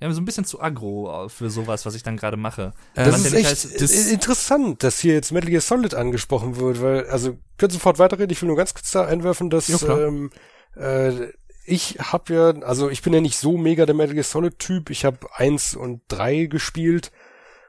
[0.00, 2.74] Ja, so ein bisschen zu aggro für sowas, was ich dann gerade mache.
[2.94, 5.62] Ähm, Das Was ist ja echt heißt- das- äh, interessant, dass hier jetzt Metal Gear
[5.62, 9.48] Solid angesprochen wird, weil, also, könnt sofort weiterreden, ich will nur ganz kurz da einwerfen,
[9.50, 10.00] dass klar.
[10.06, 10.30] ähm,
[10.76, 11.28] äh,
[11.64, 14.90] ich habe ja, also ich bin ja nicht so mega der Metal Gear Solid Typ,
[14.90, 17.10] ich habe eins und drei gespielt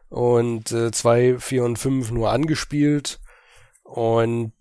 [0.10, 3.20] und äh, zwei, vier und fünf nur angespielt
[3.84, 4.54] und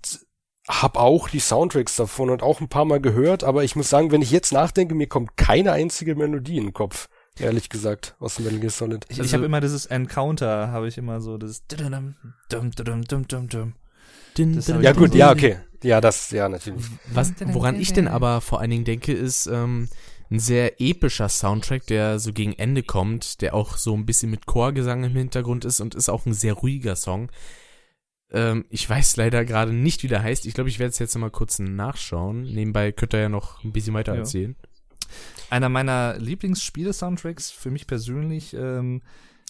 [0.69, 4.11] hab auch die Soundtracks davon und auch ein paar Mal gehört, aber ich muss sagen,
[4.11, 7.09] wenn ich jetzt nachdenke, mir kommt keine einzige Melodie in den Kopf,
[7.39, 9.05] ehrlich gesagt, aus Metal Gear Solid.
[9.09, 12.15] Ich, ich Also- habe immer dieses Encounter, habe ich immer so das dum
[12.49, 13.73] dum dum dum dum dum.
[14.37, 15.59] Din, din, ich Ja gut, so- ja, okay.
[15.83, 16.85] Ja, das, ja, natürlich.
[17.13, 19.89] Was, woran ich denn aber vor allen Dingen denke, ist ähm,
[20.31, 24.47] ein sehr epischer Soundtrack, der so gegen Ende kommt, der auch so ein bisschen mit
[24.47, 27.31] Chorgesang im Hintergrund ist und ist auch ein sehr ruhiger Song.
[28.33, 30.47] Ähm, ich weiß leider gerade nicht, wie der heißt.
[30.47, 32.43] Ich glaube, ich werde es jetzt noch mal kurz nachschauen.
[32.43, 34.21] Nebenbei könnt ihr ja noch ein bisschen weiter Ja.
[34.21, 34.57] erzählen.
[35.51, 39.03] Einer meiner Lieblingsspiele-Soundtracks für mich persönlich, ähm,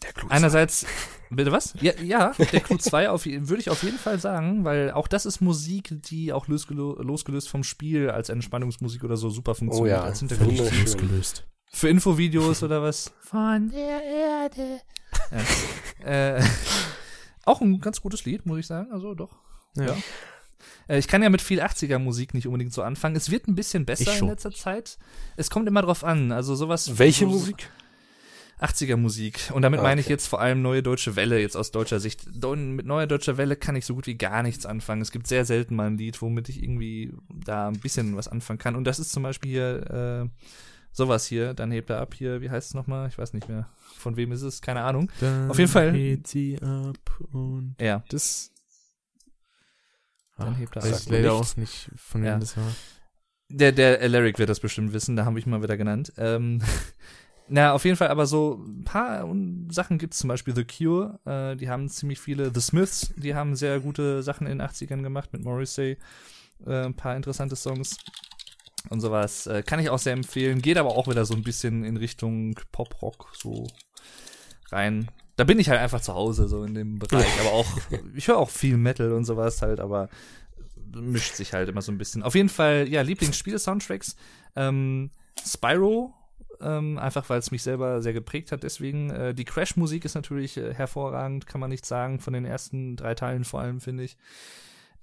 [0.03, 0.87] Der Clou Einerseits,
[1.31, 1.75] bitte was?
[1.81, 5.41] Ja, ja der Clou 2 würde ich auf jeden Fall sagen, weil auch das ist
[5.41, 9.97] Musik, die auch losgelöst, losgelöst vom Spiel als Entspannungsmusik oder so super funktioniert.
[9.97, 11.47] Oh ja, als Hintergrund losgelöst.
[11.73, 13.13] Für Infovideos oder was?
[13.21, 14.81] Von der Erde.
[16.03, 16.37] Ja.
[16.37, 16.43] äh,
[17.45, 18.93] auch ein ganz gutes Lied, muss ich sagen.
[18.93, 19.37] Also doch.
[19.77, 19.87] Ja.
[19.87, 19.97] ja.
[20.89, 23.17] Äh, ich kann ja mit viel 80er Musik nicht unbedingt so anfangen.
[23.17, 24.99] Es wird ein bisschen besser in letzter Zeit.
[25.37, 26.33] Es kommt immer drauf an.
[26.33, 26.99] Also sowas.
[26.99, 27.71] Welche so, Musik?
[28.61, 29.51] 80er Musik.
[29.53, 29.89] Und damit okay.
[29.89, 32.27] meine ich jetzt vor allem neue deutsche Welle, jetzt aus deutscher Sicht.
[32.35, 35.03] Mit neuer deutscher Welle kann ich so gut wie gar nichts anfangen.
[35.03, 38.59] Es gibt sehr selten mal ein Lied, womit ich irgendwie da ein bisschen was anfangen
[38.59, 38.75] kann.
[38.75, 40.43] Und das ist zum Beispiel hier äh,
[40.93, 41.53] sowas hier.
[41.53, 42.41] Dann hebt er ab hier.
[42.41, 43.09] Wie heißt es nochmal?
[43.09, 43.69] Ich weiß nicht mehr.
[43.99, 44.63] Von wem ist es?
[44.63, 45.11] Keine Ahnung.
[45.21, 45.93] Dann Auf jeden Fall.
[45.93, 48.03] Hebt sie ab und ja.
[48.09, 48.53] das.
[50.37, 50.91] Dann hebt er ab.
[50.91, 52.39] Ich leider auch nicht, von wem ja.
[52.39, 52.73] das war.
[53.49, 56.13] Der, der Alaric wird das bestimmt wissen, da habe ich mal wieder genannt.
[56.19, 56.61] Ähm,
[57.49, 59.27] na, auf jeden Fall, aber so ein paar
[59.71, 63.55] Sachen gibt's zum Beispiel The Cure, äh, die haben ziemlich viele, The Smiths, die haben
[63.55, 65.97] sehr gute Sachen in den 80ern gemacht mit Morrissey,
[66.67, 67.97] äh, ein paar interessante Songs
[68.91, 69.47] und sowas.
[69.47, 72.59] Äh, kann ich auch sehr empfehlen, geht aber auch wieder so ein bisschen in Richtung
[72.73, 73.67] Pop-Rock so
[74.71, 75.09] rein.
[75.37, 77.67] Da bin ich halt einfach zu Hause, so in dem Bereich, aber auch,
[78.15, 80.09] ich höre auch viel Metal und sowas halt, aber
[80.95, 82.23] mischt sich halt immer so ein bisschen.
[82.23, 84.17] Auf jeden Fall, ja, Lieblingsspiele-Soundtracks,
[84.57, 85.11] ähm,
[85.47, 86.15] Spyro
[86.61, 88.63] ähm, einfach weil es mich selber sehr geprägt hat.
[88.63, 92.97] Deswegen, äh, die Crash-Musik ist natürlich äh, hervorragend, kann man nicht sagen, von den ersten
[92.97, 94.17] drei Teilen vor allem, finde ich.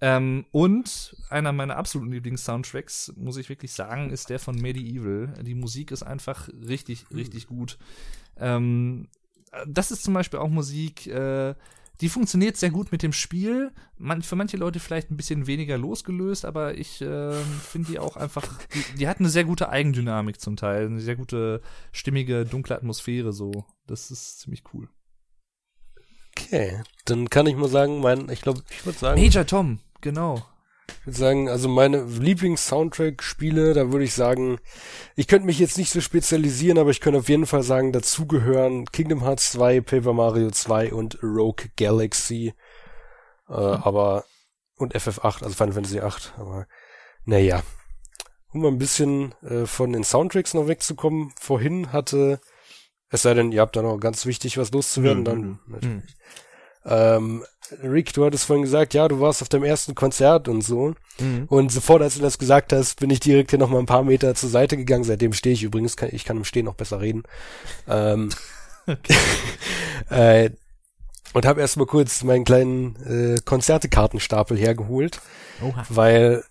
[0.01, 5.33] Ähm, und einer meiner absoluten Lieblings-Soundtracks, muss ich wirklich sagen, ist der von Medieval.
[5.41, 7.77] Die Musik ist einfach richtig, richtig gut.
[8.37, 9.07] Ähm,
[9.67, 11.55] das ist zum Beispiel auch Musik, äh,
[12.01, 13.71] die funktioniert sehr gut mit dem Spiel.
[13.97, 18.17] Man, für manche Leute vielleicht ein bisschen weniger losgelöst, aber ich äh, finde die auch
[18.17, 21.61] einfach, die, die, hat eine sehr gute Eigendynamik zum Teil, eine sehr gute,
[21.91, 23.65] stimmige, dunkle Atmosphäre so.
[23.85, 24.89] Das ist ziemlich cool.
[26.35, 29.21] Okay, dann kann ich mal sagen, mein, ich glaube, ich würde sagen.
[29.21, 30.43] Major Tom, genau.
[30.87, 34.59] Ich würde sagen, also meine Lieblings-Soundtrack-Spiele, da würde ich sagen,
[35.15, 38.85] ich könnte mich jetzt nicht so spezialisieren, aber ich könnte auf jeden Fall sagen, dazugehören
[38.85, 42.53] Kingdom Hearts 2, Paper Mario 2 und Rogue Galaxy.
[43.49, 43.57] Äh, mhm.
[43.83, 44.25] Aber,
[44.77, 46.67] und FF8, also Final Fantasy 8, aber,
[47.25, 47.63] naja.
[48.51, 52.39] Um mal ein bisschen äh, von den Soundtracks noch wegzukommen, vorhin hatte,
[53.09, 55.25] es sei denn, ihr habt da noch ganz wichtig was loszuwerden, mhm.
[55.25, 55.59] dann mhm.
[55.67, 56.15] natürlich.
[56.15, 56.23] Mhm.
[56.85, 57.45] Ähm,
[57.81, 60.93] Rick, du hattest vorhin gesagt, ja, du warst auf dem ersten Konzert und so.
[61.19, 61.45] Mhm.
[61.47, 64.03] Und sofort, als du das gesagt hast, bin ich direkt hier noch mal ein paar
[64.03, 65.03] Meter zur Seite gegangen.
[65.03, 67.23] Seitdem stehe ich übrigens, kann, ich kann im Stehen noch besser reden.
[67.87, 68.29] Ähm,
[70.09, 70.49] äh,
[71.33, 75.19] und habe erstmal kurz meinen kleinen äh, Konzertekartenstapel hergeholt,
[75.61, 75.85] Oha.
[75.89, 76.43] weil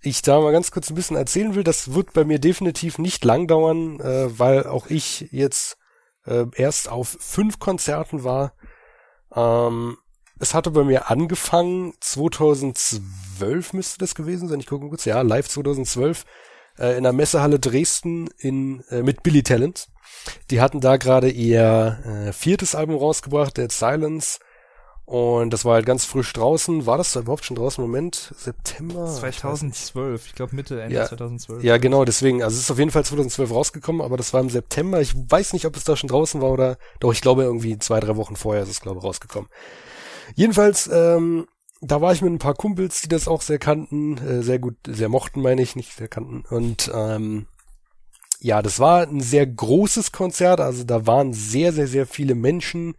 [0.00, 1.64] ich da mal ganz kurz ein bisschen erzählen will.
[1.64, 5.76] Das wird bei mir definitiv nicht lang dauern, äh, weil auch ich jetzt
[6.26, 8.52] äh, erst auf fünf Konzerten war.
[9.34, 9.96] Ähm,
[10.38, 15.48] es hatte bei mir angefangen, 2012 müsste das gewesen sein, ich gucke kurz, ja, live
[15.48, 16.24] 2012,
[16.78, 19.88] äh, in der Messehalle Dresden in, äh, mit Billy Talent.
[20.50, 24.38] Die hatten da gerade ihr äh, viertes Album rausgebracht, Dead Silence.
[25.04, 26.84] Und das war halt ganz frisch draußen.
[26.84, 27.80] War das da überhaupt schon draußen?
[27.80, 29.06] Moment, September?
[29.06, 31.62] 2012, ich, ich glaube Mitte, Ende ja, 2012.
[31.62, 34.50] Ja, genau, deswegen, also es ist auf jeden Fall 2012 rausgekommen, aber das war im
[34.50, 35.00] September.
[35.00, 38.00] Ich weiß nicht, ob es da schon draußen war oder, doch, ich glaube irgendwie zwei,
[38.00, 39.48] drei Wochen vorher ist es, glaube ich, rausgekommen.
[40.34, 41.46] Jedenfalls, ähm,
[41.80, 44.76] da war ich mit ein paar Kumpels, die das auch sehr kannten, äh, sehr gut,
[44.86, 46.44] sehr mochten, meine ich, nicht sehr kannten.
[46.48, 47.46] Und ähm,
[48.40, 52.94] ja, das war ein sehr großes Konzert, also da waren sehr, sehr, sehr viele Menschen.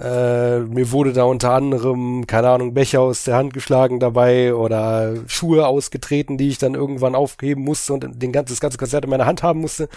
[0.00, 5.14] Äh, mir wurde da unter anderem, keine Ahnung, Becher aus der Hand geschlagen dabei oder
[5.26, 9.10] Schuhe ausgetreten, die ich dann irgendwann aufheben musste und den ganzen, das ganze Konzert in
[9.10, 9.90] meiner Hand haben musste.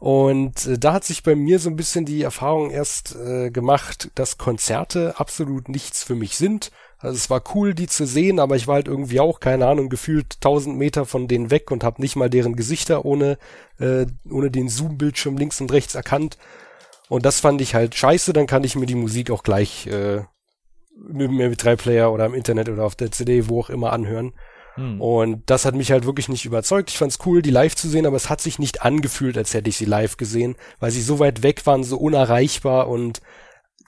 [0.00, 4.10] Und äh, da hat sich bei mir so ein bisschen die Erfahrung erst äh, gemacht,
[4.14, 6.70] dass Konzerte absolut nichts für mich sind.
[6.98, 9.90] Also es war cool, die zu sehen, aber ich war halt irgendwie auch, keine Ahnung,
[9.90, 13.36] gefühlt tausend Meter von denen weg und habe nicht mal deren Gesichter ohne,
[13.78, 16.38] äh, ohne den Zoom-Bildschirm links und rechts erkannt.
[17.14, 20.24] Und das fand ich halt scheiße, dann kann ich mir die Musik auch gleich äh,
[20.96, 24.34] mit dem MP3-Player oder im Internet oder auf der CD, wo auch immer anhören.
[24.74, 25.00] Hm.
[25.00, 26.90] Und das hat mich halt wirklich nicht überzeugt.
[26.90, 29.70] Ich fand's cool, die live zu sehen, aber es hat sich nicht angefühlt, als hätte
[29.70, 33.20] ich sie live gesehen, weil sie so weit weg waren, so unerreichbar und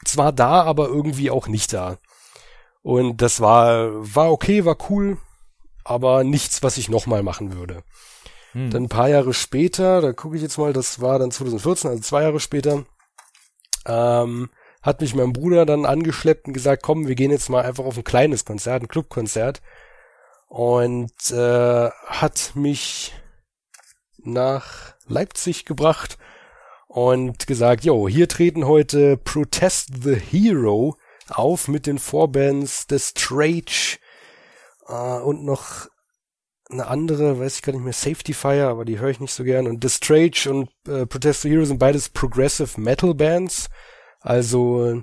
[0.04, 1.98] zwar da, aber irgendwie auch nicht da.
[2.82, 5.18] Und das war, war okay, war cool,
[5.82, 7.82] aber nichts, was ich nochmal machen würde.
[8.52, 8.70] Hm.
[8.70, 12.02] Dann ein paar Jahre später, da gucke ich jetzt mal, das war dann 2014, also
[12.04, 12.84] zwei Jahre später,
[13.86, 14.50] ähm,
[14.82, 17.96] hat mich mein Bruder dann angeschleppt und gesagt, komm, wir gehen jetzt mal einfach auf
[17.96, 19.60] ein kleines Konzert, ein Clubkonzert.
[20.48, 23.12] Und äh, hat mich
[24.18, 26.18] nach Leipzig gebracht
[26.86, 30.96] und gesagt, jo, hier treten heute Protest the Hero
[31.28, 33.98] auf mit den Vorbands The Strage
[34.88, 35.88] äh, und noch
[36.70, 39.44] eine andere, weiß ich gar nicht mehr, Safety Fire, aber die höre ich nicht so
[39.44, 39.66] gern.
[39.66, 43.68] Und The Strage und äh, Protest the Hero sind beides Progressive Metal Bands.
[44.20, 45.02] Also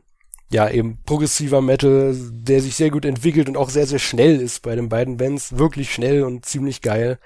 [0.49, 4.61] ja, eben progressiver Metal, der sich sehr gut entwickelt und auch sehr, sehr schnell ist
[4.61, 5.57] bei den beiden Bands.
[5.57, 7.17] Wirklich schnell und ziemlich geil.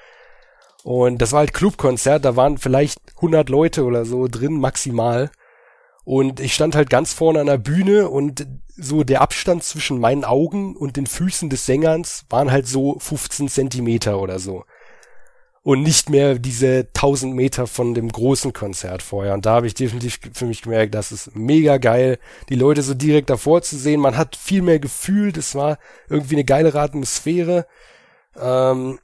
[0.83, 5.29] Und das war halt Clubkonzert, da waren vielleicht 100 Leute oder so drin, maximal.
[6.07, 8.47] Und ich stand halt ganz vorne an der Bühne und
[8.77, 13.49] so der Abstand zwischen meinen Augen und den Füßen des Sängers waren halt so 15
[13.49, 14.63] Zentimeter oder so.
[15.63, 19.33] Und nicht mehr diese 1000 Meter von dem großen Konzert vorher.
[19.33, 22.93] Und da habe ich definitiv für mich gemerkt, das ist mega geil, die Leute so
[22.93, 23.99] direkt davor zu sehen.
[23.99, 25.77] Man hat viel mehr gefühlt, es war
[26.07, 27.67] irgendwie eine geilere Atmosphäre.
[28.39, 28.99] Ähm,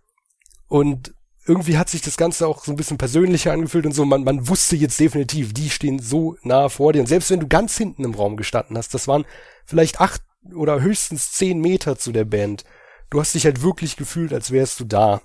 [0.70, 1.14] und
[1.46, 4.06] irgendwie hat sich das Ganze auch so ein bisschen persönlicher angefühlt und so.
[4.06, 7.02] Man, man wusste jetzt definitiv, die stehen so nah vor dir.
[7.02, 9.26] Und selbst wenn du ganz hinten im Raum gestanden hast, das waren
[9.66, 10.22] vielleicht acht
[10.56, 12.64] oder höchstens zehn Meter zu der Band.
[13.10, 15.22] Du hast dich halt wirklich gefühlt, als wärst du da.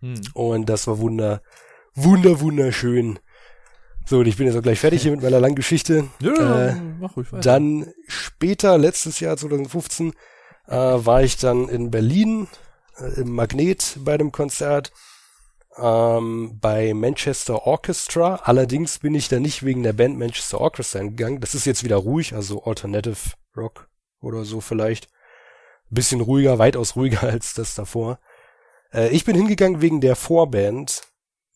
[0.00, 0.20] Hm.
[0.32, 1.42] Und das war wunder,
[1.94, 3.18] wunder, wunderschön.
[4.06, 6.08] So, und ich bin jetzt auch gleich fertig hier mit meiner langen Geschichte.
[6.20, 7.42] Ja, äh, mach ruhig weiter.
[7.42, 10.14] Dann später, letztes Jahr 2015,
[10.66, 12.48] äh, war ich dann in Berlin
[12.96, 14.92] äh, im Magnet bei dem Konzert
[15.80, 18.40] ähm, bei Manchester Orchestra.
[18.44, 21.40] Allerdings bin ich da nicht wegen der Band Manchester Orchestra gegangen.
[21.40, 23.16] Das ist jetzt wieder ruhig, also Alternative
[23.56, 23.88] Rock
[24.20, 25.08] oder so vielleicht.
[25.90, 28.18] Bisschen ruhiger, weitaus ruhiger als das davor.
[28.92, 31.02] Äh, ich bin hingegangen wegen der Vorband.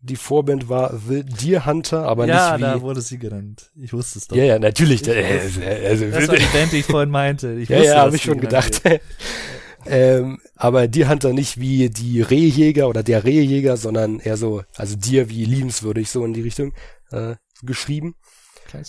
[0.05, 2.65] Die Vorband war The Deer Hunter, aber ja, nicht wie...
[2.67, 3.71] Ja, da wurde sie genannt.
[3.77, 4.37] Ich wusste es doch.
[4.37, 5.07] Ja, ja, natürlich.
[5.07, 7.53] Ich, also, das war die Band, die ich vorhin meinte.
[7.53, 8.83] Ich ja, ja, habe ich schon gedacht.
[9.87, 14.97] Ähm, aber Deer Hunter nicht wie die Rehjäger oder der Rehjäger, sondern eher so, also
[14.97, 16.73] Deer wie liebenswürdig, so in die Richtung
[17.11, 18.15] äh, geschrieben.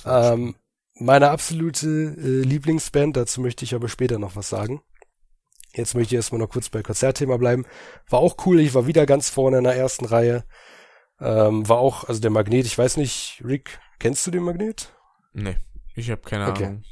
[0.06, 0.56] Ähm,
[0.96, 4.82] meine absolute äh, Lieblingsband, dazu möchte ich aber später noch was sagen.
[5.76, 7.66] Jetzt möchte ich erstmal noch kurz bei Konzertthema bleiben.
[8.08, 10.46] War auch cool, ich war wieder ganz vorne in der ersten Reihe.
[11.20, 14.94] Ähm, war auch, also der Magnet, ich weiß nicht, Rick, kennst du den Magnet?
[15.34, 15.58] Nee,
[15.96, 16.66] ich habe keine okay.
[16.66, 16.84] Ahnung.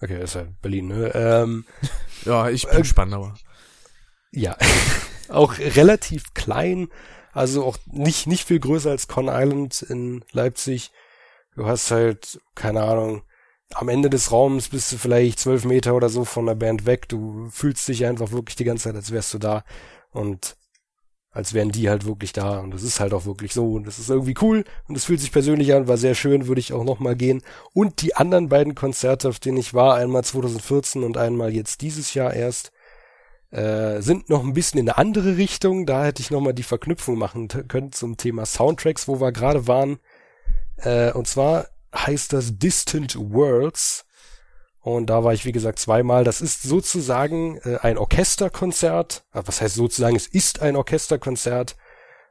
[0.00, 1.14] Okay, ist ja Berlin, ne?
[1.14, 1.64] Ähm,
[2.24, 3.34] ja, ich bin äh, Spandauer.
[4.32, 4.56] Ja,
[5.28, 6.88] auch relativ klein,
[7.32, 10.92] also auch nicht, nicht viel größer als Con Island in Leipzig.
[11.56, 13.22] Du hast halt, keine Ahnung,
[13.74, 17.08] am Ende des Raums bist du vielleicht zwölf Meter oder so von der Band weg.
[17.08, 19.64] Du fühlst dich einfach wirklich die ganze Zeit, als wärst du da.
[20.10, 20.56] Und
[21.34, 22.60] als wären die halt wirklich da.
[22.60, 23.72] Und das ist halt auch wirklich so.
[23.72, 24.64] Und das ist irgendwie cool.
[24.88, 27.42] Und es fühlt sich persönlich an, war sehr schön, würde ich auch nochmal gehen.
[27.72, 32.14] Und die anderen beiden Konzerte, auf denen ich war, einmal 2014 und einmal jetzt dieses
[32.14, 32.70] Jahr erst,
[33.50, 35.86] äh, sind noch ein bisschen in eine andere Richtung.
[35.86, 39.98] Da hätte ich nochmal die Verknüpfung machen können zum Thema Soundtracks, wo wir gerade waren.
[40.76, 44.06] Äh, und zwar heißt das Distant Worlds.
[44.84, 46.24] Und da war ich, wie gesagt, zweimal.
[46.24, 49.24] Das ist sozusagen äh, ein Orchesterkonzert.
[49.32, 50.14] Äh, was heißt sozusagen?
[50.14, 51.74] Es ist ein Orchesterkonzert,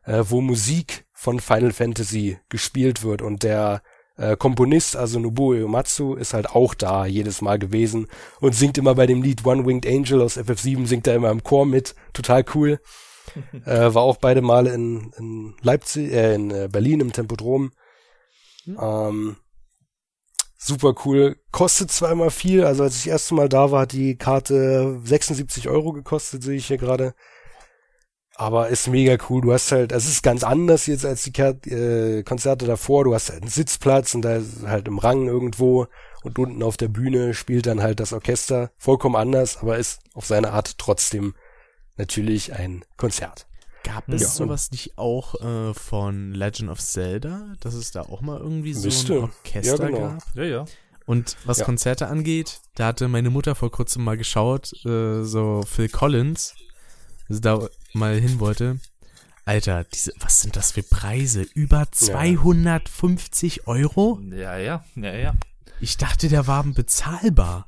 [0.06, 3.24] äh, wo Musik von Final Fantasy gespielt wird.
[3.24, 3.82] Und der
[4.18, 8.06] äh, Komponist, also Nobuo Uematsu, ist halt auch da jedes Mal gewesen
[8.40, 11.42] und singt immer bei dem Lied One Winged Angel aus FF7, singt er immer im
[11.42, 11.96] Chor mit.
[12.14, 12.80] Total cool.
[13.66, 17.72] äh, war auch beide Male in, in Leipzig, äh, in äh, Berlin im Tempodrom.
[18.68, 18.78] Mhm.
[18.80, 19.36] Ähm,
[20.66, 21.38] super cool.
[21.52, 22.64] Kostet zweimal viel.
[22.64, 26.58] Also als ich das erste Mal da war, hat die Karte 76 Euro gekostet, sehe
[26.58, 27.14] ich hier gerade.
[28.36, 29.42] Aber ist mega cool.
[29.42, 33.04] Du hast halt, es ist ganz anders jetzt als die äh, Konzerte davor.
[33.04, 35.88] Du hast halt einen Sitzplatz und da ist halt im Rang irgendwo
[36.24, 38.72] und unten auf der Bühne spielt dann halt das Orchester.
[38.78, 41.36] Vollkommen anders, aber ist auf seine Art trotzdem
[41.96, 43.46] natürlich ein Konzert.
[43.84, 48.22] Gab es ja, sowas nicht auch äh, von Legend of Zelda, dass es da auch
[48.22, 49.14] mal irgendwie so müsste.
[49.14, 50.00] ein Orchester ja, genau.
[50.00, 50.36] gab?
[50.36, 50.66] Ja, ja.
[51.06, 51.66] Und was Ja.
[51.66, 56.56] Konzerte angeht, da hatte meine Mutter vor kurzem mal geschaut, äh, so Phil Collins,
[57.28, 58.80] also da mal hin wollte.
[59.46, 61.42] Alter, diese, was sind das für Preise?
[61.42, 64.22] Über 250 Euro?
[64.32, 65.34] Ja, ja, ja, ja.
[65.82, 67.68] Ich dachte, der war bezahlbar.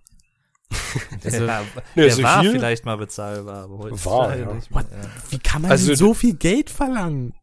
[1.24, 1.64] Also, ja,
[1.96, 2.52] der so war viel?
[2.52, 4.54] vielleicht mal bezahlbar, aber heute War, ja.
[4.54, 4.82] nicht mehr.
[4.92, 5.10] Ja.
[5.30, 7.34] Wie kann man Also denn so viel Geld verlangen?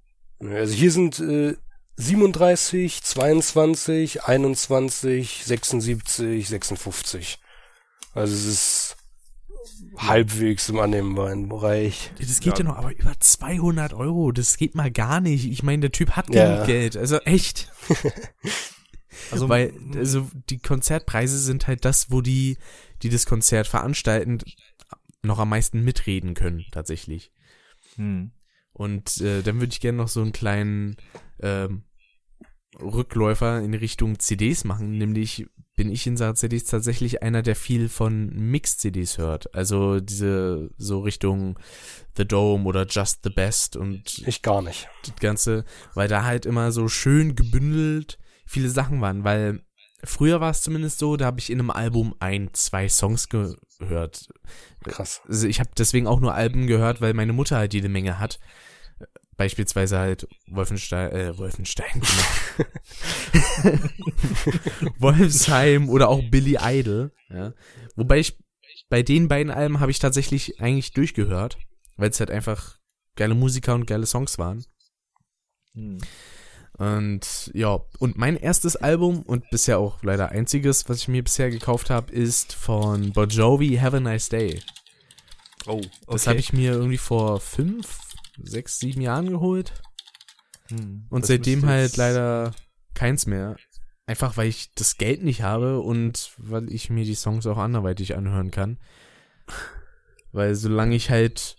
[0.40, 1.54] Also hier sind äh,
[1.96, 7.38] 37, 22, 21, 76, 56.
[8.14, 8.96] Also es ist
[9.98, 12.12] halbwegs im annehmbaren Bereich.
[12.18, 12.64] Das geht ja.
[12.64, 12.70] Ja.
[12.70, 15.44] noch, aber über 200 Euro, das geht mal gar nicht.
[15.46, 16.52] Ich meine, der Typ hat Ja.
[16.54, 17.70] genug Geld, also echt.
[19.30, 22.56] Also, Weil, also die Konzertpreise sind halt das, wo die,
[23.02, 24.38] die das Konzert veranstalten,
[25.22, 27.32] noch am meisten mitreden können, tatsächlich.
[27.96, 28.32] hm.
[28.74, 30.96] Und äh, dann würde ich gerne noch so einen kleinen
[31.40, 31.84] ähm,
[32.80, 37.88] Rückläufer in Richtung CDs machen, nämlich bin ich in Sachen CDs tatsächlich einer, der viel
[37.88, 39.54] von Mix-CDs hört.
[39.54, 41.58] Also diese so Richtung
[42.16, 44.88] The Dome oder Just the Best und Ich gar nicht.
[45.06, 45.64] das Ganze,
[45.94, 49.62] weil da halt immer so schön gebündelt viele Sachen waren, weil
[50.04, 54.28] früher war es zumindest so, da habe ich in einem Album ein, zwei Songs gehört.
[54.84, 55.22] Krass.
[55.28, 58.40] Also ich habe deswegen auch nur Alben gehört, weil meine Mutter halt jede Menge hat.
[59.36, 63.78] Beispielsweise halt Wolfenstein, äh, Wolfenstein, genau.
[64.98, 67.54] Wolfsheim oder auch Billy Idol, ja.
[67.96, 68.38] Wobei ich,
[68.88, 71.58] bei den beiden Alben habe ich tatsächlich eigentlich durchgehört,
[71.96, 72.78] weil es halt einfach
[73.16, 74.64] geile Musiker und geile Songs waren.
[75.74, 75.98] Hm.
[76.78, 81.50] Und ja, und mein erstes Album und bisher auch leider einziges, was ich mir bisher
[81.50, 84.60] gekauft habe, ist von Bon Jovi Have a Nice Day.
[85.66, 85.88] Oh, okay.
[86.08, 88.00] Das habe ich mir irgendwie vor fünf,
[88.42, 89.72] sechs, sieben Jahren geholt.
[90.68, 91.06] Hm.
[91.10, 92.52] Und seitdem halt leider
[92.94, 93.56] keins mehr.
[94.06, 98.16] Einfach weil ich das Geld nicht habe und weil ich mir die Songs auch anderweitig
[98.16, 98.78] anhören kann.
[100.32, 101.56] Weil solange ich halt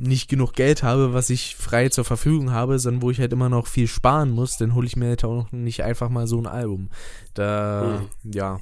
[0.00, 3.48] nicht genug Geld habe, was ich frei zur Verfügung habe, sondern wo ich halt immer
[3.48, 6.46] noch viel sparen muss, dann hole ich mir halt auch nicht einfach mal so ein
[6.46, 6.88] Album.
[7.34, 8.60] Da, ja,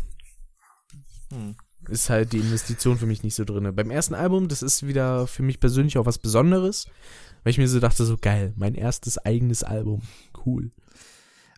[1.31, 1.55] Hm.
[1.89, 3.73] ist halt die Investition für mich nicht so drinne.
[3.73, 6.87] Beim ersten Album, das ist wieder für mich persönlich auch was Besonderes,
[7.45, 10.03] weil ich mir so dachte, so geil, mein erstes eigenes Album.
[10.45, 10.73] Cool.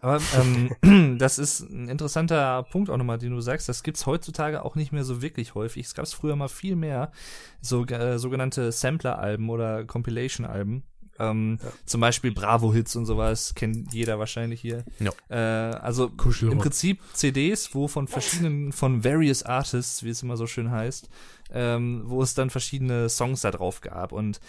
[0.01, 0.21] Aber
[0.83, 3.69] ähm, das ist ein interessanter Punkt auch nochmal, den du sagst.
[3.69, 5.87] Das gibt's heutzutage auch nicht mehr so wirklich häufig.
[5.87, 7.13] Es gab's früher mal viel mehr,
[7.61, 10.85] so äh, sogenannte Sampler-Alben oder Compilation-Alben.
[11.21, 14.85] Ähm, Zum Beispiel Bravo-Hits und sowas kennt jeder wahrscheinlich hier.
[14.99, 15.11] Ja.
[15.29, 16.55] Äh, also Kuschelrock.
[16.55, 21.11] im Prinzip CDs, wo von verschiedenen, von various Artists, wie es immer so schön heißt,
[21.53, 24.13] ähm, wo es dann verschiedene Songs da drauf gab.
[24.13, 24.41] Und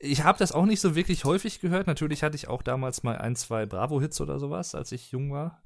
[0.00, 1.86] ich habe das auch nicht so wirklich häufig gehört.
[1.86, 5.62] Natürlich hatte ich auch damals mal ein, zwei Bravo-Hits oder sowas, als ich jung war,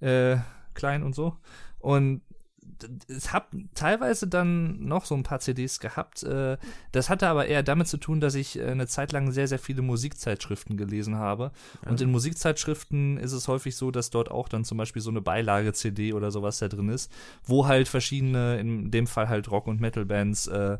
[0.00, 0.36] äh,
[0.74, 1.36] klein und so.
[1.78, 2.22] Und
[2.62, 6.22] d- es hab teilweise dann noch so ein paar CDs gehabt.
[6.22, 6.56] Äh,
[6.92, 9.58] das hatte aber eher damit zu tun, dass ich äh, eine Zeit lang sehr, sehr
[9.58, 11.52] viele Musikzeitschriften gelesen habe.
[11.90, 15.20] Und in Musikzeitschriften ist es häufig so, dass dort auch dann zum Beispiel so eine
[15.20, 17.12] Beilage-CD oder sowas da drin ist,
[17.44, 20.78] wo halt verschiedene, in dem Fall halt Rock- und Metal-Bands äh,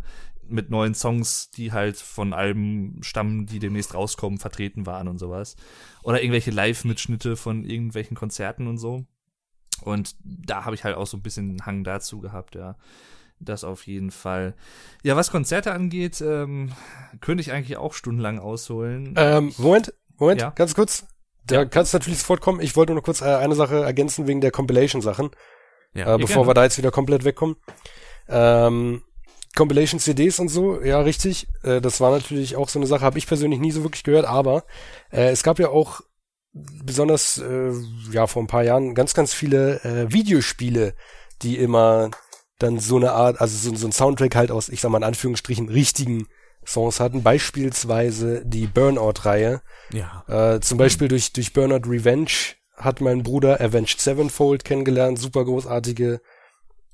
[0.49, 5.57] mit neuen Songs, die halt von Alben stammen, die demnächst rauskommen, vertreten waren und sowas.
[6.03, 9.05] Oder irgendwelche Live-Mitschnitte von irgendwelchen Konzerten und so.
[9.83, 12.77] Und da habe ich halt auch so ein bisschen einen Hang dazu gehabt, ja.
[13.41, 14.55] Das auf jeden Fall.
[15.03, 16.73] Ja, was Konzerte angeht, ähm,
[17.21, 19.15] könnte ich eigentlich auch stundenlang ausholen.
[19.16, 20.51] Ähm, Moment, Moment, Ja.
[20.51, 21.07] ganz kurz.
[21.47, 22.61] Da kannst du natürlich sofort kommen.
[22.61, 25.31] Ich wollte nur noch kurz äh, eine Sache ergänzen wegen der Compilation-Sachen,
[25.93, 26.15] Ja.
[26.15, 26.47] äh, bevor gerne.
[26.49, 27.57] wir da jetzt wieder komplett wegkommen.
[28.29, 29.03] Ähm,
[29.55, 31.47] Compilation-CDs und so, ja, richtig.
[31.62, 34.26] Äh, das war natürlich auch so eine Sache, habe ich persönlich nie so wirklich gehört,
[34.26, 34.64] aber
[35.10, 36.01] äh, es gab ja auch
[36.52, 37.72] besonders, äh,
[38.10, 40.94] ja, vor ein paar Jahren ganz, ganz viele äh, Videospiele,
[41.43, 42.10] die immer
[42.59, 45.05] dann so eine Art, also so, so ein Soundtrack halt aus, ich sag mal in
[45.05, 46.28] Anführungsstrichen, richtigen
[46.64, 47.22] Songs hatten.
[47.22, 49.62] Beispielsweise die Burnout-Reihe.
[49.93, 50.24] ja.
[50.28, 52.31] Äh, zum Beispiel durch, durch Burnout Revenge
[52.76, 55.18] hat mein Bruder Avenged Sevenfold kennengelernt.
[55.18, 56.20] Super großartige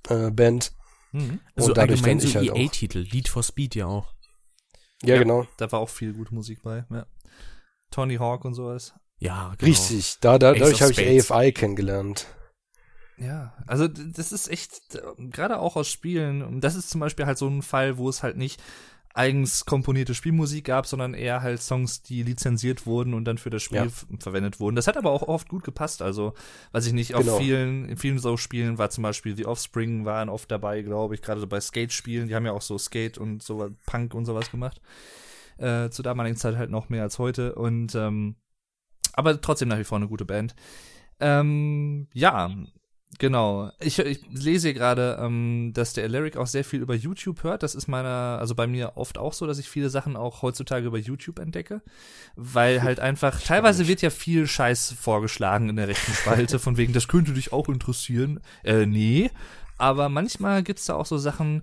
[0.09, 0.73] äh, Band.
[1.13, 1.41] Mhm.
[1.57, 2.57] Also und dadurch allgemein so halt auch.
[2.57, 4.13] EA-Titel, Lead for Speed ja auch.
[5.03, 5.23] Ja, Ja.
[5.23, 5.47] genau.
[5.57, 7.07] Da war auch viel gute Musik bei, ja.
[7.91, 8.95] Tony Hawk und sowas.
[9.19, 9.71] Ja, genau.
[9.71, 10.19] Richtig.
[10.21, 11.31] Da, da, dadurch habe ich.
[11.31, 12.27] AFI kennengelernt.
[13.19, 17.37] Ja, also das ist echt, gerade auch aus Spielen, und das ist zum Beispiel halt
[17.37, 18.63] so ein Fall, wo es halt nicht
[19.13, 23.63] eigens komponierte Spielmusik gab, sondern eher halt Songs, die lizenziert wurden und dann für das
[23.63, 24.17] Spiel Ja.
[24.21, 24.77] verwendet wurden.
[24.77, 26.01] Das hat aber auch oft gut gepasst.
[26.01, 26.35] Also,
[26.73, 27.39] weiß ich nicht, auf Genau.
[27.39, 31.23] vielen, in vielen so Spielen war zum Beispiel The Offspring waren oft dabei, glaube ich,
[31.23, 32.29] gerade so bei Skate-Spielen.
[32.29, 34.81] Die haben ja auch so Skate und so Punk und sowas gemacht.
[35.59, 37.55] Äh, zur damaligen Zeit halt noch mehr als heute.
[37.57, 38.37] Und ähm,
[39.15, 40.55] aber trotzdem nach wie vor eine gute Band.
[41.19, 42.51] Ähm, ja,
[43.19, 43.71] genau.
[43.81, 47.63] Ich, ich lese hier gerade, ähm, dass der Alaric auch sehr viel über YouTube hört.
[47.63, 50.87] Das ist meiner, also bei mir oft auch so, dass ich viele Sachen auch heutzutage
[50.87, 51.83] über YouTube entdecke.
[52.37, 56.93] Weil halt einfach, teilweise wird ja viel Scheiß vorgeschlagen in der rechten Spalte, von wegen,
[56.93, 58.41] das könnte dich auch interessieren.
[58.65, 59.31] Äh, nee.
[59.79, 61.63] Aber manchmal gibt's da auch so Sachen,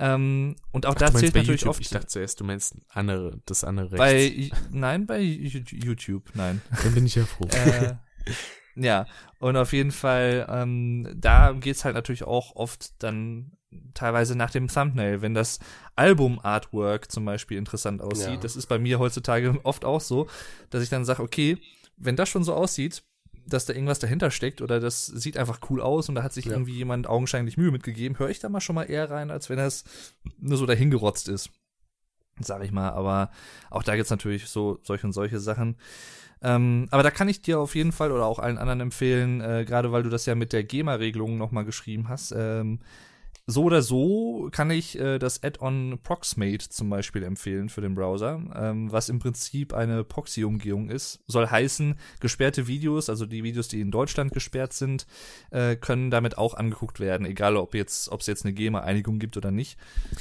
[0.00, 1.72] ähm, und auch Ach, da zählt natürlich YouTube?
[1.72, 1.80] oft.
[1.82, 3.98] Ich dachte zuerst, du meinst andere, das andere rechts.
[3.98, 6.62] bei, nein, bei YouTube, nein.
[6.82, 7.46] Dann bin ich ja froh.
[7.50, 7.96] äh,
[8.76, 9.06] ja,
[9.38, 13.52] und auf jeden Fall, ähm, da geht's halt natürlich auch oft dann
[13.94, 15.58] teilweise nach dem Thumbnail, wenn das
[15.96, 18.28] Album-Artwork zum Beispiel interessant aussieht.
[18.28, 18.36] Ja.
[18.36, 20.28] Das ist bei mir heutzutage oft auch so,
[20.70, 21.58] dass ich dann sage, okay,
[21.96, 23.02] wenn das schon so aussieht,
[23.46, 26.46] dass da irgendwas dahinter steckt oder das sieht einfach cool aus und da hat sich
[26.46, 26.52] Ja.
[26.52, 29.56] irgendwie jemand augenscheinlich Mühe mitgegeben, höre ich da mal schon mal eher rein, als wenn
[29.56, 29.84] das
[30.38, 31.50] nur so dahingerotzt ist.
[32.42, 33.30] Sag ich mal, aber
[33.70, 35.76] auch da gibt's natürlich so solche und solche Sachen.
[36.42, 39.64] Ähm, aber da kann ich dir auf jeden Fall oder auch allen anderen empfehlen, äh,
[39.66, 42.80] gerade weil du das ja mit der GEMA-Regelung nochmal geschrieben hast, ähm,
[43.46, 48.40] so oder so kann ich äh, das Add-on Proxmate zum Beispiel empfehlen für den Browser,
[48.54, 51.20] ähm, was im Prinzip eine Proxy-Umgehung ist.
[51.26, 55.06] Soll heißen, gesperrte Videos, also die Videos, die in Deutschland gesperrt sind,
[55.50, 59.36] äh, können damit auch angeguckt werden, egal ob jetzt, ob es jetzt eine GEMA-Einigung gibt
[59.36, 59.78] oder nicht.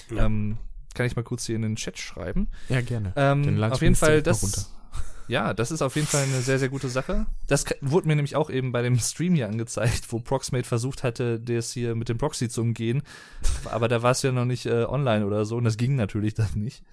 [0.09, 0.25] Ja.
[0.25, 0.57] Ähm,
[0.95, 2.47] kann ich mal kurz hier in den Chat schreiben.
[2.67, 3.13] Ja, gerne.
[3.15, 4.65] Ähm, auf jeden Fall, das, runter.
[5.29, 7.27] Ja, das ist auf jeden Fall eine sehr, sehr gute Sache.
[7.47, 11.39] Das wurde mir nämlich auch eben bei dem Stream hier angezeigt, wo Proxmate versucht hatte,
[11.39, 13.03] das hier mit dem Proxy zu umgehen.
[13.65, 16.33] Aber da war es ja noch nicht äh, online oder so und das ging natürlich
[16.33, 16.83] dann nicht.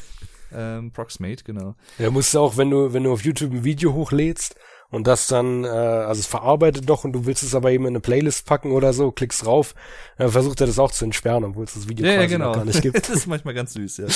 [0.54, 1.74] ähm, Proxmate, genau.
[1.98, 4.56] Ja, musst du auch, wenn du, wenn du auf YouTube ein Video hochlädst
[4.88, 7.90] und das dann, äh, also es verarbeitet doch und du willst es aber eben in
[7.90, 9.74] eine Playlist packen oder so, klickst drauf,
[10.16, 12.46] dann versucht er das auch zu entsperren, obwohl es das Video Ja, ja, quasi genau.
[12.46, 12.96] noch gar nicht gibt.
[13.08, 14.06] das ist manchmal ganz süß, ja.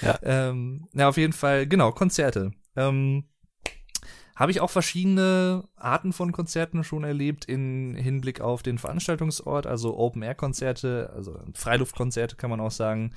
[0.00, 0.18] Ja.
[0.22, 2.52] Ähm, ja, auf jeden Fall, genau, Konzerte.
[2.76, 3.24] Ähm,
[4.36, 9.96] habe ich auch verschiedene Arten von Konzerten schon erlebt in Hinblick auf den Veranstaltungsort, also
[9.96, 13.12] Open-Air-Konzerte, also Freiluftkonzerte kann man auch sagen.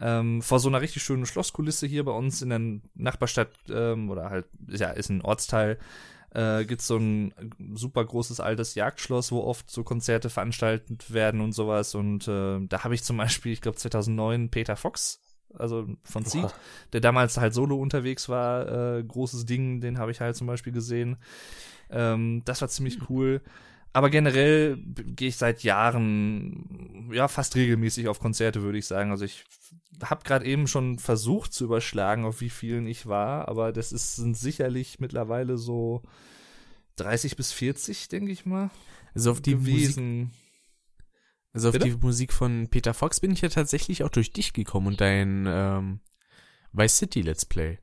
[0.00, 2.60] Ähm, vor so einer richtig schönen Schlosskulisse hier bei uns in der
[2.94, 5.78] Nachbarstadt ähm, oder halt, ja, ist ein Ortsteil,
[6.30, 7.34] äh, gibt's so ein
[7.74, 11.94] super großes altes Jagdschloss, wo oft so Konzerte veranstaltet werden und sowas.
[11.94, 15.20] Und äh, da habe ich zum Beispiel, ich glaube 2009, Peter Fox,
[15.54, 16.54] also von Seed,
[16.92, 20.72] der damals halt solo unterwegs war, äh, großes Ding, den habe ich halt zum Beispiel
[20.72, 21.16] gesehen.
[21.90, 23.40] Ähm, das war ziemlich cool.
[23.92, 29.10] Aber generell gehe ich seit Jahren, ja, fast regelmäßig auf Konzerte, würde ich sagen.
[29.10, 29.44] Also ich
[30.02, 34.16] habe gerade eben schon versucht zu überschlagen, auf wie vielen ich war, aber das ist,
[34.16, 36.02] sind sicherlich mittlerweile so
[36.96, 38.70] 30 bis 40, denke ich mal,
[39.14, 40.30] Also auf die Musik, gewesen.
[41.56, 41.86] Also auf Bitte?
[41.86, 45.46] die Musik von Peter Fox bin ich ja tatsächlich auch durch dich gekommen und dein
[45.48, 46.00] ähm,
[46.72, 47.78] Vice City Let's Play.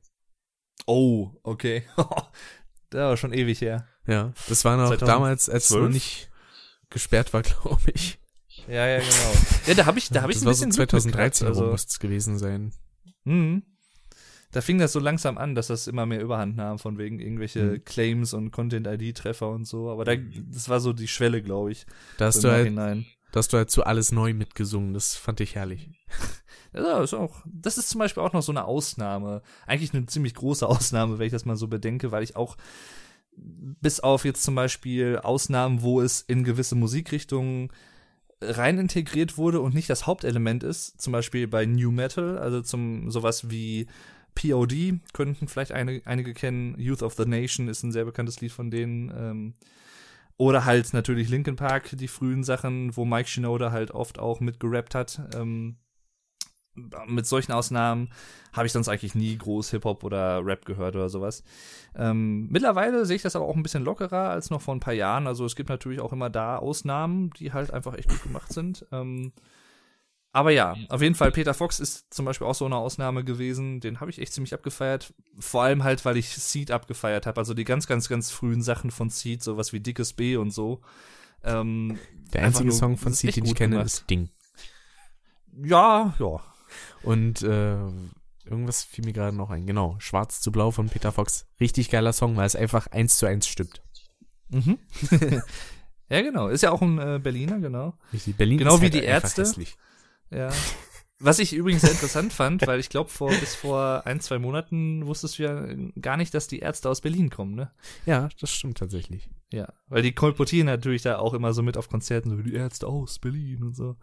[0.86, 1.82] Oh, okay.
[2.92, 3.88] der war schon ewig her.
[4.06, 5.10] Ja, das war noch 2012?
[5.10, 6.30] damals, als es noch nicht
[6.88, 8.20] gesperrt war, glaube ich.
[8.68, 9.34] Ja, ja, genau.
[9.66, 11.56] Ja, da habe ich, da habe ich das ein war so bisschen mit 2013 gehabt,
[11.56, 12.72] rum also, muss es gewesen sein.
[13.24, 13.64] Mhm.
[14.52, 17.64] Da fing das so langsam an, dass das immer mehr Überhand nahm, von wegen irgendwelche
[17.64, 17.84] Mhm.
[17.84, 19.90] Claims und Content-ID-Treffer und so.
[19.90, 21.86] Aber da, das war so die Schwelle, glaube ich.
[22.18, 23.04] Da hast so du halt.
[23.34, 24.94] Da hast du halt zu alles neu mitgesungen.
[24.94, 25.90] Das fand ich herrlich.
[26.76, 29.42] Ja, ist auch, das ist zum Beispiel auch noch so eine Ausnahme.
[29.64, 32.56] Eigentlich eine ziemlich große Ausnahme, wenn ich das mal so bedenke, weil ich auch
[33.36, 37.70] bis auf jetzt zum Beispiel Ausnahmen, wo es in gewisse Musikrichtungen
[38.40, 43.08] rein integriert wurde und nicht das Hauptelement ist, zum Beispiel bei New Metal, also zum
[43.08, 43.86] sowas wie
[44.34, 48.50] POD, könnten vielleicht eine, einige kennen, Youth of the Nation ist ein sehr bekanntes Lied
[48.50, 49.54] von denen, ähm,
[50.36, 54.94] oder halt natürlich Linkin Park, die frühen Sachen, wo Mike Shinoda halt oft auch mitgerappt
[54.94, 55.76] hat, ähm,
[57.06, 58.08] mit solchen Ausnahmen
[58.52, 61.44] habe ich sonst eigentlich nie groß Hip-Hop oder Rap gehört oder sowas.
[61.94, 64.94] Ähm, mittlerweile sehe ich das aber auch ein bisschen lockerer als noch vor ein paar
[64.94, 65.26] Jahren.
[65.26, 68.86] Also es gibt natürlich auch immer da Ausnahmen, die halt einfach echt gut gemacht sind.
[68.90, 69.32] Ähm,
[70.34, 73.80] aber ja, auf jeden Fall, Peter Fox ist zum Beispiel auch so eine Ausnahme gewesen.
[73.80, 75.14] Den habe ich echt ziemlich abgefeiert.
[75.38, 77.40] Vor allem halt, weil ich Seed abgefeiert habe.
[77.40, 80.82] Also die ganz, ganz, ganz frühen Sachen von Seed, sowas wie Dickes B und so.
[81.42, 81.98] Ähm,
[82.32, 83.86] Der einzige nur- Song von Seed, den ich kenne, gemacht.
[83.86, 84.28] ist Ding.
[85.62, 86.40] ja, ja.
[87.02, 87.76] Und äh,
[88.44, 89.66] irgendwas fiel mir gerade noch ein.
[89.66, 91.46] Genau, Schwarz zu Blau von Peter Fox.
[91.60, 93.82] Richtig geiler Song, weil es einfach eins zu eins stimmt.
[94.48, 94.78] Mhm.
[96.08, 96.48] ja, genau.
[96.48, 97.94] Ist ja auch ein äh, Berliner, genau.
[98.12, 98.36] Richtig.
[98.36, 99.42] Berlin Genau ist wie halt die einfach Ärzte.
[99.42, 99.76] hässlich.
[100.30, 100.50] Ja.
[101.20, 105.06] Was ich übrigens sehr interessant fand, weil ich glaube, vor, bis vor ein, zwei Monaten
[105.06, 105.66] wusstest du ja
[106.00, 107.70] gar nicht, dass die Ärzte aus Berlin kommen, ne?
[108.04, 109.30] Ja, das stimmt tatsächlich.
[109.52, 109.72] Ja.
[109.86, 113.20] Weil die kolportieren natürlich da auch immer so mit auf Konzerten, so die Ärzte aus
[113.20, 113.96] Berlin und so.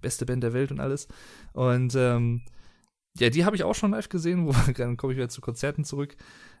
[0.00, 1.06] Beste Band der Welt und alles.
[1.52, 2.42] Und ähm,
[3.18, 5.84] ja, die habe ich auch schon live gesehen, wo dann komme ich wieder zu Konzerten
[5.84, 6.16] zurück.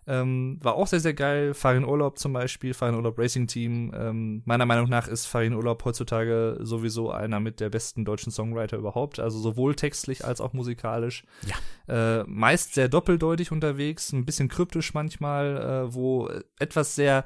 [0.06, 1.54] Ähm, war auch sehr, sehr geil.
[1.54, 3.92] Farin Urlaub zum Beispiel, Farin Urlaub Racing Team.
[3.96, 8.76] Ähm, meiner Meinung nach ist Farin Urlaub heutzutage sowieso einer mit der besten deutschen Songwriter
[8.76, 9.18] überhaupt.
[9.18, 11.24] Also sowohl textlich als auch musikalisch.
[11.88, 12.20] Ja.
[12.20, 17.24] Äh, meist sehr doppeldeutig unterwegs, ein bisschen kryptisch manchmal, äh, wo etwas sehr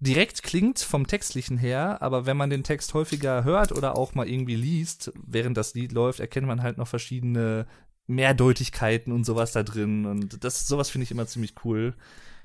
[0.00, 4.28] direkt klingt vom Textlichen her, aber wenn man den Text häufiger hört oder auch mal
[4.28, 7.66] irgendwie liest, während das Lied läuft, erkennt man halt noch verschiedene
[8.06, 10.06] Mehrdeutigkeiten und sowas da drin.
[10.06, 11.94] Und das, sowas finde ich immer ziemlich cool.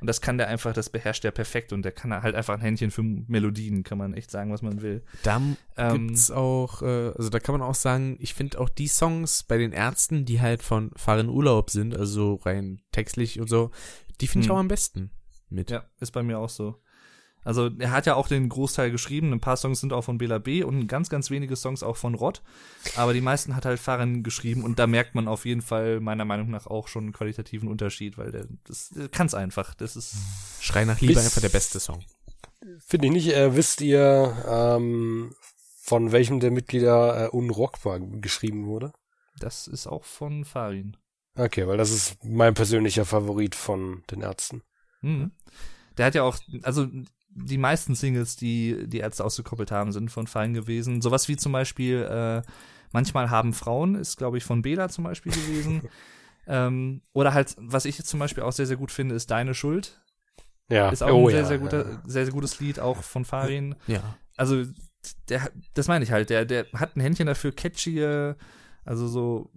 [0.02, 2.61] Und das kann der einfach, das beherrscht der perfekt und der kann halt einfach ein
[2.61, 5.03] Händchen für Melodien, kann man echt sagen, was man will.
[5.23, 5.41] Da
[5.76, 9.44] Ähm, gibt's auch, äh, also da kann man auch sagen, ich finde auch die Songs
[9.44, 13.72] bei den Ärzten, die halt von Fahren Urlaub sind, also rein textlich und so,
[14.22, 14.56] die finde ich Hm.
[14.56, 15.11] auch am besten
[15.49, 15.69] mit.
[15.69, 16.80] Ja, ist bei mir auch so.
[17.44, 19.32] Also er hat ja auch den Großteil geschrieben.
[19.32, 20.64] Ein paar Songs sind auch von Bela B.
[20.64, 22.41] und ganz, ganz wenige Songs auch von Rod.
[22.95, 26.26] Aber die meisten hat halt Farin geschrieben und da merkt man auf jeden Fall meiner
[26.26, 29.74] Meinung nach auch schon einen qualitativen Unterschied, weil der das kann es einfach.
[29.74, 30.16] Das ist
[30.60, 32.03] Schrei nach Liebe Bis- einfach der beste Song.
[32.86, 33.34] Finde ich nicht.
[33.34, 35.34] Äh, wisst ihr, ähm,
[35.82, 38.91] von welchem der Mitglieder äh, Unrockbar geschrieben wurde?
[39.40, 40.98] das ist auch von Farin.
[41.36, 44.64] Okay, weil das ist mein persönlicher Favorit von den Ärzten.
[45.02, 45.32] Mhm.
[45.98, 46.88] Der hat ja auch, also
[47.30, 51.02] die meisten Singles, die die Ärzte ausgekoppelt haben, sind von Farin gewesen.
[51.02, 52.42] Sowas wie zum Beispiel äh,
[52.92, 55.84] Manchmal haben Frauen, ist glaube ich von Bela zum Beispiel gewesen.
[56.48, 59.54] ähm, oder halt, was ich jetzt zum Beispiel auch sehr, sehr gut finde, ist Deine
[59.54, 60.02] Schuld.
[60.72, 60.90] Ja.
[60.90, 62.02] Ist auch Oh, ein sehr, ja, sehr, guter, ja.
[62.06, 63.76] sehr, sehr gutes Lied, auch von Farin.
[63.88, 64.18] Ja.
[64.38, 64.66] Also,
[65.30, 68.36] der, das meine ich halt, der, der hat ein Händchen dafür, catchige,
[68.86, 69.52] also so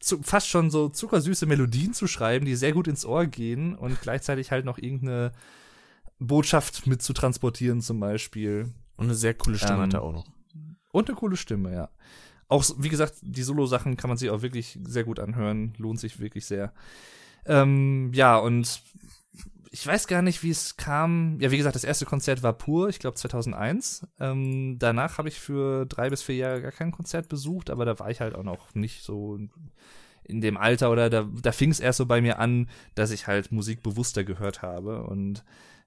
[0.00, 4.00] zu, fast schon so zuckersüße Melodien zu schreiben, die sehr gut ins Ohr gehen und
[4.00, 5.32] gleichzeitig halt noch irgendeine
[6.18, 8.72] Botschaft mit zu transportieren zum Beispiel.
[8.96, 10.26] Und eine sehr coole Stimme Ähm, hat er auch noch.
[10.92, 11.88] Und eine coole Stimme, ja.
[12.48, 15.72] Auch, wie gesagt, die Solo-Sachen kann man sich auch wirklich sehr gut anhören.
[15.78, 16.72] Lohnt sich wirklich sehr.
[17.46, 18.82] Ähm, ja, und
[19.70, 21.40] ich weiß gar nicht, wie es kam.
[21.40, 24.06] Ja, wie gesagt, das erste Konzert war pur, ich glaube 2001.
[24.20, 27.98] Ähm, danach habe ich für drei bis vier Jahre gar kein Konzert besucht, aber da
[27.98, 29.38] war ich halt auch noch nicht so
[30.24, 33.26] in dem Alter oder da, da fing es erst so bei mir an, dass ich
[33.26, 35.04] halt Musik bewusster gehört habe.
[35.04, 35.42] Und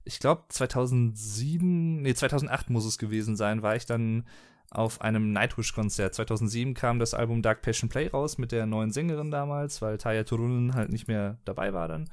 [0.06, 4.26] ich glaube 2007, nee 2008 muss es gewesen sein, war ich dann
[4.72, 6.16] auf einem Nightwish-Konzert.
[6.16, 10.24] 2007 kam das Album Dark Passion Play raus mit der neuen Sängerin damals, weil Taya
[10.24, 12.10] Turunen halt nicht mehr dabei war dann,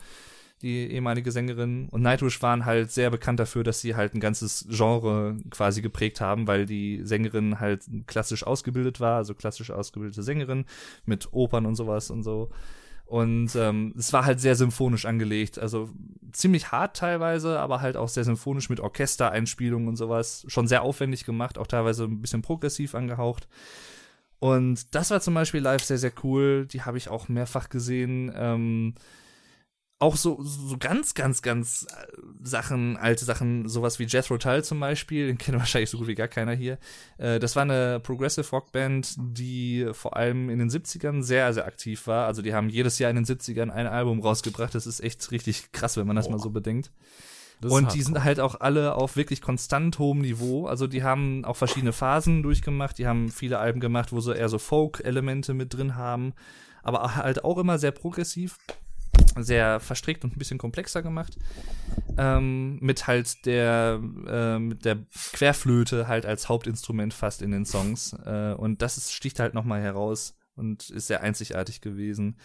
[0.62, 1.88] die ehemalige Sängerin.
[1.90, 6.20] Und Nightwish waren halt sehr bekannt dafür, dass sie halt ein ganzes Genre quasi geprägt
[6.20, 10.64] haben, weil die Sängerin halt klassisch ausgebildet war, also klassisch ausgebildete Sängerin
[11.04, 12.50] mit Opern und sowas und so.
[13.12, 15.90] Und ähm, es war halt sehr symphonisch angelegt, also
[16.32, 20.46] ziemlich hart teilweise, aber halt auch sehr symphonisch mit Orchestereinspielungen und sowas.
[20.48, 23.48] Schon sehr aufwendig gemacht, auch teilweise ein bisschen progressiv angehaucht.
[24.38, 26.64] Und das war zum Beispiel live sehr, sehr cool.
[26.64, 28.32] Die habe ich auch mehrfach gesehen.
[28.34, 28.94] Ähm,
[30.02, 32.06] auch so, so ganz, ganz, ganz äh,
[32.42, 36.16] Sachen, alte Sachen, sowas wie Jethro Tull zum Beispiel, den kennt wahrscheinlich so gut wie
[36.16, 36.78] gar keiner hier.
[37.18, 41.66] Äh, das war eine Progressive Rock Band, die vor allem in den 70ern sehr, sehr
[41.66, 42.26] aktiv war.
[42.26, 44.74] Also die haben jedes Jahr in den 70ern ein Album rausgebracht.
[44.74, 46.90] Das ist echt richtig krass, wenn man das mal so bedenkt.
[47.60, 50.66] Das Und die sind halt auch alle auf wirklich konstant hohem Niveau.
[50.66, 52.98] Also die haben auch verschiedene Phasen durchgemacht.
[52.98, 56.34] Die haben viele Alben gemacht, wo sie eher so Folk-Elemente mit drin haben.
[56.82, 58.58] Aber halt auch immer sehr progressiv,
[59.36, 61.36] sehr verstrickt und ein bisschen komplexer gemacht.
[62.18, 64.98] Ähm, mit halt der, äh, mit der
[65.32, 68.14] Querflöte halt als Hauptinstrument fast in den Songs.
[68.24, 72.36] Äh, und das ist, sticht halt nochmal heraus und ist sehr einzigartig gewesen.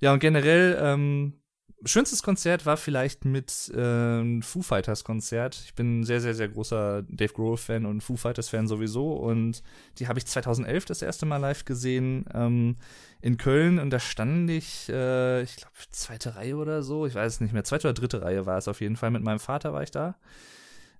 [0.00, 1.39] Ja, und generell, ähm,
[1.84, 5.60] schönstes Konzert war vielleicht mit ähm, Foo Fighters Konzert.
[5.64, 9.12] Ich bin sehr, sehr, sehr großer Dave Grohl-Fan und Foo Fighters-Fan sowieso.
[9.12, 9.62] Und
[9.98, 12.76] die habe ich 2011 das erste Mal live gesehen ähm,
[13.20, 13.78] in Köln.
[13.78, 17.06] Und da stand ich, äh, ich glaube, zweite Reihe oder so.
[17.06, 17.64] Ich weiß es nicht mehr.
[17.64, 19.10] Zweite oder dritte Reihe war es auf jeden Fall.
[19.10, 20.16] Mit meinem Vater war ich da.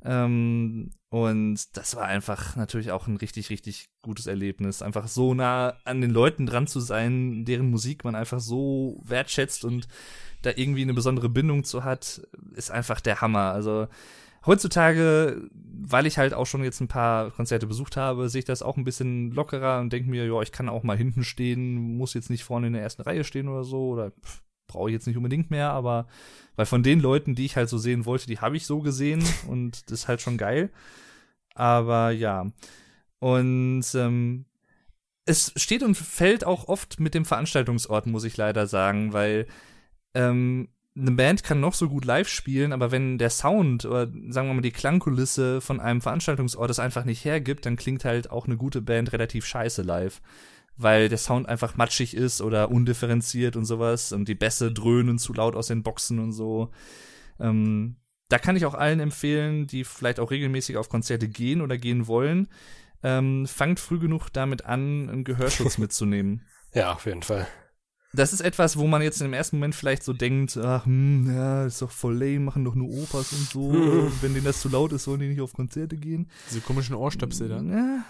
[0.02, 4.80] Ähm, und das war einfach natürlich auch ein richtig, richtig gutes Erlebnis.
[4.80, 9.64] Einfach so nah an den Leuten dran zu sein, deren Musik man einfach so wertschätzt
[9.64, 9.88] und
[10.42, 12.22] da irgendwie eine besondere Bindung zu hat,
[12.54, 13.52] ist einfach der Hammer.
[13.52, 13.88] Also
[14.46, 18.62] heutzutage, weil ich halt auch schon jetzt ein paar Konzerte besucht habe, sehe ich das
[18.62, 22.14] auch ein bisschen lockerer und denke mir, ja, ich kann auch mal hinten stehen, muss
[22.14, 25.06] jetzt nicht vorne in der ersten Reihe stehen oder so oder pff, brauche ich jetzt
[25.06, 26.06] nicht unbedingt mehr, aber
[26.56, 29.22] weil von den Leuten, die ich halt so sehen wollte, die habe ich so gesehen
[29.48, 30.70] und das ist halt schon geil.
[31.54, 32.46] Aber ja.
[33.18, 34.46] Und ähm,
[35.26, 39.46] es steht und fällt auch oft mit dem Veranstaltungsort, muss ich leider sagen, weil
[40.14, 44.48] ähm, eine Band kann noch so gut live spielen, aber wenn der Sound oder sagen
[44.48, 48.46] wir mal die Klangkulisse von einem Veranstaltungsort es einfach nicht hergibt, dann klingt halt auch
[48.46, 50.20] eine gute Band relativ scheiße live.
[50.76, 55.32] Weil der Sound einfach matschig ist oder undifferenziert und sowas und die Bässe dröhnen zu
[55.32, 56.70] laut aus den Boxen und so.
[57.38, 57.96] Ähm,
[58.28, 62.06] da kann ich auch allen empfehlen, die vielleicht auch regelmäßig auf Konzerte gehen oder gehen
[62.06, 62.48] wollen,
[63.02, 66.46] ähm, fangt früh genug damit an, einen Gehörschutz mitzunehmen.
[66.72, 67.46] Ja, auf jeden Fall.
[68.12, 71.64] Das ist etwas, wo man jetzt im ersten Moment vielleicht so denkt, ach, hm, ja,
[71.66, 73.70] ist doch voll lame, machen doch nur Opas und so.
[74.20, 76.28] Wenn denen das zu laut ist, sollen die nicht auf Konzerte gehen.
[76.48, 77.70] Diese komischen Ohrstöpsel dann.
[77.70, 78.04] Ja,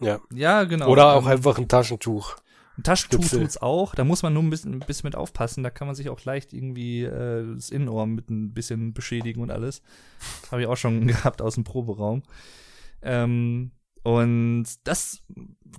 [0.00, 0.20] Ja.
[0.34, 0.88] ja genau.
[0.88, 2.34] Oder auch Ähm, einfach ein Taschentuch.
[2.76, 3.40] ein Taschentuch Stöpsel.
[3.42, 3.94] tut's auch.
[3.94, 5.62] Da muss man nur ein bisschen, ein bisschen mit aufpassen.
[5.62, 9.52] Da kann man sich auch leicht irgendwie äh, das Innenohr mit ein bisschen beschädigen und
[9.52, 9.82] alles.
[10.50, 12.24] Habe ich auch schon gehabt aus dem Proberaum.
[13.02, 13.70] Ähm,
[14.04, 15.22] Und das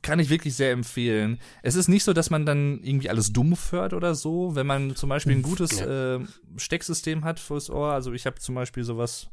[0.02, 1.40] kann ich wirklich sehr empfehlen.
[1.64, 4.96] Es ist nicht so, dass man dann irgendwie alles dumpf hört oder so, wenn man
[4.96, 6.16] zum Beispiel ein gutes Ja.
[6.16, 6.20] äh,
[6.58, 7.94] Stecksystem hat fürs Ohr.
[7.94, 9.28] Also ich habe zum Beispiel sowas,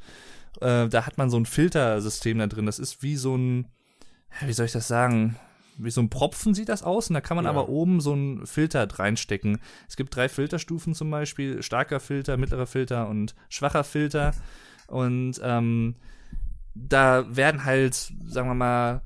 [0.60, 2.66] äh, da hat man so ein Filtersystem da drin.
[2.66, 3.66] Das ist wie so ein,
[4.44, 5.36] wie soll ich das sagen?
[5.78, 7.50] Wie so ein Propfen sieht das aus und da kann man Ja.
[7.50, 9.58] aber oben so einen Filter reinstecken.
[9.88, 14.32] Es gibt drei Filterstufen zum Beispiel, starker Filter, mittlerer Filter und schwacher Filter.
[14.86, 15.94] Und ähm,
[16.74, 19.02] da werden halt, sagen wir mal,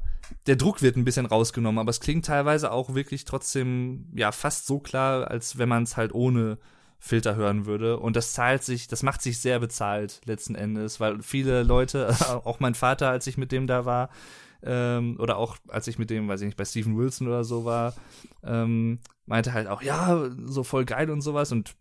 [0.46, 4.66] der Druck wird ein bisschen rausgenommen, aber es klingt teilweise auch wirklich trotzdem, ja, fast
[4.66, 6.58] so klar, als wenn man es halt ohne
[6.98, 7.98] Filter hören würde.
[7.98, 12.14] Und das zahlt sich, das macht sich sehr bezahlt letzten Endes, weil viele Leute,
[12.44, 14.10] auch mein Vater, als ich mit dem da war,
[14.62, 17.64] ähm, oder auch als ich mit dem, weiß ich nicht, bei Steven Wilson oder so
[17.64, 17.94] war,
[18.42, 21.74] ähm, meinte halt auch, ja, so voll geil und sowas und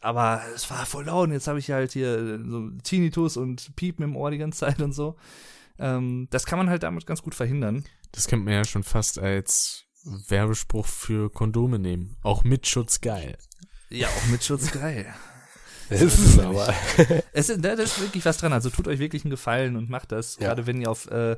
[0.00, 4.04] aber es war voll laut und jetzt habe ich halt hier so Tinnitus und Piepen
[4.04, 5.16] im Ohr die ganze Zeit und so.
[5.78, 7.84] Ähm, das kann man halt damit ganz gut verhindern.
[8.12, 12.16] Das könnte man ja schon fast als Werbespruch für Kondome nehmen.
[12.22, 13.36] Auch mit Schutz geil.
[13.88, 15.12] Ja, auch mit Schutz geil.
[15.90, 16.72] Das ist es aber.
[17.32, 18.52] Es ist, da ist wirklich was dran.
[18.52, 20.36] Also tut euch wirklich einen Gefallen und macht das.
[20.36, 20.46] Ja.
[20.46, 21.36] Gerade wenn ihr auf äh,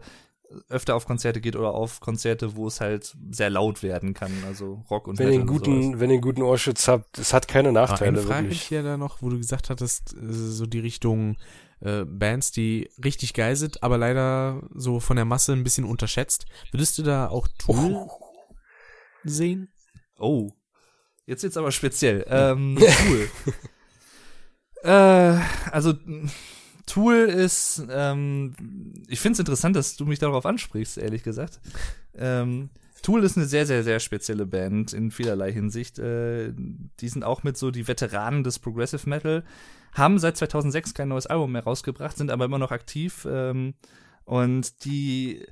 [0.68, 4.32] öfter auf Konzerte geht oder auf Konzerte, wo es halt sehr laut werden kann.
[4.46, 5.68] Also Rock und Wenn ihr einen Metal sowas.
[5.68, 8.62] guten, wenn ihr einen guten Ohrschutz habt, es hat keine Aber Nachteile, eine Frage wirklich.
[8.62, 11.36] ich ja da noch, wo du gesagt hattest, äh, so die Richtung
[11.80, 16.46] äh, Bands, die richtig geil sind, aber leider so von der Masse ein bisschen unterschätzt.
[16.70, 18.06] Würdest du da auch Tool
[19.24, 19.72] sehen?
[20.18, 20.50] Oh.
[21.26, 22.24] Jetzt jetzt aber speziell.
[22.28, 23.30] Ähm, Tool.
[24.90, 25.38] äh,
[25.70, 25.94] also
[26.86, 28.54] Tool ist, ähm,
[29.08, 31.60] ich finde es interessant, dass du mich darauf ansprichst, ehrlich gesagt.
[32.16, 32.70] Ähm,
[33.02, 35.98] Tool ist eine sehr, sehr, sehr spezielle Band in vielerlei Hinsicht.
[35.98, 36.52] Äh,
[37.00, 39.44] die sind auch mit so die Veteranen des Progressive Metal,
[39.92, 43.26] haben seit 2006 kein neues Album mehr rausgebracht, sind aber immer noch aktiv.
[43.28, 43.74] Ähm,
[44.24, 45.44] und die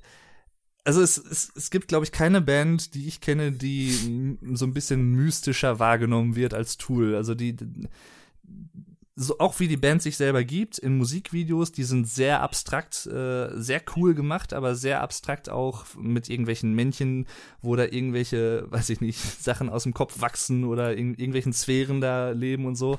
[0.85, 4.73] also es, es, es gibt, glaube ich, keine Band, die ich kenne, die so ein
[4.73, 7.15] bisschen mystischer wahrgenommen wird als Tool.
[7.15, 7.57] Also die,
[9.23, 13.51] so auch wie die Band sich selber gibt in Musikvideos, die sind sehr abstrakt, äh,
[13.55, 17.27] sehr cool gemacht, aber sehr abstrakt auch mit irgendwelchen Männchen,
[17.61, 22.01] wo da irgendwelche, weiß ich nicht, Sachen aus dem Kopf wachsen oder in irgendwelchen Sphären
[22.01, 22.99] da leben und so.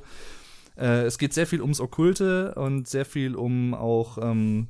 [0.78, 4.68] Äh, es geht sehr viel ums Okkulte und sehr viel um auch ähm,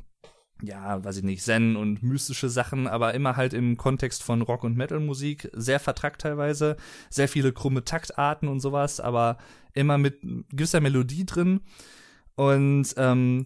[0.61, 4.63] ja, weiß ich nicht, Zen und mystische Sachen, aber immer halt im Kontext von Rock-
[4.63, 6.77] und Metal-Musik, sehr vertrackt teilweise,
[7.09, 9.37] sehr viele krumme Taktarten und sowas, aber
[9.73, 10.19] immer mit
[10.49, 11.61] gewisser Melodie drin.
[12.35, 13.45] Und ähm,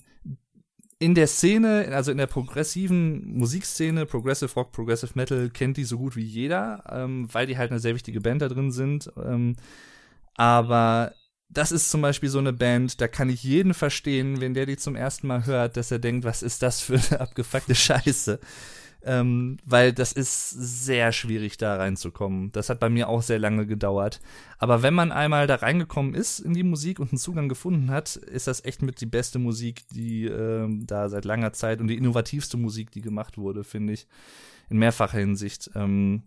[0.99, 5.97] in der Szene, also in der progressiven Musikszene, Progressive Rock, Progressive Metal, kennt die so
[5.97, 9.11] gut wie jeder, ähm, weil die halt eine sehr wichtige Band da drin sind.
[9.23, 9.55] Ähm,
[10.35, 11.13] aber
[11.49, 14.77] das ist zum Beispiel so eine Band, da kann ich jeden verstehen, wenn der die
[14.77, 18.39] zum ersten Mal hört, dass er denkt, was ist das für eine abgefuckte Scheiße.
[19.07, 22.51] Ähm, weil das ist sehr schwierig, da reinzukommen.
[22.51, 24.19] Das hat bei mir auch sehr lange gedauert.
[24.57, 28.15] Aber wenn man einmal da reingekommen ist in die Musik und einen Zugang gefunden hat,
[28.15, 31.97] ist das echt mit die beste Musik, die ähm, da seit langer Zeit und die
[31.97, 34.07] innovativste Musik, die gemacht wurde, finde ich,
[34.71, 35.69] in mehrfacher Hinsicht.
[35.75, 36.23] Ähm,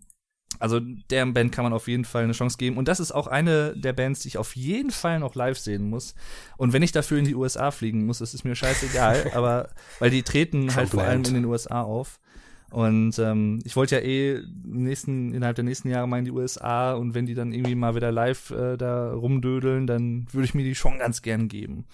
[0.59, 2.77] also der Band kann man auf jeden Fall eine Chance geben.
[2.77, 5.89] Und das ist auch eine der Bands, die ich auf jeden Fall noch live sehen
[5.89, 6.15] muss.
[6.57, 9.31] Und wenn ich dafür in die USA fliegen muss, das ist mir scheißegal.
[9.35, 9.69] aber
[9.99, 12.19] weil die treten halt vor allem in den USA auf.
[12.71, 16.93] Und ähm, ich wollte ja eh nächsten, innerhalb der nächsten Jahre mal in die USA
[16.93, 20.63] und wenn die dann irgendwie mal wieder live äh, da rumdödeln, dann würde ich mir
[20.63, 21.85] die schon ganz gern geben.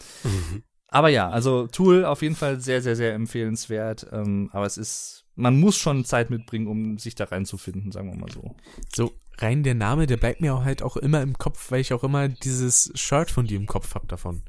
[0.87, 4.07] Aber ja, also Tool auf jeden Fall sehr, sehr, sehr empfehlenswert.
[4.11, 8.17] Ähm, aber es ist, man muss schon Zeit mitbringen, um sich da reinzufinden, sagen wir
[8.17, 8.55] mal so.
[8.93, 11.93] So, rein der Name, der bleibt mir auch halt auch immer im Kopf, weil ich
[11.93, 14.43] auch immer dieses Shirt von dir im Kopf hab davon.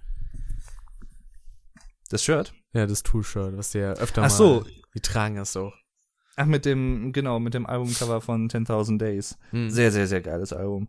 [2.08, 2.54] Das Shirt?
[2.72, 4.64] Ja, das Tool-Shirt, was ja öfter Ach mal so.
[4.92, 5.74] getragen hast auch.
[6.36, 9.38] Ach, mit dem, genau, mit dem Albumcover von 10.000 Days.
[9.50, 9.70] Hm.
[9.70, 10.88] Sehr, sehr, sehr geiles Album.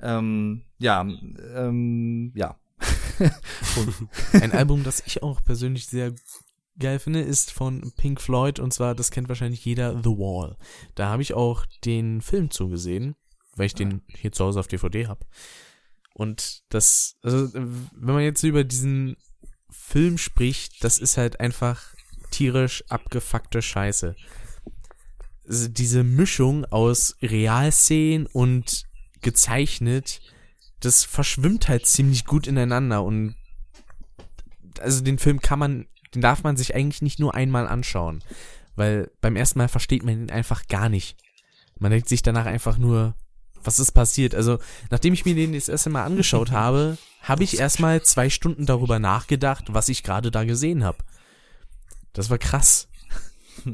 [0.00, 1.02] Ähm, ja,
[1.54, 2.56] ähm, ja.
[4.32, 6.14] Ein Album, das ich auch persönlich sehr
[6.80, 10.56] geil finde, ist von Pink Floyd und zwar, das kennt wahrscheinlich jeder, The Wall.
[10.94, 13.14] Da habe ich auch den Film zugesehen,
[13.54, 15.24] weil ich den hier zu Hause auf DVD habe.
[16.14, 19.16] Und das, also wenn man jetzt über diesen
[19.70, 21.94] Film spricht, das ist halt einfach
[22.30, 24.16] tierisch abgefuckte Scheiße.
[25.46, 28.84] Also diese Mischung aus Realszenen und
[29.20, 30.20] gezeichnet,
[30.80, 33.36] das verschwimmt halt ziemlich gut ineinander und
[34.80, 38.22] also den Film kann man, den darf man sich eigentlich nicht nur einmal anschauen,
[38.76, 41.16] weil beim ersten Mal versteht man ihn einfach gar nicht.
[41.78, 43.14] Man denkt sich danach einfach nur,
[43.62, 44.34] was ist passiert?
[44.34, 44.58] Also,
[44.90, 48.98] nachdem ich mir den das erste Mal angeschaut habe, habe ich erstmal zwei Stunden darüber
[48.98, 50.98] nachgedacht, was ich gerade da gesehen habe.
[52.12, 52.88] Das war krass.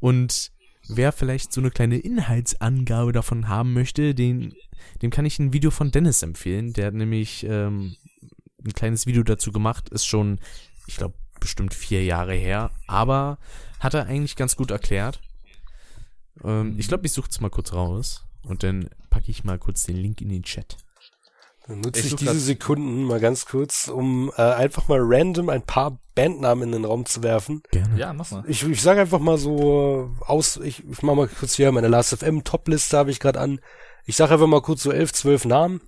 [0.00, 0.50] Und
[0.88, 4.54] wer vielleicht so eine kleine Inhaltsangabe davon haben möchte, den,
[5.02, 6.72] dem kann ich ein Video von Dennis empfehlen.
[6.72, 7.96] Der hat nämlich ähm,
[8.64, 10.40] ein kleines Video dazu gemacht, ist schon,
[10.86, 13.38] ich glaube, bestimmt vier Jahre her, aber
[13.80, 15.20] hat er eigentlich ganz gut erklärt.
[16.44, 19.84] Ähm, ich glaube, ich suche es mal kurz raus und dann packe ich mal kurz
[19.84, 20.76] den Link in den Chat.
[21.66, 25.62] Dann nutze Ich ich diese Sekunden mal ganz kurz, um äh, einfach mal random ein
[25.62, 27.62] paar Bandnamen in den Raum zu werfen.
[27.70, 27.98] Gerne.
[27.98, 28.44] Ja, mach mal.
[28.48, 32.16] Ich, ich sage einfach mal so aus, ich, ich mache mal kurz hier meine Last
[32.16, 33.60] FM Top-Liste habe ich gerade an.
[34.06, 35.82] Ich sage einfach mal kurz so elf, zwölf Namen.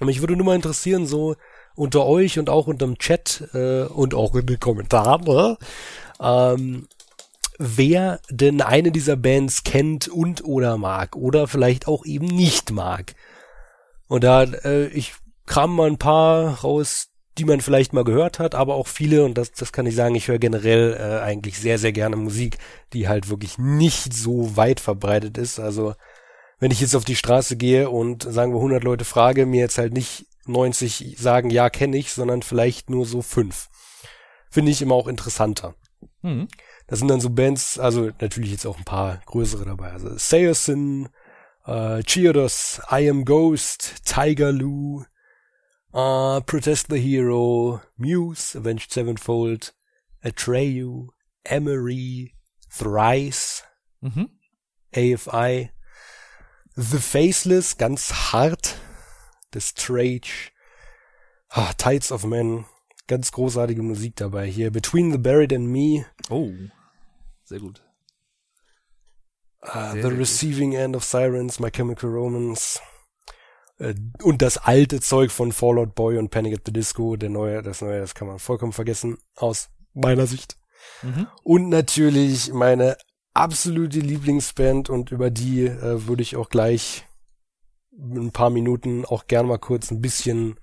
[0.00, 1.36] Und mich würde nur mal interessieren, so
[1.74, 5.58] unter euch und auch unterm Chat äh, und auch in den Kommentaren, ne?
[6.20, 6.88] ähm,
[7.58, 13.14] wer denn eine dieser Bands kennt und oder mag oder vielleicht auch eben nicht mag.
[14.06, 15.14] Und da, äh, ich
[15.46, 19.36] kram mal ein paar raus, die man vielleicht mal gehört hat, aber auch viele, und
[19.36, 22.58] das, das kann ich sagen, ich höre generell äh, eigentlich sehr, sehr gerne Musik,
[22.92, 25.58] die halt wirklich nicht so weit verbreitet ist.
[25.58, 25.94] Also,
[26.60, 29.78] wenn ich jetzt auf die Straße gehe und sagen wir 100 Leute frage, mir jetzt
[29.78, 33.68] halt nicht 90 sagen, ja, kenne ich, sondern vielleicht nur so fünf.
[34.50, 35.74] Finde ich immer auch interessanter.
[36.22, 36.48] Mhm.
[36.86, 39.90] Das sind dann so Bands, also natürlich jetzt auch ein paar größere dabei.
[39.92, 41.08] Also Seosin,
[41.66, 45.02] äh, Chiodos, I Am Ghost, Tiger Lou,
[45.92, 49.74] äh, Protest the Hero, Muse, Avenged Sevenfold,
[50.22, 51.08] Atreyu,
[51.44, 52.34] Emery,
[52.70, 53.64] Thrice,
[54.00, 54.28] Mhm.
[54.94, 55.70] AFI,
[56.76, 58.76] The Faceless, ganz hart,
[59.54, 60.50] The Strage,
[61.48, 62.66] ah, Tides of Men,
[63.06, 64.70] ganz großartige Musik dabei hier.
[64.70, 66.50] Between the Buried and Me, Oh.
[67.44, 67.82] Sehr gut.
[69.62, 70.18] Uh, Sehr, The sehr gut.
[70.20, 72.80] Receiving End of Sirens, My Chemical Romance
[73.78, 77.62] äh, und das alte Zeug von Fallout Boy und Panic at the Disco, der neue,
[77.62, 80.58] das neue, das kann man vollkommen vergessen, aus meiner Sicht.
[81.02, 81.26] Mhm.
[81.42, 82.96] Und natürlich meine
[83.32, 87.06] absolute Lieblingsband und über die äh, würde ich auch gleich
[87.98, 90.58] ein paar Minuten auch gern mal kurz ein bisschen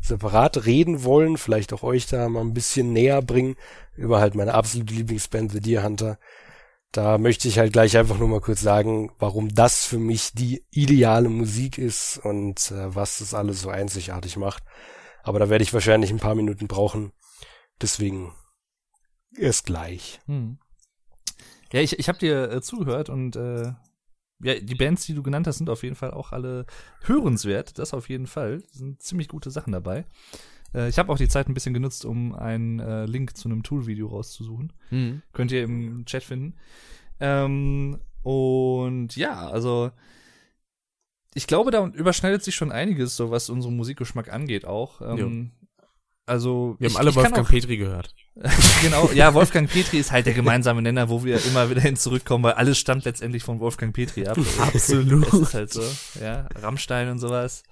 [0.00, 3.56] separat reden wollen, vielleicht auch euch da mal ein bisschen näher bringen,
[3.96, 6.18] über halt meine absolute Lieblingsband The Deer Hunter.
[6.92, 10.64] Da möchte ich halt gleich einfach nur mal kurz sagen, warum das für mich die
[10.70, 14.62] ideale Musik ist und äh, was das alles so einzigartig macht.
[15.22, 17.12] Aber da werde ich wahrscheinlich ein paar Minuten brauchen.
[17.82, 18.32] Deswegen
[19.36, 20.20] erst gleich.
[20.26, 20.58] Hm.
[21.72, 23.72] Ja, ich, ich habe dir äh, zugehört und äh,
[24.40, 26.66] ja, die Bands, die du genannt hast, sind auf jeden Fall auch alle
[27.02, 27.78] hörenswert.
[27.78, 28.62] Das auf jeden Fall.
[28.70, 30.04] Sind ziemlich gute Sachen dabei.
[30.74, 33.62] Äh, ich habe auch die Zeit ein bisschen genutzt, um einen äh, Link zu einem
[33.62, 34.72] Tool-Video rauszusuchen.
[34.90, 35.22] Mhm.
[35.32, 36.54] Könnt ihr im Chat finden.
[37.20, 39.90] Ähm, und ja, also
[41.34, 45.00] ich glaube, da überschneidet sich schon einiges, so was unseren Musikgeschmack angeht auch.
[45.00, 45.52] Ähm,
[46.26, 48.14] also Wir ich- haben alle ich Wolfgang auch- Petri gehört.
[48.82, 52.44] genau, ja, Wolfgang Petri ist halt der gemeinsame Nenner, wo wir immer wieder hin zurückkommen,
[52.44, 54.36] weil alles stammt letztendlich von Wolfgang Petri ab.
[54.60, 55.26] Absolut.
[55.32, 55.82] Das ist halt so,
[56.20, 57.62] ja, Rammstein und sowas.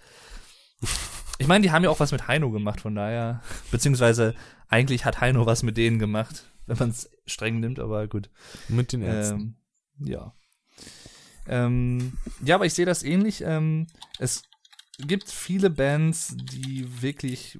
[1.38, 4.34] Ich meine, die haben ja auch was mit Heino gemacht, von daher, beziehungsweise
[4.68, 8.30] eigentlich hat Heino was mit denen gemacht, wenn man es streng nimmt, aber gut.
[8.68, 9.56] Mit den Ärzten.
[10.00, 10.34] Ähm, ja.
[11.46, 12.12] Ähm,
[12.42, 13.42] ja, aber ich sehe das ähnlich.
[13.46, 13.86] Ähm,
[14.18, 14.42] es
[14.98, 17.58] gibt viele Bands, die wirklich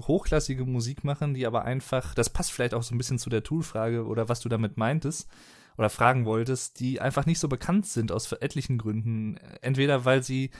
[0.00, 3.42] hochklassige Musik machen, die aber einfach, das passt vielleicht auch so ein bisschen zu der
[3.42, 5.28] Tool-Frage oder was du damit meintest
[5.78, 9.38] oder fragen wolltest, die einfach nicht so bekannt sind aus etlichen Gründen.
[9.62, 10.50] Entweder weil sie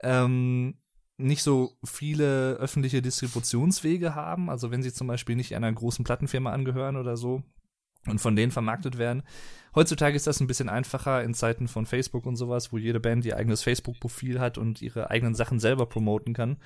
[0.00, 0.74] ähm,
[1.18, 6.52] nicht so viele öffentliche Distributionswege haben, also wenn sie zum Beispiel nicht einer großen Plattenfirma
[6.52, 7.42] angehören oder so
[8.06, 9.22] und von denen vermarktet werden.
[9.74, 13.24] Heutzutage ist das ein bisschen einfacher in Zeiten von Facebook und sowas, wo jede Band
[13.24, 16.56] ihr eigenes Facebook-Profil hat und ihre eigenen Sachen selber promoten kann.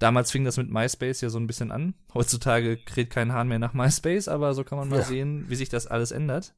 [0.00, 1.94] Damals fing das mit MySpace ja so ein bisschen an.
[2.14, 5.04] Heutzutage kräht kein Hahn mehr nach MySpace, aber so kann man mal Ja.
[5.04, 6.54] sehen, wie sich das alles ändert.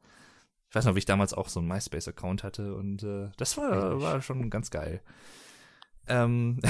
[0.71, 4.01] Ich weiß noch, wie ich damals auch so einen MySpace-Account hatte und äh, das war,
[4.01, 5.03] war schon ganz geil.
[6.07, 6.61] Ähm,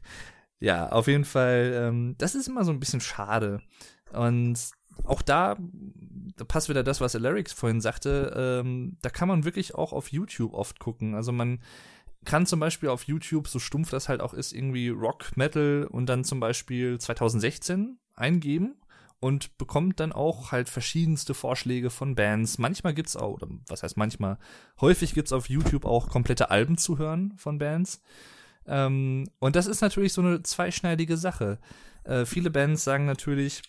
[0.60, 3.60] ja, auf jeden Fall, ähm, das ist immer so ein bisschen schade.
[4.12, 4.58] Und
[5.04, 5.56] auch da,
[6.36, 10.12] da passt wieder das, was Alarix vorhin sagte, ähm, da kann man wirklich auch auf
[10.12, 11.14] YouTube oft gucken.
[11.14, 11.60] Also man
[12.24, 16.06] kann zum Beispiel auf YouTube, so stumpf das halt auch ist, irgendwie Rock, Metal und
[16.06, 18.76] dann zum Beispiel 2016 eingeben
[19.20, 22.58] und bekommt dann auch halt verschiedenste Vorschläge von Bands.
[22.58, 24.38] Manchmal gibt's auch, oder was heißt manchmal,
[24.80, 28.02] häufig gibt's auf YouTube auch komplette Alben zu hören von Bands.
[28.66, 31.58] Ähm, und das ist natürlich so eine zweischneidige Sache.
[32.04, 33.62] Äh, viele Bands sagen natürlich,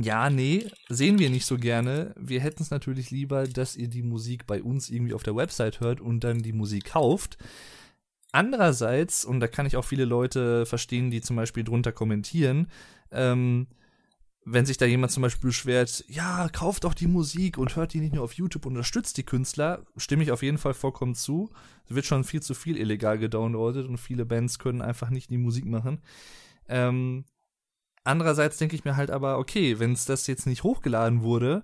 [0.00, 2.14] ja, nee, sehen wir nicht so gerne.
[2.18, 5.80] Wir hätten es natürlich lieber, dass ihr die Musik bei uns irgendwie auf der Website
[5.80, 7.38] hört und dann die Musik kauft.
[8.32, 12.68] Andererseits, und da kann ich auch viele Leute verstehen, die zum Beispiel drunter kommentieren,
[13.12, 13.68] ähm,
[14.44, 18.00] wenn sich da jemand zum Beispiel beschwert, ja, kauft doch die Musik und hört die
[18.00, 21.50] nicht nur auf YouTube unterstützt die Künstler, stimme ich auf jeden Fall vollkommen zu.
[21.86, 25.38] Es wird schon viel zu viel illegal gedownloadet und viele Bands können einfach nicht die
[25.38, 26.02] Musik machen.
[26.68, 27.24] Ähm,
[28.04, 31.62] andererseits denke ich mir halt aber, okay, wenn es das jetzt nicht hochgeladen wurde,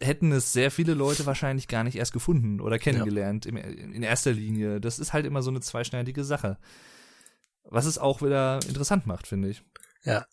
[0.00, 3.50] hätten es sehr viele Leute wahrscheinlich gar nicht erst gefunden oder kennengelernt ja.
[3.50, 4.80] in, in erster Linie.
[4.80, 6.58] Das ist halt immer so eine zweischneidige Sache.
[7.64, 9.62] Was es auch wieder interessant macht, finde ich.
[10.04, 10.26] Ja,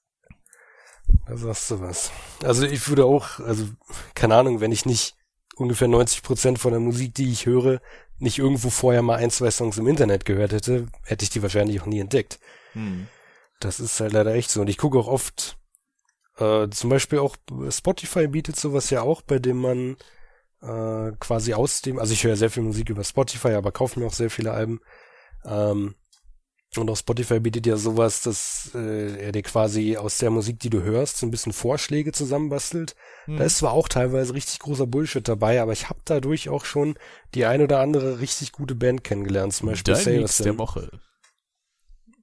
[1.25, 2.11] da sagst du was.
[2.43, 3.67] Also ich würde auch, also
[4.13, 5.15] keine Ahnung, wenn ich nicht
[5.55, 7.81] ungefähr 90 Prozent von der Musik, die ich höre,
[8.19, 11.81] nicht irgendwo vorher mal ein, zwei Songs im Internet gehört hätte, hätte ich die wahrscheinlich
[11.81, 12.39] auch nie entdeckt.
[12.73, 13.07] Hm.
[13.59, 14.61] Das ist halt leider echt so.
[14.61, 15.57] Und ich gucke auch oft,
[16.37, 17.35] äh, zum Beispiel auch
[17.69, 19.97] Spotify bietet sowas ja auch, bei dem man
[20.61, 24.07] äh, quasi aus dem, also ich höre sehr viel Musik über Spotify, aber kaufe mir
[24.07, 24.79] auch sehr viele Alben.
[25.45, 25.95] Ähm,
[26.77, 30.69] und auch Spotify bietet ja sowas, dass äh, er dir quasi aus der Musik, die
[30.69, 32.95] du hörst, so ein bisschen Vorschläge zusammenbastelt.
[33.25, 33.37] Hm.
[33.37, 36.95] Da ist zwar auch teilweise richtig großer Bullshit dabei, aber ich habe dadurch auch schon
[37.33, 39.53] die ein oder andere richtig gute Band kennengelernt.
[39.53, 40.89] Zum Beispiel Dein Mix der Woche.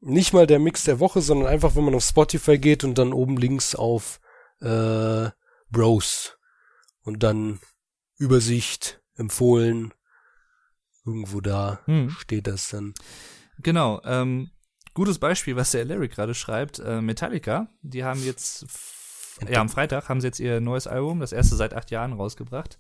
[0.05, 3.13] Nicht mal der Mix der Woche, sondern einfach, wenn man auf Spotify geht und dann
[3.13, 4.21] oben links auf
[4.61, 5.31] äh,
[5.71, 6.37] Bros
[7.03, 7.61] und dann
[8.19, 9.95] Übersicht, empfohlen,
[11.05, 12.11] irgendwo da hm.
[12.11, 12.95] steht das dann.
[13.59, 14.51] Genau, ähm,
[14.95, 18.67] gutes Beispiel, was der Larry gerade schreibt, äh, Metallica, die haben jetzt,
[19.49, 22.79] ja, am Freitag haben sie jetzt ihr neues Album, das erste seit acht Jahren rausgebracht,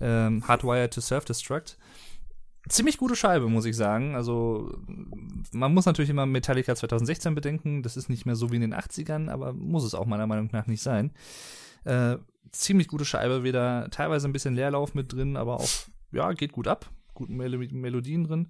[0.00, 1.78] ähm, Hardwired to Self-Destruct.
[2.68, 4.14] Ziemlich gute Scheibe, muss ich sagen.
[4.14, 4.78] Also,
[5.52, 7.82] man muss natürlich immer Metallica 2016 bedenken.
[7.82, 10.50] Das ist nicht mehr so wie in den 80ern, aber muss es auch meiner Meinung
[10.52, 11.12] nach nicht sein.
[11.84, 12.18] Äh,
[12.52, 15.70] ziemlich gute Scheibe, wieder teilweise ein bisschen Leerlauf mit drin, aber auch,
[16.12, 16.90] ja, geht gut ab.
[17.14, 18.48] Guten Mel Melodien drin.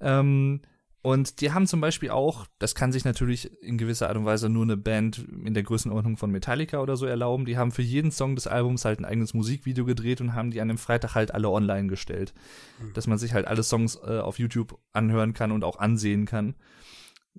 [0.00, 0.60] Ähm,
[1.00, 4.48] und die haben zum Beispiel auch, das kann sich natürlich in gewisser Art und Weise
[4.48, 7.44] nur eine Band in der Größenordnung von Metallica oder so erlauben.
[7.44, 10.60] Die haben für jeden Song des Albums halt ein eigenes Musikvideo gedreht und haben die
[10.60, 12.34] an dem Freitag halt alle online gestellt.
[12.80, 12.94] Mhm.
[12.94, 16.56] Dass man sich halt alle Songs äh, auf YouTube anhören kann und auch ansehen kann.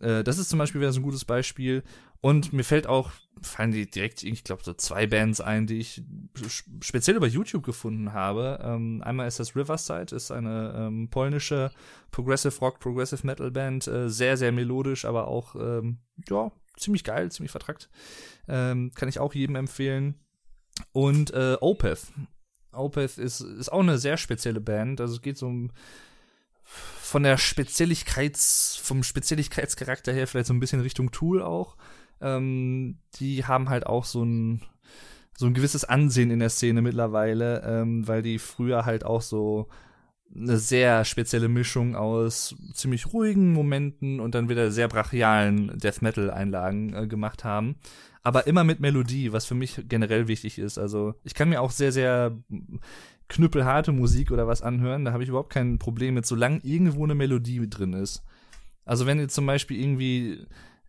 [0.01, 1.83] Äh, das ist zum Beispiel wieder so ein gutes Beispiel.
[2.21, 3.11] Und mir fällt auch,
[3.41, 6.03] fallen die direkt, ich glaube, so zwei Bands ein, die ich
[6.81, 8.59] speziell über YouTube gefunden habe.
[8.61, 11.71] Ähm, einmal ist das Riverside, ist eine ähm, polnische
[12.11, 17.31] Progressive Rock, Progressive Metal Band, äh, sehr, sehr melodisch, aber auch, ähm, ja, ziemlich geil,
[17.31, 17.89] ziemlich vertrackt.
[18.47, 20.15] Ähm, kann ich auch jedem empfehlen.
[20.91, 22.07] Und äh, Opeth.
[22.73, 25.01] Opeth ist, ist auch eine sehr spezielle Band.
[25.01, 25.71] Also es geht so um
[27.09, 31.75] von der Speziellichkeits, vom Speziellichkeitscharakter her vielleicht so ein bisschen Richtung Tool auch.
[32.21, 34.61] Ähm, die haben halt auch so ein,
[35.35, 39.69] so ein gewisses Ansehen in der Szene mittlerweile, ähm, weil die früher halt auch so
[40.35, 46.29] eine sehr spezielle Mischung aus ziemlich ruhigen Momenten und dann wieder sehr brachialen Death Metal
[46.29, 47.77] Einlagen äh, gemacht haben.
[48.21, 50.77] Aber immer mit Melodie, was für mich generell wichtig ist.
[50.77, 52.37] Also ich kann mir auch sehr, sehr
[53.29, 57.15] knüppelharte Musik oder was anhören, da habe ich überhaupt kein Problem mit, solange irgendwo eine
[57.15, 58.23] Melodie drin ist.
[58.85, 60.45] Also wenn jetzt zum Beispiel irgendwie,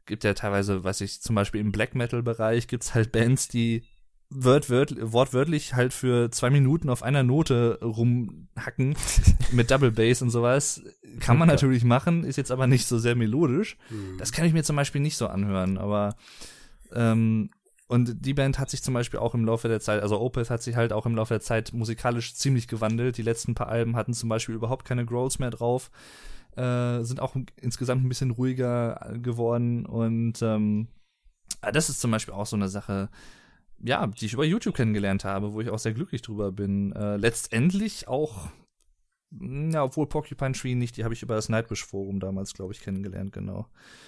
[0.06, 3.48] gibt ja teilweise, weiß ich, zum Beispiel im Black Metal Bereich gibt es halt Bands,
[3.48, 3.84] die
[4.30, 8.94] wört, wört, wortwörtlich halt für zwei Minuten auf einer Note rumhacken
[9.52, 10.82] mit Double Bass und sowas.
[11.18, 13.76] Kann man natürlich machen, ist jetzt aber nicht so sehr melodisch.
[13.90, 14.16] Mhm.
[14.18, 16.16] Das kann ich mir zum Beispiel nicht so anhören, aber
[16.94, 17.50] ähm,
[17.90, 20.62] und die Band hat sich zum Beispiel auch im Laufe der Zeit, also Opeth hat
[20.62, 23.18] sich halt auch im Laufe der Zeit musikalisch ziemlich gewandelt.
[23.18, 25.90] Die letzten paar Alben hatten zum Beispiel überhaupt keine Growls mehr drauf,
[26.54, 30.86] äh, sind auch insgesamt ein bisschen ruhiger geworden und ähm,
[31.62, 33.08] ah, das ist zum Beispiel auch so eine Sache,
[33.80, 36.92] ja, die ich über YouTube kennengelernt habe, wo ich auch sehr glücklich drüber bin.
[36.92, 38.52] Äh, letztendlich auch
[39.30, 42.80] ja, obwohl Porcupine Tree nicht, die habe ich über das Nightwish Forum damals, glaube ich,
[42.80, 43.66] kennengelernt, genau.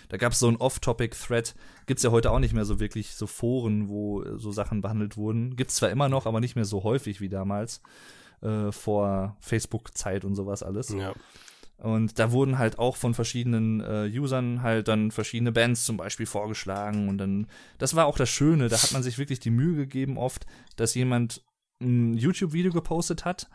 [0.08, 1.54] Da gab es so ein Off-Topic-Thread.
[1.86, 5.54] Gibt's ja heute auch nicht mehr so wirklich so Foren, wo so Sachen behandelt wurden.
[5.54, 7.80] Gibt's zwar immer noch, aber nicht mehr so häufig wie damals.
[8.40, 10.88] Äh, vor Facebook-Zeit und sowas alles.
[10.88, 11.14] Ja.
[11.78, 16.26] Und da wurden halt auch von verschiedenen äh, Usern halt dann verschiedene Bands zum Beispiel
[16.26, 17.08] vorgeschlagen.
[17.08, 17.46] Und dann,
[17.78, 20.94] das war auch das Schöne, da hat man sich wirklich die Mühe gegeben oft, dass
[20.94, 21.44] jemand
[21.80, 23.48] ein YouTube-Video gepostet hat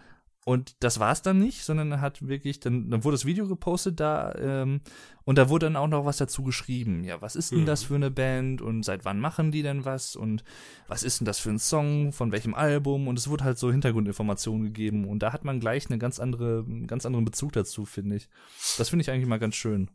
[0.48, 3.50] und das war es dann nicht, sondern er hat wirklich, dann, dann wurde das Video
[3.50, 4.80] gepostet da ähm,
[5.26, 7.04] und da wurde dann auch noch was dazu geschrieben.
[7.04, 7.66] Ja, was ist denn mhm.
[7.66, 10.46] das für eine Band und seit wann machen die denn was und
[10.88, 13.74] was ist denn das für ein Song, von welchem Album und es wurde halt so
[13.74, 17.84] Hintergrundinformationen gegeben und da hat man gleich eine ganz andere, einen ganz anderen Bezug dazu,
[17.84, 18.30] finde ich.
[18.78, 19.90] Das finde ich eigentlich mal ganz schön.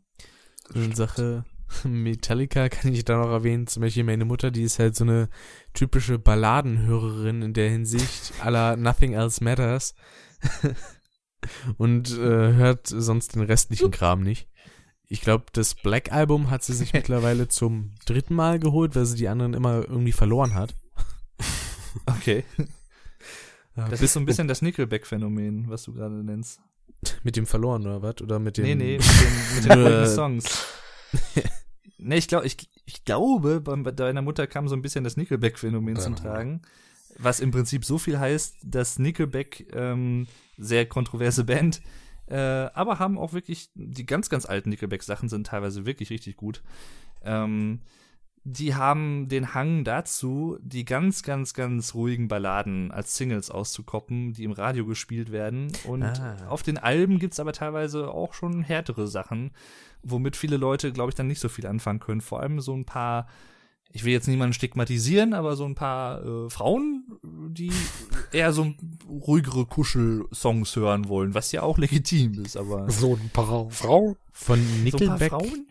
[0.75, 1.45] In Sache
[1.83, 5.29] Metallica kann ich da noch erwähnen, zum Beispiel meine Mutter, die ist halt so eine
[5.73, 9.95] typische Balladenhörerin in der Hinsicht aller Nothing Else Matters.
[11.77, 14.47] und äh, hört sonst den restlichen Kram nicht.
[15.07, 19.17] Ich glaube, das Black Album hat sie sich mittlerweile zum dritten Mal geholt, weil sie
[19.17, 20.75] die anderen immer irgendwie verloren hat.
[22.07, 22.43] Okay.
[23.75, 26.59] Das ist so ein bisschen das Nickelback-Phänomen, was du gerade nennst.
[27.21, 28.19] mit dem verloren oder was?
[28.19, 30.65] Oder mit dem Nee, nee, mit den, mit den Songs.
[31.99, 35.97] nee, ich, glaub, ich, ich glaube, bei, deiner Mutter kam so ein bisschen das Nickelback-Phänomen
[35.97, 36.15] zum.
[36.15, 36.63] Tragen.
[37.17, 40.27] Was im Prinzip so viel heißt, dass Nickelback, ähm,
[40.57, 41.81] sehr kontroverse Band,
[42.27, 46.61] äh, aber haben auch wirklich, die ganz, ganz alten Nickelback-Sachen sind teilweise wirklich richtig gut.
[47.23, 47.81] Ähm,
[48.45, 54.43] die haben den Hang dazu, die ganz, ganz, ganz ruhigen Balladen als Singles auszukoppen, die
[54.43, 55.71] im Radio gespielt werden.
[55.85, 56.35] Und Ah.
[56.49, 59.51] auf den Alben gibt's aber teilweise auch schon härtere Sachen,
[60.01, 62.19] womit viele Leute, glaube ich, dann nicht so viel anfangen können.
[62.19, 63.27] Vor allem so ein paar,
[63.95, 67.71] ich will jetzt niemanden stigmatisieren, aber so ein paar äh, Frauen, die
[68.31, 68.73] eher so
[69.07, 74.17] ruhigere Kuschelsongs hören wollen, was ja auch legitim ist, aber So ein paar Frau.
[74.31, 75.29] von so ein paar Nickelback.
[75.29, 75.67] Frauen?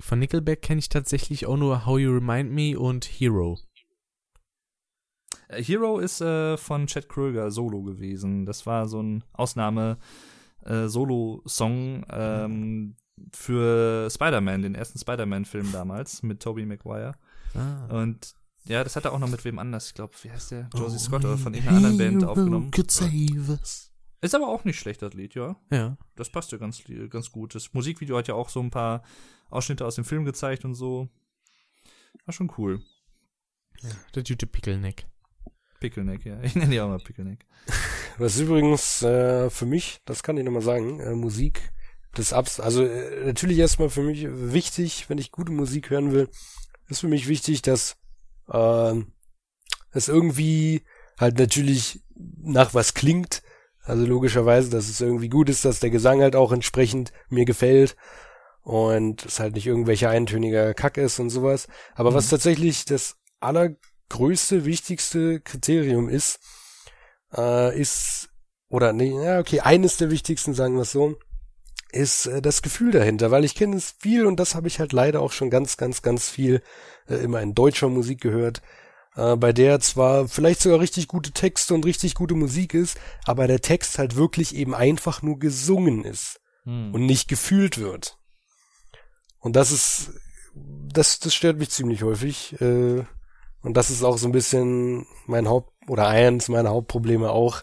[0.00, 3.60] von Nickelback kenne ich tatsächlich auch nur How You Remind Me und Hero.
[5.48, 8.44] Äh, Hero ist äh, von Chad Kröger Solo gewesen.
[8.44, 9.98] Das war so ein Ausnahme
[10.64, 10.86] äh,
[12.10, 12.96] ähm,
[13.32, 17.14] für Spider-Man, den ersten Spider-Man-Film damals mit Tobey Maguire.
[17.54, 17.86] Ah.
[18.02, 18.34] Und
[18.64, 20.70] ja, das hat er auch noch mit wem anders, ich glaube, wie heißt der?
[20.74, 22.70] Josie Scott oder von irgendeiner anderen Band aufgenommen.
[24.20, 25.56] Ist aber auch nicht schlecht, das Lied, ja.
[25.70, 25.96] Ja.
[26.14, 27.56] Das passt ja ganz, ganz gut.
[27.56, 29.02] Das Musikvideo hat ja auch so ein paar
[29.50, 31.08] Ausschnitte aus dem Film gezeigt und so.
[32.24, 32.80] War schon cool.
[34.14, 35.06] Der gute Pickleneck.
[35.80, 36.40] Pickleneck, ja.
[36.42, 37.44] Ich nenne die auch mal Pickleneck.
[38.18, 41.72] Was übrigens äh, für mich, das kann ich nochmal sagen, äh, Musik
[42.16, 46.28] des Abs, also äh, natürlich erstmal für mich wichtig, wenn ich gute Musik hören will,
[46.88, 47.96] ist für mich wichtig, dass
[48.48, 48.94] äh,
[49.92, 50.82] es irgendwie
[51.18, 53.42] halt natürlich nach was klingt.
[53.84, 57.96] Also logischerweise, dass es irgendwie gut ist, dass der Gesang halt auch entsprechend mir gefällt
[58.62, 61.66] und es halt nicht irgendwelcher eintöniger Kack ist und sowas.
[61.94, 66.38] Aber was tatsächlich das allergrößte, wichtigste Kriterium ist,
[67.36, 68.30] äh, ist,
[68.68, 71.16] oder nee, ja, okay, eines der wichtigsten, sagen wir es so,
[71.92, 74.92] ist äh, das Gefühl dahinter, weil ich kenne es viel und das habe ich halt
[74.92, 76.62] leider auch schon ganz, ganz, ganz viel
[77.08, 78.62] äh, immer in deutscher Musik gehört,
[79.14, 83.46] äh, bei der zwar vielleicht sogar richtig gute Texte und richtig gute Musik ist, aber
[83.46, 86.94] der Text halt wirklich eben einfach nur gesungen ist Hm.
[86.94, 88.18] und nicht gefühlt wird.
[89.40, 90.12] Und das ist,
[90.54, 92.60] das, das stört mich ziemlich häufig.
[92.60, 93.04] Äh,
[93.62, 97.62] und das ist auch so ein bisschen mein Haupt, oder eins meiner Hauptprobleme auch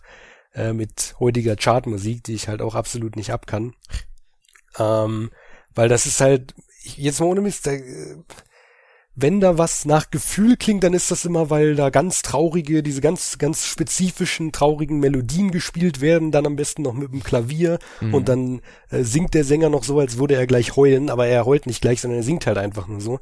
[0.54, 3.74] äh, mit heutiger Chartmusik, die ich halt auch absolut nicht abkann.
[4.78, 5.32] Ähm,
[5.76, 8.18] weil das ist halt, jetzt mal ohne Mist, da, äh,
[9.16, 13.02] wenn da was nach Gefühl klingt, dann ist das immer, weil da ganz traurige, diese
[13.02, 18.14] ganz, ganz spezifischen, traurigen Melodien gespielt werden, dann am besten noch mit dem Klavier Mhm.
[18.14, 21.46] und dann äh, singt der Sänger noch so, als würde er gleich heulen, aber er
[21.46, 23.20] heult nicht gleich, sondern er singt halt einfach nur so.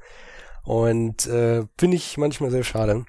[0.64, 3.06] Und äh, finde ich manchmal sehr schade.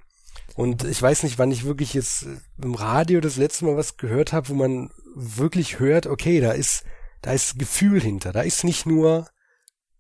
[0.55, 3.97] Und ich weiß nicht, wann ich wirklich jetzt äh, im Radio das letzte Mal was
[3.97, 6.85] gehört habe, wo man wirklich hört, okay, da ist,
[7.23, 8.33] da ist Gefühl hinter.
[8.33, 9.29] Da ist nicht nur,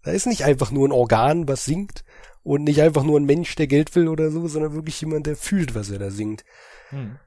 [0.02, 2.04] da ist nicht einfach nur ein Organ, was singt
[2.42, 5.36] und nicht einfach nur ein Mensch, der Geld will oder so, sondern wirklich jemand, der
[5.36, 6.44] fühlt, was er da singt.
[6.90, 7.18] Hm.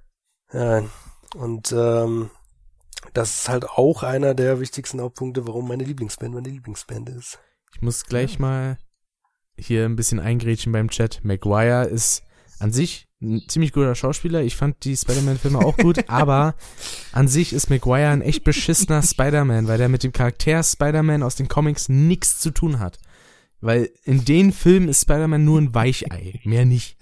[0.53, 0.83] Ja,
[1.35, 2.29] und ähm,
[3.13, 7.39] das ist halt auch einer der wichtigsten Hauptpunkte, warum meine Lieblingsband meine Lieblingsband ist.
[7.73, 8.77] Ich muss gleich mal
[9.57, 11.21] hier ein bisschen eingrätschen beim Chat.
[11.23, 12.23] Maguire ist
[12.61, 14.41] an sich ein ziemlich guter Schauspieler.
[14.43, 16.55] Ich fand die Spider-Man-Filme auch gut, aber
[17.11, 21.35] an sich ist Maguire ein echt beschissener Spider-Man, weil der mit dem Charakter Spider-Man aus
[21.35, 22.99] den Comics nichts zu tun hat.
[23.61, 26.97] Weil in den Filmen ist Spider-Man nur ein Weichei, mehr nicht.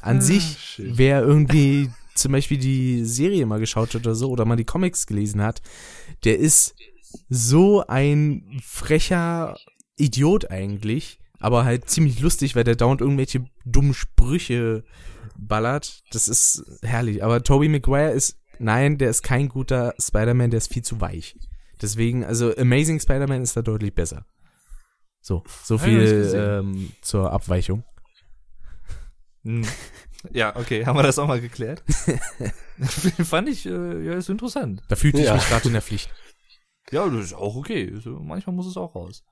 [0.00, 0.92] An sich, schön.
[0.96, 5.06] wer irgendwie zum Beispiel die Serie mal geschaut hat oder so, oder mal die Comics
[5.06, 5.62] gelesen hat,
[6.24, 6.74] der ist
[7.28, 9.56] so ein frecher
[9.96, 14.84] Idiot eigentlich, aber halt ziemlich lustig, weil der dauernd irgendwelche dummen Sprüche
[15.36, 16.02] ballert.
[16.10, 17.22] Das ist herrlich.
[17.22, 21.36] Aber Tobey Maguire ist, nein, der ist kein guter Spider-Man, der ist viel zu weich.
[21.80, 24.26] Deswegen, also Amazing Spider-Man ist da deutlich besser.
[25.20, 27.84] So, so viel ähm, zur Abweichung.
[29.44, 29.64] Hm.
[30.32, 31.84] Ja, okay, haben wir das auch mal geklärt?
[33.22, 34.82] Fand ich, äh, ja, ist interessant.
[34.88, 35.34] Da fühlte ich Ja.
[35.34, 36.10] mich gerade in der Pflicht.
[36.90, 37.92] Ja, das ist auch okay.
[38.02, 39.22] So, manchmal muss es auch raus.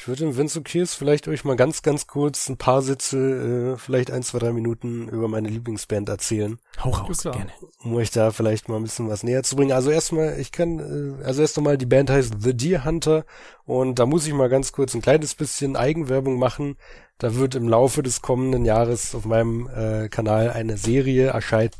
[0.00, 3.74] Ich würde, wenn es okay ist, vielleicht euch mal ganz, ganz kurz ein paar Sätze,
[3.74, 7.34] äh, vielleicht ein, zwei, drei Minuten über meine Lieblingsband erzählen, Hau raus, klar.
[7.34, 7.50] gerne.
[7.82, 9.72] um euch da vielleicht mal ein bisschen was näher zu bringen.
[9.72, 13.24] Also erstmal, ich kann, äh, also erst einmal, die Band heißt The Deer Hunter
[13.64, 16.76] und da muss ich mal ganz kurz ein kleines bisschen Eigenwerbung machen.
[17.18, 21.72] Da wird im Laufe des kommenden Jahres auf meinem äh, Kanal eine Serie erscheinen,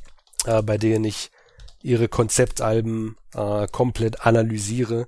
[0.45, 1.31] äh, bei der ich
[1.82, 5.07] ihre Konzeptalben äh, komplett analysiere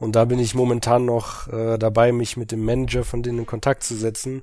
[0.00, 3.46] Und da bin ich momentan noch äh, dabei, mich mit dem Manager von denen in
[3.46, 4.42] Kontakt zu setzen,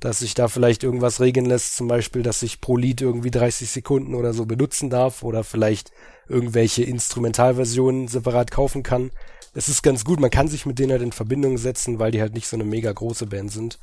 [0.00, 3.70] dass sich da vielleicht irgendwas regeln lässt, zum Beispiel, dass ich pro Lied irgendwie 30
[3.70, 5.92] Sekunden oder so benutzen darf oder vielleicht
[6.26, 9.10] irgendwelche Instrumentalversionen separat kaufen kann.
[9.52, 12.22] Es ist ganz gut, man kann sich mit denen halt in Verbindung setzen, weil die
[12.22, 13.78] halt nicht so eine mega große Band sind.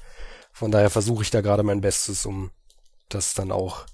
[0.51, 2.49] Von daher versuche ich da gerade mein Bestes, um
[3.09, 3.85] das dann auch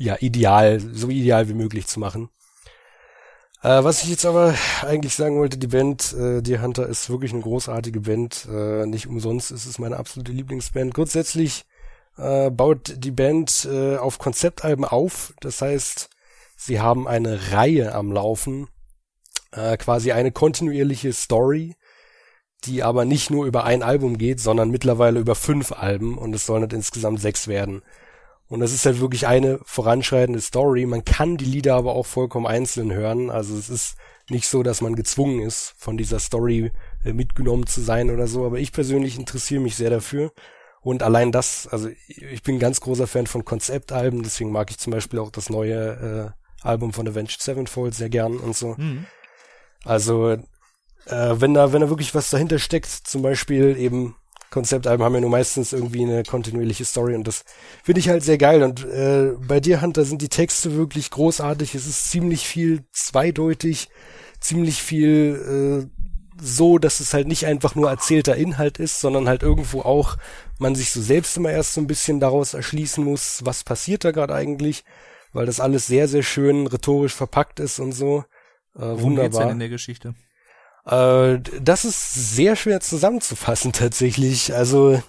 [0.00, 2.28] ja ideal, so ideal wie möglich zu machen.
[3.62, 7.32] Äh, was ich jetzt aber eigentlich sagen wollte, die Band, äh, Deer Hunter ist wirklich
[7.32, 8.46] eine großartige Band.
[8.50, 10.94] Äh, nicht umsonst ist es meine absolute Lieblingsband.
[10.94, 11.64] Grundsätzlich
[12.18, 15.34] äh, baut die Band äh, auf Konzeptalben auf.
[15.40, 16.10] Das heißt,
[16.56, 18.68] sie haben eine Reihe am Laufen,
[19.52, 21.76] äh, quasi eine kontinuierliche Story,
[22.64, 26.46] die aber nicht nur über ein Album geht, sondern mittlerweile über fünf Alben und es
[26.46, 27.82] sollen halt insgesamt sechs werden.
[28.48, 30.86] Und das ist halt wirklich eine voranschreitende Story.
[30.86, 33.30] Man kann die Lieder aber auch vollkommen einzeln hören.
[33.30, 33.96] Also es ist
[34.30, 36.72] nicht so, dass man gezwungen ist, von dieser Story
[37.04, 38.46] äh, mitgenommen zu sein oder so.
[38.46, 40.32] Aber ich persönlich interessiere mich sehr dafür.
[40.80, 44.78] Und allein das, also ich bin ein ganz großer Fan von Konzeptalben, deswegen mag ich
[44.78, 48.76] zum Beispiel auch das neue äh, Album von Avenged Sevenfold sehr gern und so.
[48.78, 49.06] Mhm.
[49.84, 50.38] Also äh,
[51.06, 54.14] wenn da, wenn da wirklich was dahinter steckt, zum Beispiel eben
[54.56, 57.44] Konzeptalben haben ja nur meistens irgendwie eine kontinuierliche Story und das
[57.84, 58.62] finde ich halt sehr geil.
[58.62, 61.74] Und äh, bei dir, Hunter, sind die Texte wirklich großartig.
[61.74, 63.90] Es ist ziemlich viel zweideutig,
[64.40, 69.42] ziemlich viel äh, so, dass es halt nicht einfach nur erzählter Inhalt ist, sondern halt
[69.42, 70.16] irgendwo auch
[70.58, 74.10] man sich so selbst immer erst so ein bisschen daraus erschließen muss, was passiert da
[74.10, 74.84] gerade eigentlich,
[75.34, 78.24] weil das alles sehr, sehr schön rhetorisch verpackt ist und so.
[78.74, 79.28] Äh, Worum wunderbar.
[79.28, 80.14] Geht's denn in der Geschichte?
[80.86, 84.54] Äh, das ist sehr schwer zusammenzufassen tatsächlich.
[84.54, 85.02] Also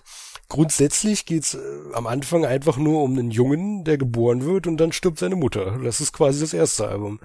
[0.49, 1.59] grundsätzlich geht's äh,
[1.93, 5.79] am Anfang einfach nur um einen Jungen, der geboren wird und dann stirbt seine Mutter.
[5.83, 7.19] Das ist quasi das erste Album.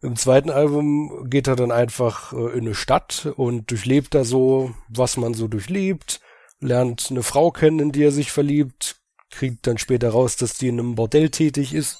[0.00, 4.74] Im zweiten Album geht er dann einfach äh, in eine Stadt und durchlebt da so,
[4.88, 6.20] was man so durchlebt,
[6.60, 8.96] lernt eine Frau kennen, in die er sich verliebt,
[9.30, 11.98] kriegt dann später raus, dass die in einem Bordell tätig ist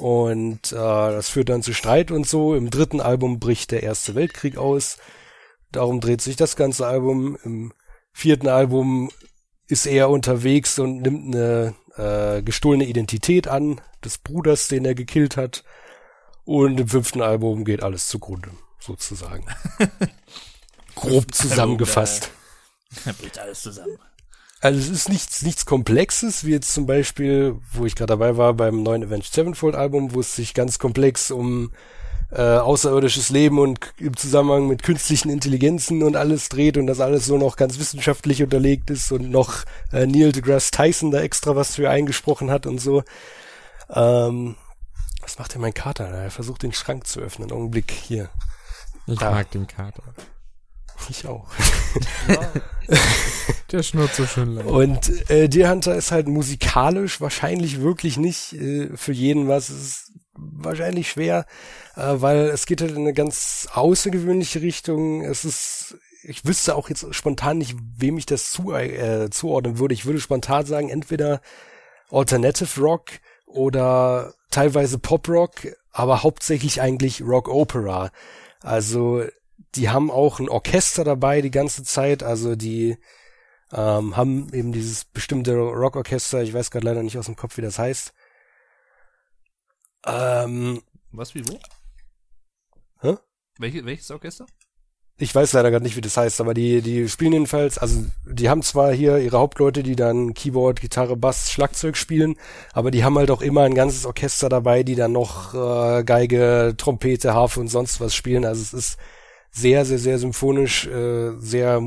[0.00, 2.54] und äh, das führt dann zu Streit und so.
[2.54, 4.96] Im dritten Album bricht der Erste Weltkrieg aus.
[5.72, 7.36] Darum dreht sich das ganze Album.
[7.44, 7.72] Im
[8.12, 9.10] vierten Album
[9.66, 15.36] ist er unterwegs und nimmt eine äh, gestohlene Identität an des Bruders, den er gekillt
[15.36, 15.64] hat.
[16.44, 19.44] Und im fünften Album geht alles zugrunde, sozusagen.
[20.94, 22.30] Grob zusammengefasst.
[23.04, 23.98] Da bricht alles zusammen.
[24.60, 28.52] Also es ist nichts, nichts Komplexes, wie jetzt zum Beispiel, wo ich gerade dabei war
[28.52, 31.72] beim neuen Avenged Sevenfold Album, wo es sich ganz komplex um
[32.30, 37.26] äh, außerirdisches Leben und im Zusammenhang mit künstlichen Intelligenzen und alles dreht und das alles
[37.26, 41.74] so noch ganz wissenschaftlich unterlegt ist und noch äh, Neil deGrasse Tyson da extra was
[41.74, 43.02] für eingesprochen hat und so.
[43.88, 44.56] Ähm,
[45.22, 46.06] was macht denn mein Kater?
[46.06, 47.50] Er versucht den Schrank zu öffnen.
[47.50, 48.28] Augenblick, hier.
[49.06, 49.30] Ich da.
[49.30, 50.02] mag den Kater.
[51.10, 51.48] Ich auch.
[53.72, 54.66] Der schnurrt so schön lang.
[54.66, 59.68] Und äh, Deer Hunter ist halt musikalisch wahrscheinlich wirklich nicht äh, für jeden was.
[59.70, 61.46] Es ist wahrscheinlich schwer,
[61.96, 65.22] äh, weil es geht halt in eine ganz außergewöhnliche Richtung.
[65.22, 69.94] Es ist, ich wüsste auch jetzt spontan nicht, wem ich das zu, äh, zuordnen würde.
[69.94, 71.40] Ich würde spontan sagen, entweder
[72.10, 73.10] Alternative Rock
[73.46, 75.52] oder teilweise Pop Rock,
[75.92, 78.10] aber hauptsächlich eigentlich Rock Opera.
[78.62, 79.24] Also
[79.74, 82.96] die haben auch ein Orchester dabei die ganze Zeit, also die
[83.72, 87.62] ähm, haben eben dieses bestimmte Rockorchester, ich weiß gerade leider nicht aus dem Kopf, wie
[87.62, 88.12] das heißt.
[90.06, 90.82] Ähm,
[91.12, 91.58] Was, wie, wo?
[93.00, 93.16] Hä?
[93.58, 94.46] Welche, welches Orchester?
[95.22, 98.48] Ich weiß leider gerade nicht, wie das heißt, aber die, die spielen jedenfalls, also die
[98.48, 102.36] haben zwar hier ihre Hauptleute, die dann Keyboard, Gitarre, Bass, Schlagzeug spielen,
[102.72, 106.74] aber die haben halt auch immer ein ganzes Orchester dabei, die dann noch äh, Geige,
[106.78, 108.46] Trompete, Harfe und sonst was spielen.
[108.46, 108.98] Also es ist
[109.50, 111.82] sehr, sehr, sehr symphonisch, äh, sehr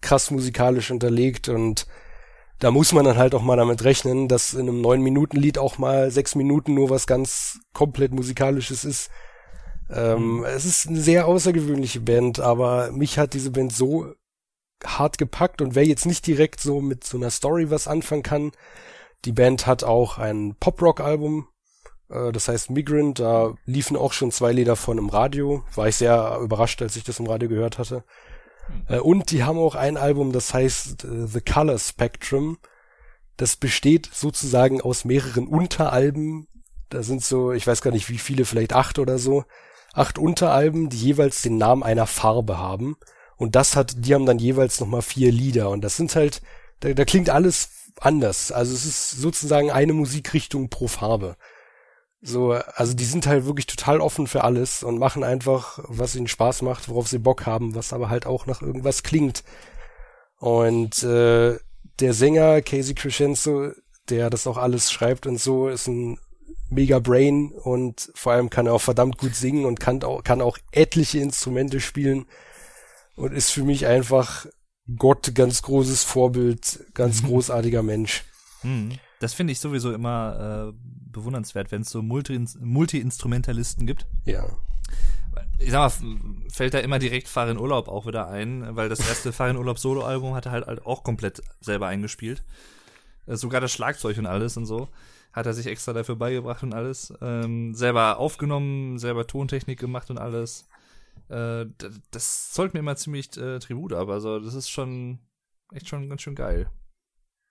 [0.00, 1.86] krass musikalisch unterlegt und
[2.58, 5.58] da muss man dann halt auch mal damit rechnen, dass in einem neun Minuten Lied
[5.58, 9.10] auch mal sechs Minuten nur was ganz komplett musikalisches ist.
[9.90, 10.44] Ähm, mhm.
[10.44, 14.12] Es ist eine sehr außergewöhnliche Band, aber mich hat diese Band so
[14.84, 18.52] hart gepackt und wer jetzt nicht direkt so mit so einer Story was anfangen kann,
[19.24, 21.48] die Band hat auch ein Pop-Rock-Album
[22.08, 25.64] das heißt Migrant, da liefen auch schon zwei Lieder von im Radio.
[25.74, 28.04] War ich sehr überrascht, als ich das im Radio gehört hatte.
[28.88, 29.00] Hm.
[29.00, 32.58] Und die haben auch ein Album, das heißt äh, The Color Spectrum.
[33.36, 36.48] Das besteht sozusagen aus mehreren Unteralben.
[36.88, 39.44] Da sind so, ich weiß gar nicht wie viele, vielleicht acht oder so.
[39.92, 42.96] Acht Unteralben, die jeweils den Namen einer Farbe haben.
[43.36, 45.70] Und das hat, die haben dann jeweils nochmal vier Lieder.
[45.70, 46.42] Und das sind halt,
[46.80, 47.70] da, da klingt alles
[48.00, 48.50] anders.
[48.50, 51.36] Also es ist sozusagen eine Musikrichtung pro Farbe.
[52.20, 56.26] So, also die sind halt wirklich total offen für alles und machen einfach, was ihnen
[56.26, 59.44] Spaß macht, worauf sie Bock haben, was aber halt auch nach irgendwas klingt.
[60.38, 61.58] Und äh,
[62.00, 63.70] der Sänger Casey Crescenzo,
[64.08, 66.18] der das auch alles schreibt und so, ist ein
[66.70, 70.42] mega Brain und vor allem kann er auch verdammt gut singen und kann auch, kann
[70.42, 72.26] auch etliche Instrumente spielen
[73.16, 74.46] und ist für mich einfach
[74.96, 78.24] Gott, ganz großes Vorbild, ganz großartiger Mensch.
[78.62, 78.98] Hm.
[79.20, 80.78] Das finde ich sowieso immer äh,
[81.12, 84.06] bewundernswert, wenn es so Multi Multi-Instrumentalisten gibt.
[84.24, 84.46] Ja.
[85.58, 86.08] Ich sag mal,
[86.52, 90.34] fällt da immer direkt Farin Urlaub auch wieder ein, weil das erste Farin Urlaub Solo-Album
[90.34, 92.44] hat er halt, halt auch komplett selber eingespielt.
[93.26, 94.88] Äh, sogar das Schlagzeug und alles und so
[95.32, 97.12] hat er sich extra dafür beigebracht und alles.
[97.20, 100.68] Ähm, selber aufgenommen, selber Tontechnik gemacht und alles.
[101.28, 101.66] Äh,
[102.10, 104.08] das zollt mir immer ziemlich äh, Tribut ab.
[104.08, 105.18] Also das ist schon
[105.72, 106.70] echt schon ganz schön geil.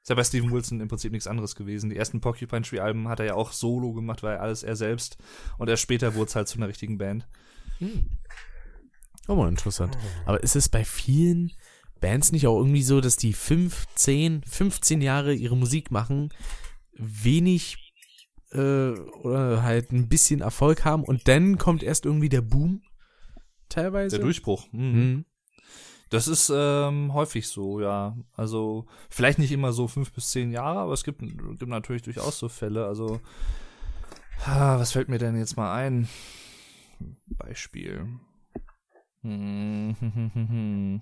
[0.08, 1.90] Ist ja bei Steven Wilson im Prinzip nichts anderes gewesen.
[1.90, 5.18] Die ersten Porcupine Tree Alben hat er ja auch solo gemacht, ja alles er selbst.
[5.58, 7.28] Und erst später wurde es halt zu einer richtigen Band.
[7.80, 8.06] Hm.
[9.28, 9.98] Oh, mal interessant.
[10.26, 11.52] Aber ist es bei vielen
[12.00, 16.30] Bands nicht auch irgendwie so, dass die 5, 10, 15 Jahre ihre Musik machen,
[16.94, 17.76] wenig
[18.54, 22.82] äh, oder halt ein bisschen Erfolg haben und dann kommt erst irgendwie der Boom?
[23.68, 24.16] Teilweise?
[24.16, 24.72] Der Durchbruch.
[24.72, 25.26] Mhm.
[26.10, 28.16] Das ist ähm, häufig so, ja.
[28.34, 32.40] Also vielleicht nicht immer so fünf bis zehn Jahre, aber es gibt, gibt natürlich durchaus
[32.40, 32.86] so Fälle.
[32.86, 33.20] Also
[34.46, 36.08] ah, was fällt mir denn jetzt mal ein?
[37.28, 38.08] Beispiel.
[39.22, 41.02] Hm,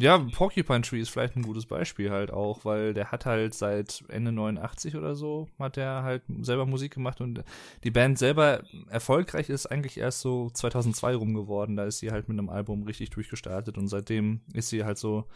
[0.00, 4.02] Ja, Porcupine Tree ist vielleicht ein gutes Beispiel halt auch, weil der hat halt seit
[4.08, 7.44] Ende 89 oder so, hat der halt selber Musik gemacht und
[7.84, 11.76] die Band selber erfolgreich ist eigentlich erst so 2002 rum geworden.
[11.76, 15.26] Da ist sie halt mit einem Album richtig durchgestartet und seitdem ist sie halt so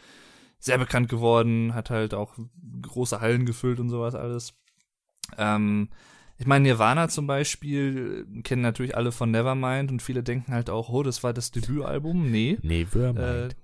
[0.59, 2.35] sehr bekannt geworden, hat halt auch
[2.83, 4.55] große Hallen gefüllt und sowas alles.
[5.37, 5.89] Ähm,
[6.37, 10.89] ich meine, Nirvana zum Beispiel kennen natürlich alle von Nevermind und viele denken halt auch,
[10.89, 12.29] oh, das war das Debütalbum.
[12.31, 12.59] Nee.
[12.63, 13.19] Nevermind.
[13.19, 13.55] Äh, nee,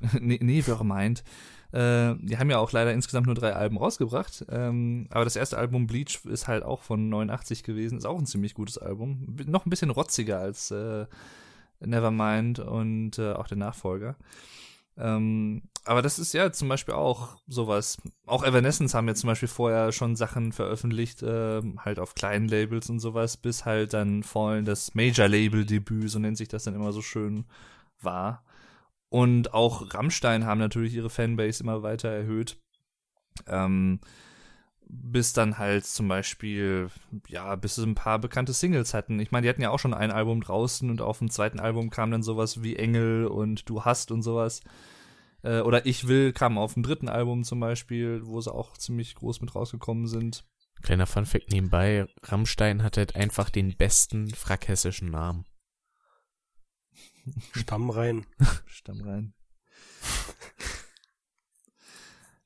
[0.20, 1.24] Nevermind.
[1.72, 4.44] Äh, die haben ja auch leider insgesamt nur drei Alben rausgebracht.
[4.48, 7.98] Ähm, aber das erste Album Bleach ist halt auch von 89 gewesen.
[7.98, 9.36] Ist auch ein ziemlich gutes Album.
[9.46, 11.06] Noch ein bisschen rotziger als äh,
[11.80, 14.16] Nevermind und äh, auch der Nachfolger.
[14.96, 17.98] Ähm, aber das ist ja zum Beispiel auch sowas.
[18.26, 22.88] Auch Evanescence haben ja zum Beispiel vorher schon Sachen veröffentlicht, äh, halt auf kleinen Labels
[22.88, 27.02] und sowas, bis halt dann Fallen das Major-Label-Debüt, so nennt sich das dann immer so
[27.02, 27.44] schön,
[28.00, 28.43] war.
[29.14, 32.56] Und auch Rammstein haben natürlich ihre Fanbase immer weiter erhöht.
[33.46, 34.00] Ähm,
[34.88, 36.90] bis dann halt zum Beispiel,
[37.28, 39.20] ja, bis sie ein paar bekannte Singles hatten.
[39.20, 41.90] Ich meine, die hatten ja auch schon ein Album draußen und auf dem zweiten Album
[41.90, 44.62] kam dann sowas wie Engel und Du hast und sowas.
[45.44, 49.14] Äh, oder Ich will kam auf dem dritten Album zum Beispiel, wo sie auch ziemlich
[49.14, 50.44] groß mit rausgekommen sind.
[50.82, 55.44] Kleiner Funfact nebenbei, Rammstein hat halt einfach den besten frackhessischen Namen.
[57.52, 58.26] Stammrein.
[58.66, 59.34] Stammrein.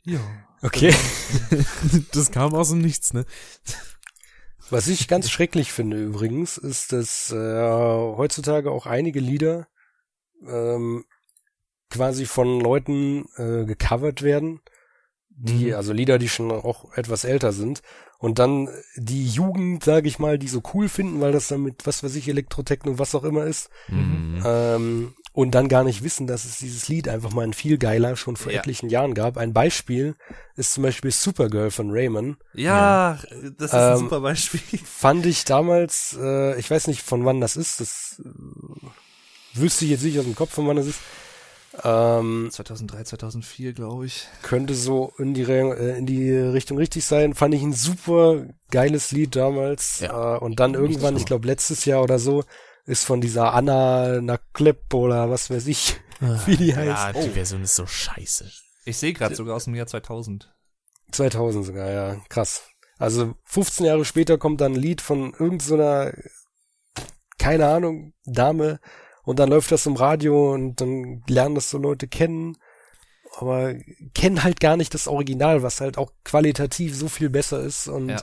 [0.04, 0.20] ja.
[0.62, 0.94] Okay.
[2.12, 3.24] das kam aus dem Nichts, ne?
[4.70, 9.68] Was ich ganz schrecklich finde übrigens, ist, dass äh, heutzutage auch einige Lieder
[10.46, 11.04] ähm,
[11.90, 14.60] quasi von Leuten äh, gecovert werden,
[15.40, 15.74] die, mhm.
[15.74, 17.82] also Lieder, die schon auch etwas älter sind.
[18.18, 22.02] Und dann die Jugend, sage ich mal, die so cool finden, weil das damit, was
[22.02, 24.42] weiß ich, Elektrotechno, was auch immer ist, mhm.
[24.44, 28.16] ähm, und dann gar nicht wissen, dass es dieses Lied einfach mal ein viel geiler
[28.16, 28.58] schon vor ja.
[28.58, 29.36] etlichen Jahren gab.
[29.36, 30.16] Ein Beispiel
[30.56, 32.38] ist zum Beispiel Supergirl von Raymond.
[32.54, 33.50] Ja, ja.
[33.56, 34.80] das ist ein ähm, super Beispiel.
[34.84, 39.92] Fand ich damals, äh, ich weiß nicht von wann das ist, das äh, wüsste ich
[39.92, 40.98] jetzt nicht aus dem Kopf, von wann das ist.
[41.84, 44.26] Ähm, 2003, 2004, glaube ich.
[44.42, 47.34] Könnte so in die, äh, in die Richtung richtig sein.
[47.34, 50.00] Fand ich ein super geiles Lied damals.
[50.00, 50.36] Ja.
[50.36, 52.44] Äh, und dann irgendwann, ich glaube letztes Jahr oder so,
[52.86, 56.88] ist von dieser Anna Naklep oder was weiß ich, ah, wie die heißt.
[56.88, 57.32] Ja, die oh.
[57.32, 58.50] Version ist so scheiße.
[58.86, 60.50] Ich sehe gerade sogar aus dem Jahr 2000.
[61.12, 62.62] 2000 sogar, ja, krass.
[62.98, 67.02] Also 15 Jahre später kommt dann ein Lied von irgendeiner, so
[67.38, 68.80] keine Ahnung, Dame
[69.28, 72.56] und dann läuft das im Radio und dann lernen das so Leute kennen,
[73.36, 73.74] aber
[74.14, 78.08] kennen halt gar nicht das Original, was halt auch qualitativ so viel besser ist und
[78.08, 78.22] ja.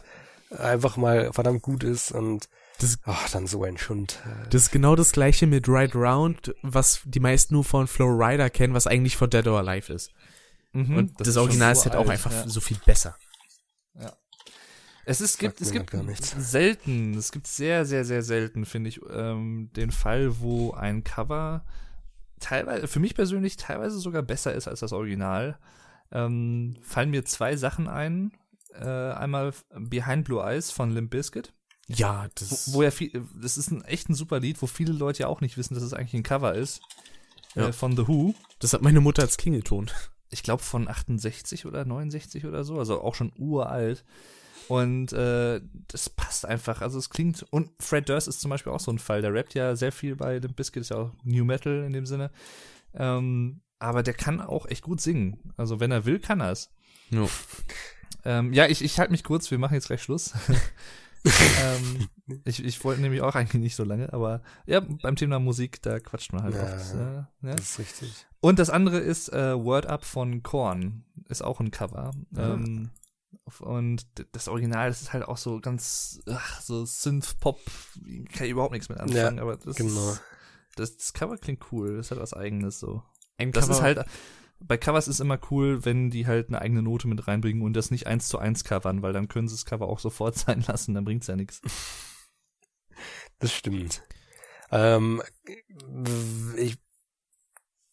[0.57, 2.49] einfach mal verdammt gut ist und
[2.80, 4.18] das, Ach, dann so ein Schund.
[4.49, 8.49] Das ist genau das gleiche mit Ride Round, was die meisten nur von Flow Rider
[8.49, 10.10] kennen, was eigentlich von Dead or Alive ist.
[10.72, 12.49] Mhm, und das, das Original ist, so halt alt, auch einfach ja.
[12.49, 13.15] so viel besser.
[13.94, 14.11] Ja.
[15.06, 15.91] Es ist, gibt, es gibt
[16.23, 21.64] selten, es gibt sehr, sehr, sehr selten, finde ich, ähm, den Fall, wo ein Cover
[22.40, 25.57] teilweise, für mich persönlich teilweise sogar besser ist als das Original.
[26.11, 28.32] Ähm, fallen mir zwei Sachen ein.
[28.73, 31.53] Äh, einmal Behind Blue Eyes von Limp Bizkit.
[31.88, 32.73] Ja, das.
[32.73, 35.27] Wo, wo ja viel, das ist ein echt ein super Lied, wo viele Leute ja
[35.27, 36.82] auch nicht wissen, dass es eigentlich ein Cover ist.
[37.53, 37.69] Ja.
[37.69, 38.34] Äh, von The Who.
[38.60, 39.91] das hat meine Mutter als Klingelton.
[40.30, 44.03] ich glaube von 68 oder 69 oder so, also auch schon uralt.
[44.68, 46.82] Und äh, das passt einfach.
[46.82, 47.46] Also es klingt.
[47.52, 49.22] Und Fred Durst ist zum Beispiel auch so ein Fall.
[49.22, 52.06] Der rappt ja sehr viel bei Limp Bizkit, ist ja auch New Metal in dem
[52.06, 52.32] Sinne.
[52.94, 55.54] Ähm, aber der kann auch echt gut singen.
[55.58, 56.72] Also wenn er will, kann er es.
[57.10, 57.28] Ja.
[58.24, 60.34] Ähm, ja, ich, ich halte mich kurz, wir machen jetzt gleich Schluss.
[61.26, 62.08] ähm,
[62.46, 66.00] ich ich wollte nämlich auch eigentlich nicht so lange, aber ja, beim Thema Musik, da
[66.00, 66.94] quatscht man halt Ja, oft.
[66.94, 67.56] Äh, ja.
[67.56, 68.26] Das ist richtig.
[68.42, 71.04] Und das andere ist äh, Word Up von Korn.
[71.30, 72.12] Ist auch ein Cover.
[72.38, 72.92] Ähm,
[73.60, 77.60] und das Original, das ist halt auch so ganz, ach, so Synth-Pop,
[78.34, 80.12] kann ich überhaupt nichts mit anfangen, Ja, aber das, genau.
[80.12, 80.22] ist,
[80.76, 83.03] das, das Cover klingt cool, das hat was eigenes so.
[83.38, 84.06] Ein Das Cover- ist halt,
[84.60, 87.91] bei Covers ist immer cool, wenn die halt eine eigene Note mit reinbringen und das
[87.91, 90.94] nicht eins zu eins covern, weil dann können sie das Cover auch sofort sein lassen,
[90.94, 91.62] dann bringt's ja nichts.
[93.40, 94.02] Das stimmt.
[94.72, 95.22] Ähm,
[96.57, 96.78] ich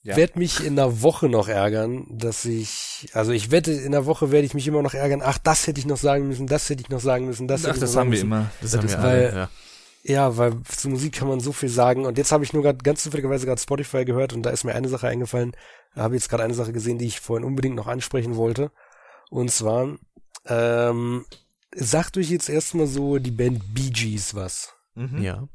[0.05, 0.17] Ja.
[0.17, 4.33] werde mich in einer Woche noch ärgern, dass ich, also ich wette, in einer Woche
[4.33, 6.83] werde ich mich immer noch ärgern, ach, das hätte ich noch sagen müssen, das hätte
[6.83, 8.27] ich noch sagen müssen, das Ach, hätte ich das noch sagen haben wir müssen.
[8.27, 8.51] immer.
[8.61, 9.51] Das, Das haben ist wir weil- alle, ja.
[10.05, 12.07] Ja, weil zu Musik kann man so viel sagen.
[12.07, 14.75] Und jetzt habe ich nur gerade ganz zufälligerweise gerade Spotify gehört und da ist mir
[14.75, 15.53] eine Sache eingefallen.
[15.95, 18.73] Da habe ich jetzt gerade eine Sache gesehen, die ich vorhin unbedingt noch ansprechen wollte.
[19.31, 19.95] Und zwar,
[20.47, 21.25] ähm,
[21.73, 24.75] sagt euch jetzt erstmal so die Band Bee Gees was.
[24.97, 25.23] Mhm.
[25.23, 25.47] Ja.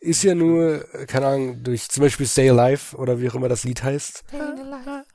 [0.00, 3.64] Ist ja nur, keine Ahnung, durch zum Beispiel Stay Alive oder wie auch immer das
[3.64, 4.24] Lied heißt,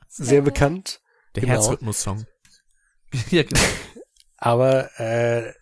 [0.08, 1.00] sehr bekannt.
[1.34, 1.54] Der Genau.
[1.54, 2.26] Herzrhythmus-Song.
[3.30, 3.60] ja, genau.
[4.36, 5.52] Aber äh,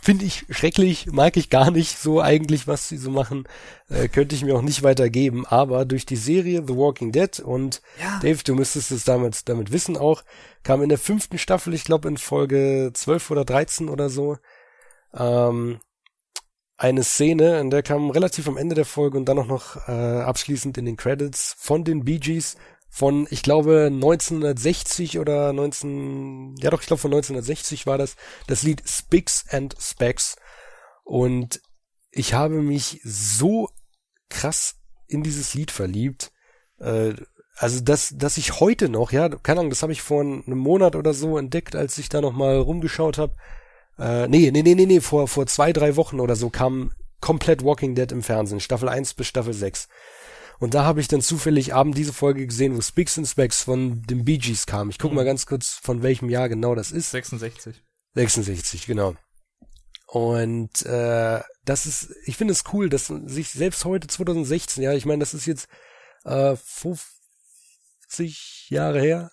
[0.00, 3.48] finde ich schrecklich, mag ich gar nicht so eigentlich, was sie so machen.
[3.88, 5.46] Äh, könnte ich mir auch nicht weitergeben.
[5.46, 8.20] Aber durch die Serie The Walking Dead und Ja.
[8.20, 10.22] Dave, du müsstest es damit, damit wissen auch,
[10.62, 14.36] kam in der fünften Staffel, ich glaube in Folge 12 oder 13 oder so,
[15.14, 15.80] ähm,
[16.76, 19.92] eine Szene, in der kam relativ am Ende der Folge und dann auch noch äh,
[19.92, 22.56] abschließend in den Credits von den Bee Gees
[22.88, 28.16] von, ich glaube, 1960 oder 19, ja doch, ich glaube von 1960 war das,
[28.48, 30.36] das Lied Spicks and Specks.
[31.04, 31.62] Und
[32.10, 33.70] ich habe mich so
[34.28, 34.74] krass
[35.06, 36.32] in dieses Lied verliebt.
[36.80, 37.14] Äh,
[37.56, 40.96] also, dass, dass ich heute noch, ja, keine Ahnung, das habe ich vor einem Monat
[40.96, 43.36] oder so entdeckt, als ich da noch mal rumgeschaut habe.
[43.98, 47.64] Äh, nee, nee, nee, nee, nee, vor, vor zwei, drei Wochen oder so kam komplett
[47.64, 49.88] Walking Dead im Fernsehen, Staffel 1 bis Staffel 6.
[50.58, 54.02] Und da habe ich dann zufällig abend diese Folge gesehen, wo Spicks and Specks von
[54.02, 54.90] den Bee Gees kam.
[54.90, 57.10] Ich gucke mal ganz kurz, von welchem Jahr genau das ist.
[57.10, 57.82] 66.
[58.14, 59.14] 66, genau.
[60.06, 65.06] Und äh, das ist, ich finde es cool, dass sich selbst heute 2016, ja, ich
[65.06, 65.68] meine, das ist jetzt
[66.24, 69.30] äh, 50 Jahre her.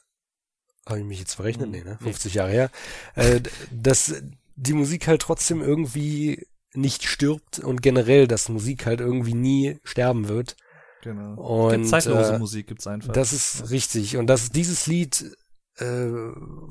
[0.87, 1.69] Habe ich mich jetzt verrechnet?
[1.69, 1.99] Nee, ne?
[2.01, 2.71] 50 Jahre her.
[3.15, 3.41] Äh,
[3.71, 4.15] dass
[4.59, 10.27] die Musik halt trotzdem irgendwie nicht stirbt und generell, dass Musik halt irgendwie nie sterben
[10.27, 10.55] wird.
[11.01, 11.41] Genau.
[11.41, 13.13] Und, Gibt zeitlose äh, Musik gibt's einfach.
[13.13, 14.17] Das ist richtig.
[14.17, 15.35] Und das dieses Lied
[15.77, 16.07] äh,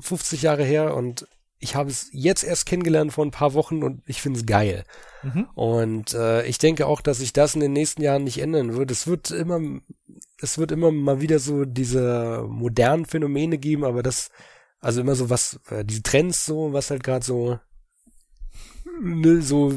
[0.01, 1.27] 50 Jahre her und
[1.61, 4.85] ich habe es jetzt erst kennengelernt vor ein paar Wochen und ich finde es geil.
[5.23, 5.49] Mhm.
[5.55, 8.91] Und äh, ich denke auch, dass sich das in den nächsten Jahren nicht ändern wird.
[8.91, 9.59] Es wird immer,
[10.37, 14.29] es wird immer mal wieder so diese modernen Phänomene geben, aber das,
[14.79, 17.59] also immer so was, äh, diese Trends so, was halt gerade so,
[19.01, 19.73] ne, so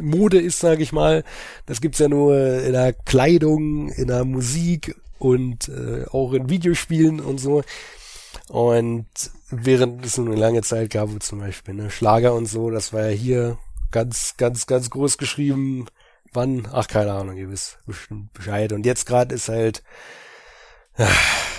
[0.00, 1.24] Mode ist, sage ich mal.
[1.66, 7.20] Das gibt's ja nur in der Kleidung, in der Musik und äh, auch in Videospielen
[7.20, 7.62] und so.
[8.48, 9.06] Und
[9.50, 13.06] während es eine lange Zeit gab, wo zum Beispiel ne, Schlager und so, das war
[13.06, 13.58] ja hier
[13.90, 15.86] ganz, ganz, ganz groß geschrieben.
[16.32, 16.68] Wann?
[16.72, 18.72] Ach, keine Ahnung, ihr wisst bestimmt Bescheid.
[18.72, 19.82] Und jetzt gerade ist halt,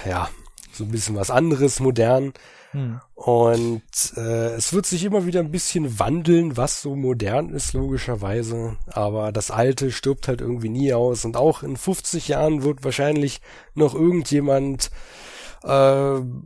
[0.06, 0.30] ja,
[0.72, 2.34] so ein bisschen was anderes, modern.
[2.72, 3.02] Hm.
[3.14, 3.84] Und
[4.18, 8.77] äh, es wird sich immer wieder ein bisschen wandeln, was so modern ist, logischerweise.
[8.88, 11.26] Aber das Alte stirbt halt irgendwie nie aus.
[11.26, 13.41] Und auch in 50 Jahren wird wahrscheinlich
[13.76, 14.89] noch irgendjemand
[15.64, 16.45] äh, ein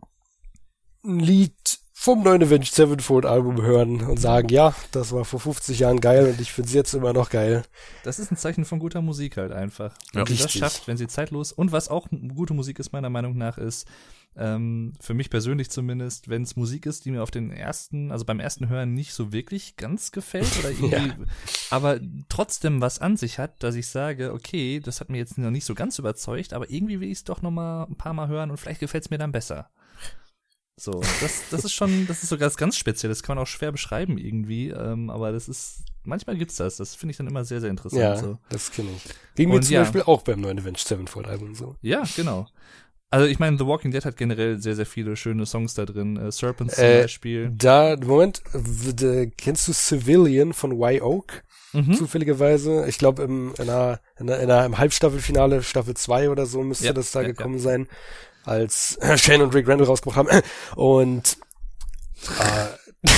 [1.03, 6.01] Lied vom neuen Avenged Sevenfold Album hören und sagen, ja, das war vor 50 Jahren
[6.01, 7.63] geil und ich find's jetzt immer noch geil.
[8.03, 9.97] Das ist ein Zeichen von guter Musik halt einfach.
[10.13, 13.09] Wenn Ja, sie das schafft, wenn sie zeitlos und was auch gute Musik ist meiner
[13.09, 13.87] Meinung nach ist,
[14.37, 18.25] ähm, für mich persönlich zumindest, wenn es Musik ist, die mir auf den ersten, also
[18.25, 21.13] beim ersten Hören nicht so wirklich ganz gefällt oder irgendwie,
[21.69, 21.99] aber
[22.29, 25.65] trotzdem was an sich hat, dass ich sage, okay, das hat mir jetzt noch nicht
[25.65, 28.51] so ganz überzeugt, aber irgendwie will ich es doch noch mal ein paar Mal hören
[28.51, 29.69] und vielleicht gefällt es mir dann besser.
[30.77, 33.71] So, das, das ist schon, das ist sogar was ganz Spezielles, kann man auch schwer
[33.71, 37.61] beschreiben irgendwie, ähm, aber das ist, manchmal gibt's das, das finde ich dann immer sehr,
[37.61, 38.01] sehr interessant.
[38.01, 38.37] Ja, So.
[38.49, 39.03] das kenne ich.
[39.35, 39.83] Ging mir Und zum ja.
[39.83, 41.77] Beispiel auch beim neuen Avenged Sevenfold Album so.
[41.81, 42.49] Ja, genau.
[43.15, 46.17] Also ich meine, The Walking Dead hat generell sehr, sehr viele schöne Songs da drin.
[46.17, 47.49] Äh, Serpents zum Äh, Beispiel.
[47.57, 48.41] Da, Moment,
[49.37, 51.43] kennst du Civilian von Y Oak?
[51.71, 51.93] Mhm.
[51.93, 52.85] Zufälligerweise.
[52.89, 56.61] Ich glaube, im, in einer, in einer, in einer, im Halbstaffelfinale, Staffel 2 oder so,
[56.61, 57.87] müsste Ja, das da ja, gekommen sein,
[58.43, 60.41] als Shane und Rick Randall rausgebracht haben.
[60.75, 61.37] Und
[62.37, 63.07] äh,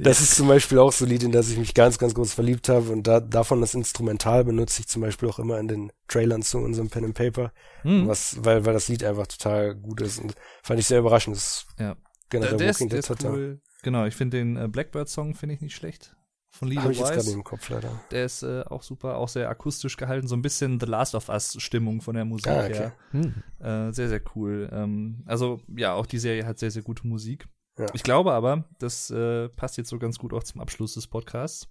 [0.00, 2.32] das ist zum Beispiel auch so ein Lied, in das ich mich ganz, ganz groß
[2.32, 2.90] verliebt habe.
[2.90, 6.58] Und da, davon das Instrumental benutze ich zum Beispiel auch immer in den Trailern zu
[6.58, 7.52] unserem Pen and Paper.
[7.84, 8.06] Mhm.
[8.08, 10.18] Was, weil, weil das Lied einfach total gut ist.
[10.20, 11.36] Und fand ich sehr überraschend.
[11.36, 11.96] Das Ja.
[12.30, 13.60] generell der, Walking der Dead ist hat cool.
[13.82, 16.14] Genau, ich finde den äh, Blackbird-Song finde ich nicht schlecht.
[16.54, 17.28] Von Lilo Habe ich jetzt gerade Wise.
[17.30, 17.98] nicht im Kopf leider.
[18.10, 20.28] Der ist äh, auch super, auch sehr akustisch gehalten.
[20.28, 22.74] So ein bisschen The Last of Us-Stimmung von der Musik Ah, okay.
[22.74, 22.92] her.
[23.12, 23.34] Hm.
[23.58, 24.68] Äh, sehr, sehr cool.
[24.70, 27.48] Ähm, also, ja, auch die Serie hat sehr, sehr gute Musik.
[27.78, 27.86] Ja.
[27.94, 31.68] Ich glaube aber, das äh, passt jetzt so ganz gut auch zum Abschluss des Podcasts.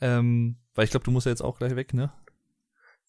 [0.00, 2.12] Ähm, weil ich glaube, du musst ja jetzt auch gleich weg, ne?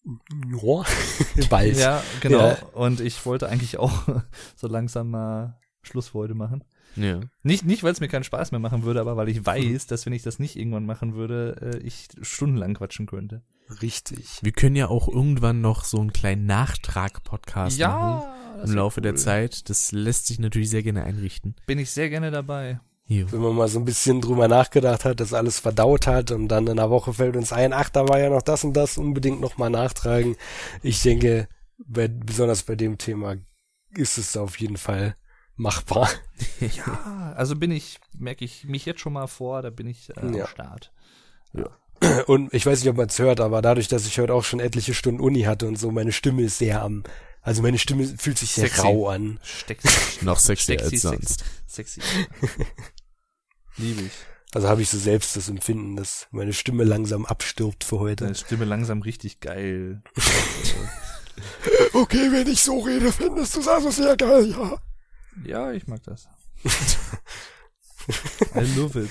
[0.04, 0.84] Ja,
[1.50, 1.76] bald.
[1.76, 2.38] Ja, genau.
[2.38, 2.62] Ja.
[2.72, 4.06] Und ich wollte eigentlich auch
[4.56, 6.64] so langsam mal Schluss für heute machen.
[6.96, 7.20] Ja.
[7.42, 10.06] Nicht, nicht weil es mir keinen Spaß mehr machen würde, aber weil ich weiß, dass
[10.06, 13.42] wenn ich das nicht irgendwann machen würde, äh, ich stundenlang quatschen könnte.
[13.82, 14.38] Richtig.
[14.42, 19.12] Wir können ja auch irgendwann noch so einen kleinen Nachtrag-Podcast machen das im Laufe der
[19.12, 19.18] cool.
[19.18, 19.68] Zeit.
[19.70, 21.54] Das lässt sich natürlich sehr gerne einrichten.
[21.66, 22.80] Bin ich sehr gerne dabei.
[23.04, 23.30] Hier.
[23.32, 26.66] Wenn man mal so ein bisschen drüber nachgedacht hat, das alles verdaut hat und dann
[26.66, 29.40] in einer Woche fällt uns ein, ach, da war ja noch das und das, unbedingt
[29.40, 30.36] nochmal nachtragen.
[30.82, 31.48] Ich denke,
[31.78, 33.36] bei, besonders bei dem Thema
[33.94, 35.16] ist es auf jeden Fall
[35.56, 36.08] machbar.
[36.60, 40.36] Ja, also bin ich, merke ich mich jetzt schon mal vor, da bin ich äh,
[40.36, 40.42] Ja.
[40.44, 40.92] am Start.
[42.26, 44.60] Und ich weiß nicht, ob man es hört, aber dadurch, dass ich heute auch schon
[44.60, 47.02] etliche Stunden Uni hatte und so, meine Stimme ist sehr am,
[47.48, 48.80] also meine Stimme fühlt sich sehr Sexy.
[48.82, 49.40] rau an.
[49.42, 49.82] Steckt
[50.22, 51.44] Noch sexier Sexy, als sonst.
[51.66, 52.00] sexy.
[53.76, 54.12] Liebe ich.
[54.52, 58.24] Also habe ich so selbst das Empfinden, dass meine Stimme langsam abstirbt für heute.
[58.24, 60.02] Deine Stimme langsam richtig geil.
[61.92, 64.82] Okay, wenn ich so rede, findest du es also sehr geil, ja.
[65.44, 66.26] Ja, ich mag das.
[68.56, 69.10] I love it.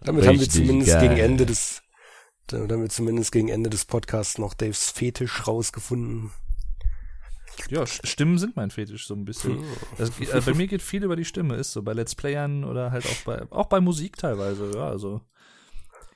[0.00, 1.08] Damit haben wir Richtig zumindest geil.
[1.08, 1.82] gegen Ende des,
[2.46, 6.30] damit haben wir zumindest gegen Ende des Podcasts noch Daves Fetisch rausgefunden.
[7.70, 9.62] Ja, Stimmen sind mein Fetisch so ein bisschen.
[9.98, 12.90] Das, äh, bei mir geht viel über die Stimme, ist so bei Let's Playern oder
[12.92, 15.20] halt auch bei auch bei Musik teilweise, ja, also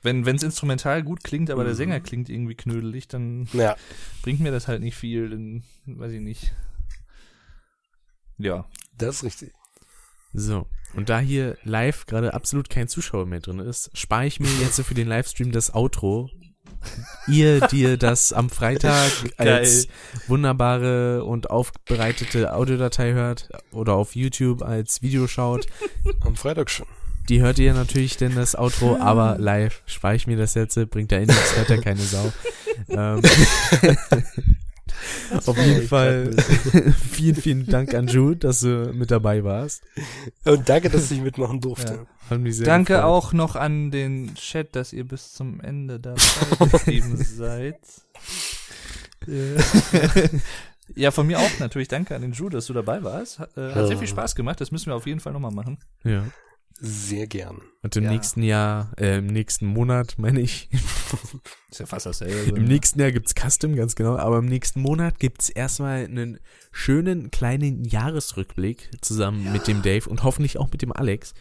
[0.01, 3.75] wenn wenn's instrumental gut klingt, aber der Sänger klingt irgendwie knödelig, dann Ja,
[4.21, 6.53] bringt mir das halt nicht viel, dann weiß ich nicht.
[8.37, 8.65] Ja,
[8.97, 9.53] das ist richtig.
[10.33, 10.67] So.
[10.95, 14.79] Und da hier live gerade absolut kein Zuschauer mehr drin ist, spare ich mir jetzt
[14.81, 16.29] für den Livestream das Outro.
[17.27, 19.87] Ihr, die ihr das am Freitag als
[20.27, 25.67] wunderbare und aufbereitete Audiodatei hört oder auf YouTube als Video schaut,
[26.21, 26.85] Am Freitag schon.
[27.29, 31.11] die hört ihr natürlich denn das Outro, aber live spare ich mir das jetzt, bringt
[31.11, 32.31] da eh nichts, hört ja keine Sau.
[32.89, 33.21] Ähm,
[35.45, 36.31] auf jeden Fall
[37.11, 39.83] vielen, vielen Dank an Jude, dass du mit dabei warst.
[40.45, 41.93] Und danke, dass ich mitmachen durfte.
[41.93, 42.29] Ja.
[42.29, 43.09] Hat mich sehr Danke gefreut.
[43.09, 46.21] auch noch an den Chat, dass ihr bis zum Ende dabei
[46.71, 47.79] geblieben seid.
[49.27, 49.57] Äh,
[50.95, 53.39] ja, von mir auch natürlich danke an den Ju, dass du dabei warst.
[53.39, 55.79] Hat, äh, hat sehr viel Spaß gemacht, das müssen wir auf jeden Fall nochmal machen.
[56.03, 56.23] Ja.
[56.85, 57.61] Sehr gern.
[57.81, 58.11] Und im Ja.
[58.11, 60.69] nächsten Jahr, äh, im nächsten Monat, meine ich,
[61.69, 62.57] Ist ja fast dasselbe.
[62.57, 66.39] im nächsten Jahr gibt's Custom, ganz genau, aber im nächsten Monat gibt's erstmal einen
[66.73, 71.33] schönen kleinen Jahresrückblick zusammen mit dem Dave und hoffentlich auch mit dem Alex.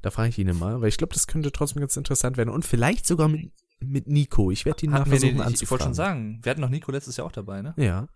[0.00, 2.64] Da frage ich ihn mal, weil ich glaube, das könnte trotzdem ganz interessant werden und
[2.64, 4.50] vielleicht sogar mit, mit Nico.
[4.50, 6.90] Ich werde ihn wir versuchen den, ich, ich wollte schon sagen, wir hatten noch Nico
[6.90, 7.74] letztes Jahr auch dabei, ne?
[7.76, 8.08] Ja.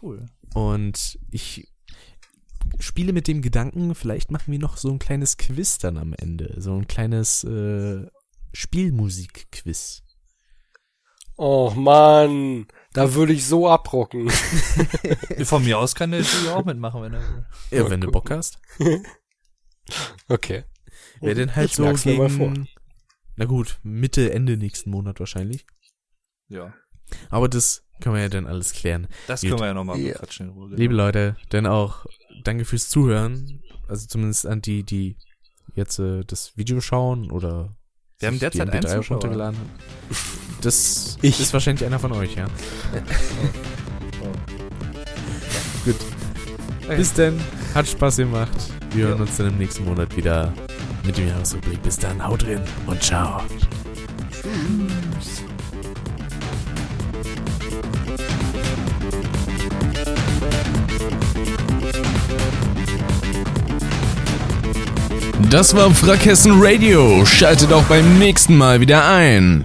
[0.00, 0.26] Cool.
[0.54, 1.66] Und ich
[2.78, 6.54] spiele mit dem Gedanken, vielleicht machen wir noch so ein kleines Quiz dann am Ende.
[6.58, 8.06] So ein kleines äh,
[8.52, 10.02] Spielmusik-Quiz.
[11.36, 14.28] Oh Mann, da würde ich so abrocken.
[15.44, 17.46] Von mir aus kann der Ju auch mitmachen, wenn er will.
[17.70, 18.10] Ja, Mal wenn du.
[18.10, 18.58] Bock hast.
[20.28, 20.64] Okay.
[21.20, 22.48] Wäre denn halt Ich so merk's mir mal vor.
[22.52, 22.68] gegen,
[23.36, 25.66] na gut, Mitte, Ende nächsten Monat wahrscheinlich.
[26.48, 26.72] Ja.
[27.28, 29.08] Aber das können wir ja dann alles klären.
[29.26, 29.50] Das Gut.
[29.50, 30.12] können wir ja nochmal Ja.
[30.12, 30.66] bequatschen in Ruhe.
[30.68, 30.78] genau.
[30.78, 32.06] Liebe Leute, dann auch
[32.42, 33.60] danke fürs Zuhören.
[33.88, 35.16] Also zumindest an die, die
[35.74, 37.74] jetzt äh, das Video schauen oder
[38.18, 39.16] Wir haben derzeit die einen MP3 Zuschauer.
[39.16, 39.70] runtergeladen haben.
[40.62, 41.40] Das Ich.
[41.40, 42.46] ist wahrscheinlich einer von euch, ja.
[45.84, 45.96] Gut.
[46.84, 46.96] Okay.
[46.96, 47.40] Bis dann.
[47.74, 48.50] Hat Spaß gemacht.
[48.92, 50.52] Wir hören uns dann im nächsten Monat wieder
[51.04, 51.82] mit dem Jahresrückblick.
[51.82, 52.22] Bis dann.
[52.26, 53.40] Haut drin und ciao.
[65.50, 67.26] Das war Frackhessen Radio.
[67.26, 69.64] Schaltet auch beim nächsten Mal wieder ein.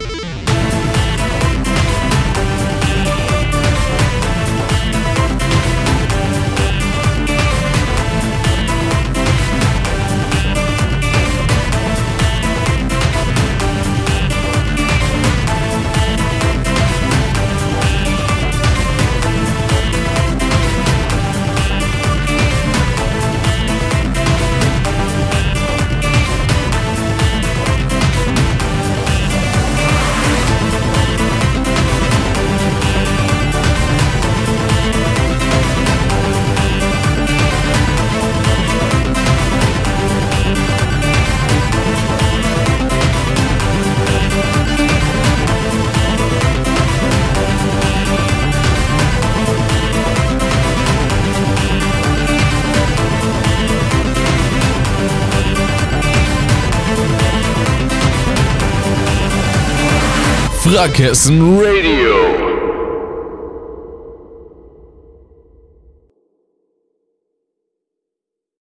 [60.75, 62.14] Frackhessen Radio.